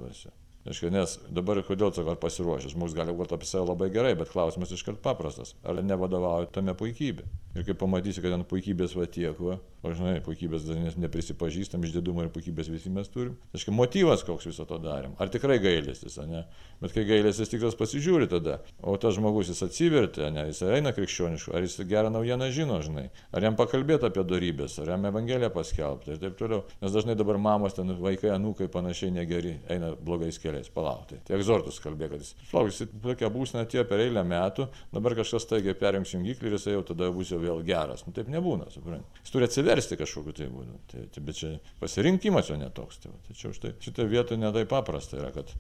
Aiškia, 0.62 0.92
nes 0.94 1.16
dabar 1.34 1.58
kodėl 1.66 1.90
sakot 1.96 2.20
pasiruošęs, 2.22 2.76
mums 2.78 2.94
gali 2.94 3.16
būti 3.18 3.34
apie 3.34 3.48
save 3.50 3.66
labai 3.72 3.88
gerai, 3.94 4.14
bet 4.18 4.30
klausimas 4.30 4.74
iškart 4.76 5.02
paprastas. 5.02 5.56
Ar 5.66 5.82
nevadovauja 5.82 6.52
tame 6.54 6.76
puikybė? 6.78 7.26
Ir 7.52 7.66
kai 7.68 7.76
pamatysi, 7.76 8.22
kad 8.24 8.32
ten 8.32 8.46
puikybės 8.48 8.94
va 8.96 9.04
tiek, 9.12 9.36
va, 9.44 9.58
o 9.84 9.92
žinai, 9.92 10.22
puikybės 10.24 10.64
dažnai 10.64 10.94
neprisipažįstam, 11.04 11.84
išdidumo 11.84 12.24
ir 12.24 12.30
puikybės 12.32 12.70
visi 12.72 12.92
mes 12.94 13.10
turim. 13.12 13.34
Aiškia, 13.52 13.74
motyvas 13.76 14.24
koks 14.24 14.48
viso 14.48 14.64
to 14.70 14.78
darėm. 14.80 15.18
Ar 15.20 15.28
tikrai 15.34 15.58
gailestis, 15.60 16.16
ne? 16.30 16.46
Bet 16.80 16.96
kai 16.96 17.04
gailestis 17.10 17.52
tik 17.52 17.60
tas 17.66 17.76
pasižiūri 17.76 18.30
tada, 18.32 18.62
o 18.80 18.94
tas 19.02 19.18
žmogus 19.18 19.52
jis 19.52 19.60
atsivertė, 19.68 20.30
ne, 20.32 20.46
jis 20.48 20.62
eina 20.64 20.94
krikščionišku, 20.96 21.52
ar 21.58 21.66
jis 21.66 21.76
gerą 21.90 22.14
naujieną 22.14 22.48
žino, 22.56 22.78
žinai, 22.86 23.10
ar 23.36 23.44
jam 23.44 23.60
pakalbėti 23.60 24.08
apie 24.08 24.24
darybės, 24.32 24.78
ar 24.80 24.94
jam 24.94 25.10
Evangeliją 25.12 25.52
paskelbti 25.52 26.16
ir 26.16 26.24
taip 26.24 26.40
toliau. 26.40 26.64
Nes 26.80 26.96
dažnai 26.96 27.18
dabar 27.20 27.42
mamos 27.42 27.76
ten 27.76 27.92
vaikai, 28.00 28.32
anūkai 28.38 28.70
panašiai 28.72 29.12
negeri, 29.18 29.58
eina 29.70 29.92
blogais 30.00 30.40
keliais, 30.40 30.72
palaukti. 30.72 31.20
Tai 31.28 31.36
egzortus 31.36 31.82
kalbė, 31.84 32.14
kad 32.14 32.24
jis, 32.24 32.32
palauk, 32.54 32.72
jis 32.72 32.88
tokia 33.04 33.30
būsina 33.34 33.66
atėjo 33.68 33.86
per 33.92 34.06
eilę 34.06 34.24
metų, 34.26 34.70
dabar 34.96 35.18
kažkas 35.20 35.50
taigiai 35.52 35.78
perjungs 35.78 36.16
jungiklį 36.16 36.50
ir 36.50 36.58
jis 36.58 36.70
jau 36.72 36.84
tada 36.94 37.12
bus 37.14 37.34
jau 37.34 37.41
vėl 37.44 37.62
geras. 37.66 38.06
Nu, 38.08 38.14
taip 38.16 38.30
nebūna, 38.32 38.70
suprantate. 38.74 39.22
Jis 39.26 39.34
turi 39.34 39.48
atsiversti 39.48 39.98
kažkokiu 40.00 40.36
tai 40.38 40.50
būdu. 40.52 40.80
Tai, 40.92 41.06
tai, 41.14 41.24
bet 41.28 41.40
čia 41.40 41.52
pasirinkimas 41.82 42.52
jo 42.52 42.58
netoks. 42.62 43.02
Tai, 43.04 43.14
tai 43.28 43.38
čia 43.38 43.52
už 43.52 43.62
tai 43.64 43.74
šitą 43.84 44.08
vietą 44.10 44.38
netai 44.40 44.68
paprasta 44.70 45.20
yra, 45.20 45.32
kad 45.36 45.52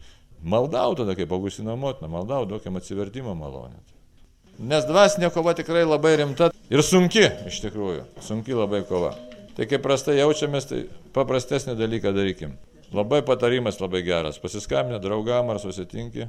maldau 0.41 0.95
tada, 0.99 1.15
kaip 1.17 1.33
Augustino 1.33 1.75
motina, 1.79 2.09
maldau, 2.11 2.45
duokiam 2.49 2.79
atsivertimo 2.79 3.35
malonę. 3.37 3.81
Nes 4.61 4.85
dvasinė 4.85 5.31
kova 5.33 5.55
tikrai 5.57 5.83
labai 5.87 6.15
rimta 6.21 6.51
ir 6.69 6.83
sunki, 6.85 7.23
iš 7.49 7.61
tikrųjų. 7.63 8.05
Sunki 8.21 8.53
labai 8.57 8.83
kova. 8.89 9.15
Tai 9.57 9.67
kaip 9.67 9.81
prastai 9.83 10.19
jaučiamės, 10.19 10.67
tai 10.69 10.83
paprastesnį 11.15 11.75
dalyką 11.79 12.13
darykim. 12.15 12.53
Labai 12.91 13.21
patarimas 13.23 13.79
labai 13.79 14.03
geras. 14.03 14.39
Pasiskambinę 14.43 14.99
draugam 14.99 15.49
ar 15.51 15.59
susitinki, 15.63 16.27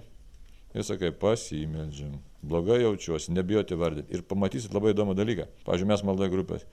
ir 0.75 0.87
sakai, 0.87 1.13
pasimeldžiam 1.13 2.17
blogai 2.43 2.81
jaučiuosi, 2.83 3.33
nebijoti 3.37 3.79
vardinti. 3.79 4.15
Ir 4.15 4.25
pamatysit 4.27 4.75
labai 4.75 4.95
įdomų 4.97 5.15
dalyką. 5.19 5.47
Pavyzdžiui, 5.67 5.91
mes 5.93 6.03
maldai 6.07 6.31
grupės. 6.33 6.67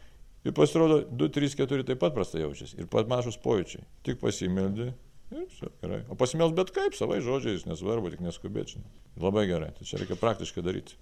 Ir 0.47 0.55
pasirodo, 0.55 1.01
2, 1.19 1.29
3, 1.35 1.51
4 1.59 1.85
taip 1.87 1.99
pat 2.01 2.15
prastai 2.15 2.45
jaučiasi. 2.45 2.77
Ir 2.79 2.87
panašus 2.91 3.37
pojūčiai. 3.43 3.83
Tik 4.07 4.21
pasimeldė. 4.23 4.93
Ir 5.29 5.45
visą 5.45 5.69
gerai. 5.83 6.01
O 6.09 6.17
pasimels 6.17 6.55
bet 6.57 6.71
kaip, 6.73 6.95
savai 6.97 7.19
žodžiais, 7.21 7.67
nesvarbu, 7.69 8.13
tik 8.13 8.23
neskubėčiau. 8.25 8.81
Labai 9.21 9.45
gerai. 9.51 9.73
Tai 9.77 9.85
čia 9.85 9.99
reikia 10.01 10.17
praktiškai 10.17 10.63
daryti. 10.65 10.97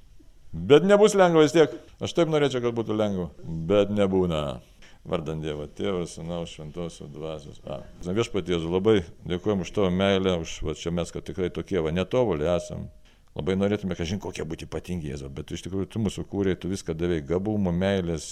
Bet 0.51 0.83
nebus 0.87 1.15
lengva 1.15 1.45
vis 1.45 1.53
tiek. 1.55 1.71
Aš 2.03 2.15
taip 2.17 2.31
norėčiau, 2.33 2.63
kad 2.65 2.75
būtų 2.75 2.97
lengva. 2.97 3.29
Bet 3.69 3.93
nebūna. 3.93 4.59
Vardant 5.07 5.39
Dievo 5.39 5.63
Tėvas, 5.71 6.17
Sūnaus, 6.17 6.51
Šventosios 6.51 7.09
Dvasios. 7.13 7.61
A. 7.63 7.79
Viešpaties, 8.03 8.65
labai 8.67 8.99
dėkojom 9.27 9.63
už 9.63 9.71
tavo 9.75 9.91
meilę, 9.93 10.35
už 10.43 10.57
va, 10.67 10.75
čia 10.75 10.91
mes, 10.91 11.13
kad 11.15 11.23
tikrai 11.27 11.47
tokie 11.53 11.79
va 11.83 11.93
netobuli 11.95 12.47
esam. 12.51 12.89
Labai 13.37 13.55
norėtume, 13.55 13.95
kažin 13.95 14.19
kokie 14.19 14.43
būti 14.49 14.67
ypatingi 14.67 15.13
Jėzau, 15.13 15.29
bet 15.31 15.53
iš 15.53 15.63
tikrųjų 15.67 15.87
tu 15.93 16.01
mūsų 16.03 16.25
kūrė, 16.27 16.57
tu 16.59 16.71
viską 16.71 16.95
davai, 16.97 17.21
gabumo, 17.23 17.71
meilės, 17.71 18.27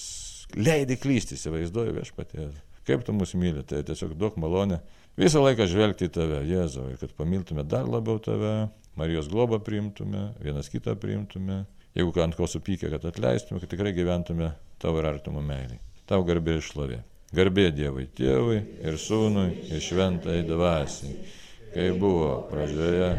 leidai 0.58 0.98
klysti, 1.00 1.38
įsivaizduoju 1.38 1.96
viešpatie. 2.00 2.50
Kaip 2.86 3.06
tu 3.06 3.16
mūsų 3.16 3.40
myli, 3.42 3.64
tai 3.70 3.84
tiesiog 3.86 4.18
duok 4.18 4.36
malonę 4.42 4.82
visą 5.18 5.46
laiką 5.46 5.70
žvelgti 5.70 6.10
į 6.10 6.14
tave, 6.18 6.42
Jėzau, 6.50 6.90
ir 6.92 7.00
kad 7.02 7.16
pamiltume 7.18 7.64
dar 7.64 7.88
labiau 7.88 8.20
tave, 8.20 8.56
Marijos 8.96 9.28
globą 9.32 9.60
priimtume, 9.64 10.30
vienas 10.44 10.72
kitą 10.72 10.94
priimtume, 11.00 11.64
jeigu 11.96 12.22
ant 12.24 12.36
ko 12.36 12.48
supykę, 12.48 12.92
kad 12.94 13.08
atleistume, 13.10 13.60
kad 13.64 13.72
tikrai 13.72 13.92
gyventume 13.96 14.54
tavo 14.82 15.02
ir 15.02 15.10
artimo 15.10 15.44
meiliai. 15.44 15.82
Tau 16.06 16.22
garbė 16.26 16.60
ir 16.60 16.66
šlovė. 16.66 16.99
Garbė 17.36 17.72
Dievui, 17.74 18.06
Tėvui 18.16 18.60
ir 18.86 18.97
Sūnui 19.01 19.47
ir 19.74 19.82
Šventai 19.82 20.43
Dvasiai, 20.47 21.16
kai 21.74 21.88
buvo 21.99 22.45
pradžioje 22.51 23.10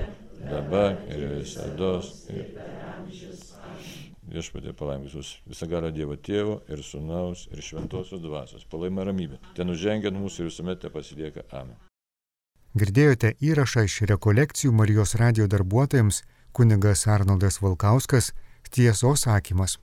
dabar 0.47 1.01
ir 1.11 1.27
visada. 1.35 1.99
Viešpatė 4.27 4.73
palaimės 4.75 5.15
visus 5.15 5.35
visagalio 5.47 5.91
Dievo 5.95 6.17
Tėvo 6.19 6.61
ir 6.71 6.83
Sūnaus 6.87 7.47
ir 7.53 7.63
Šventosios 7.63 8.23
Dvasios. 8.23 8.65
Palaima 8.71 9.05
ramybė. 9.07 9.39
Ten 9.59 9.71
užžengiant 9.71 10.19
mūsų 10.19 10.45
ir 10.45 10.51
visuomet 10.51 10.83
te 10.83 10.91
pasilieka. 10.91 11.47
Amen. 11.55 11.77
Girdėjote 12.77 13.35
įrašą 13.41 13.87
iš 13.87 14.03
rekolekcijų 14.11 14.75
Marijos 14.77 15.15
radio 15.17 15.47
darbuotojams 15.49 16.23
kunigas 16.53 17.07
Arnoldas 17.07 17.63
Valkauskas 17.63 18.33
Tiesos 18.71 19.23
sakymas. 19.25 19.79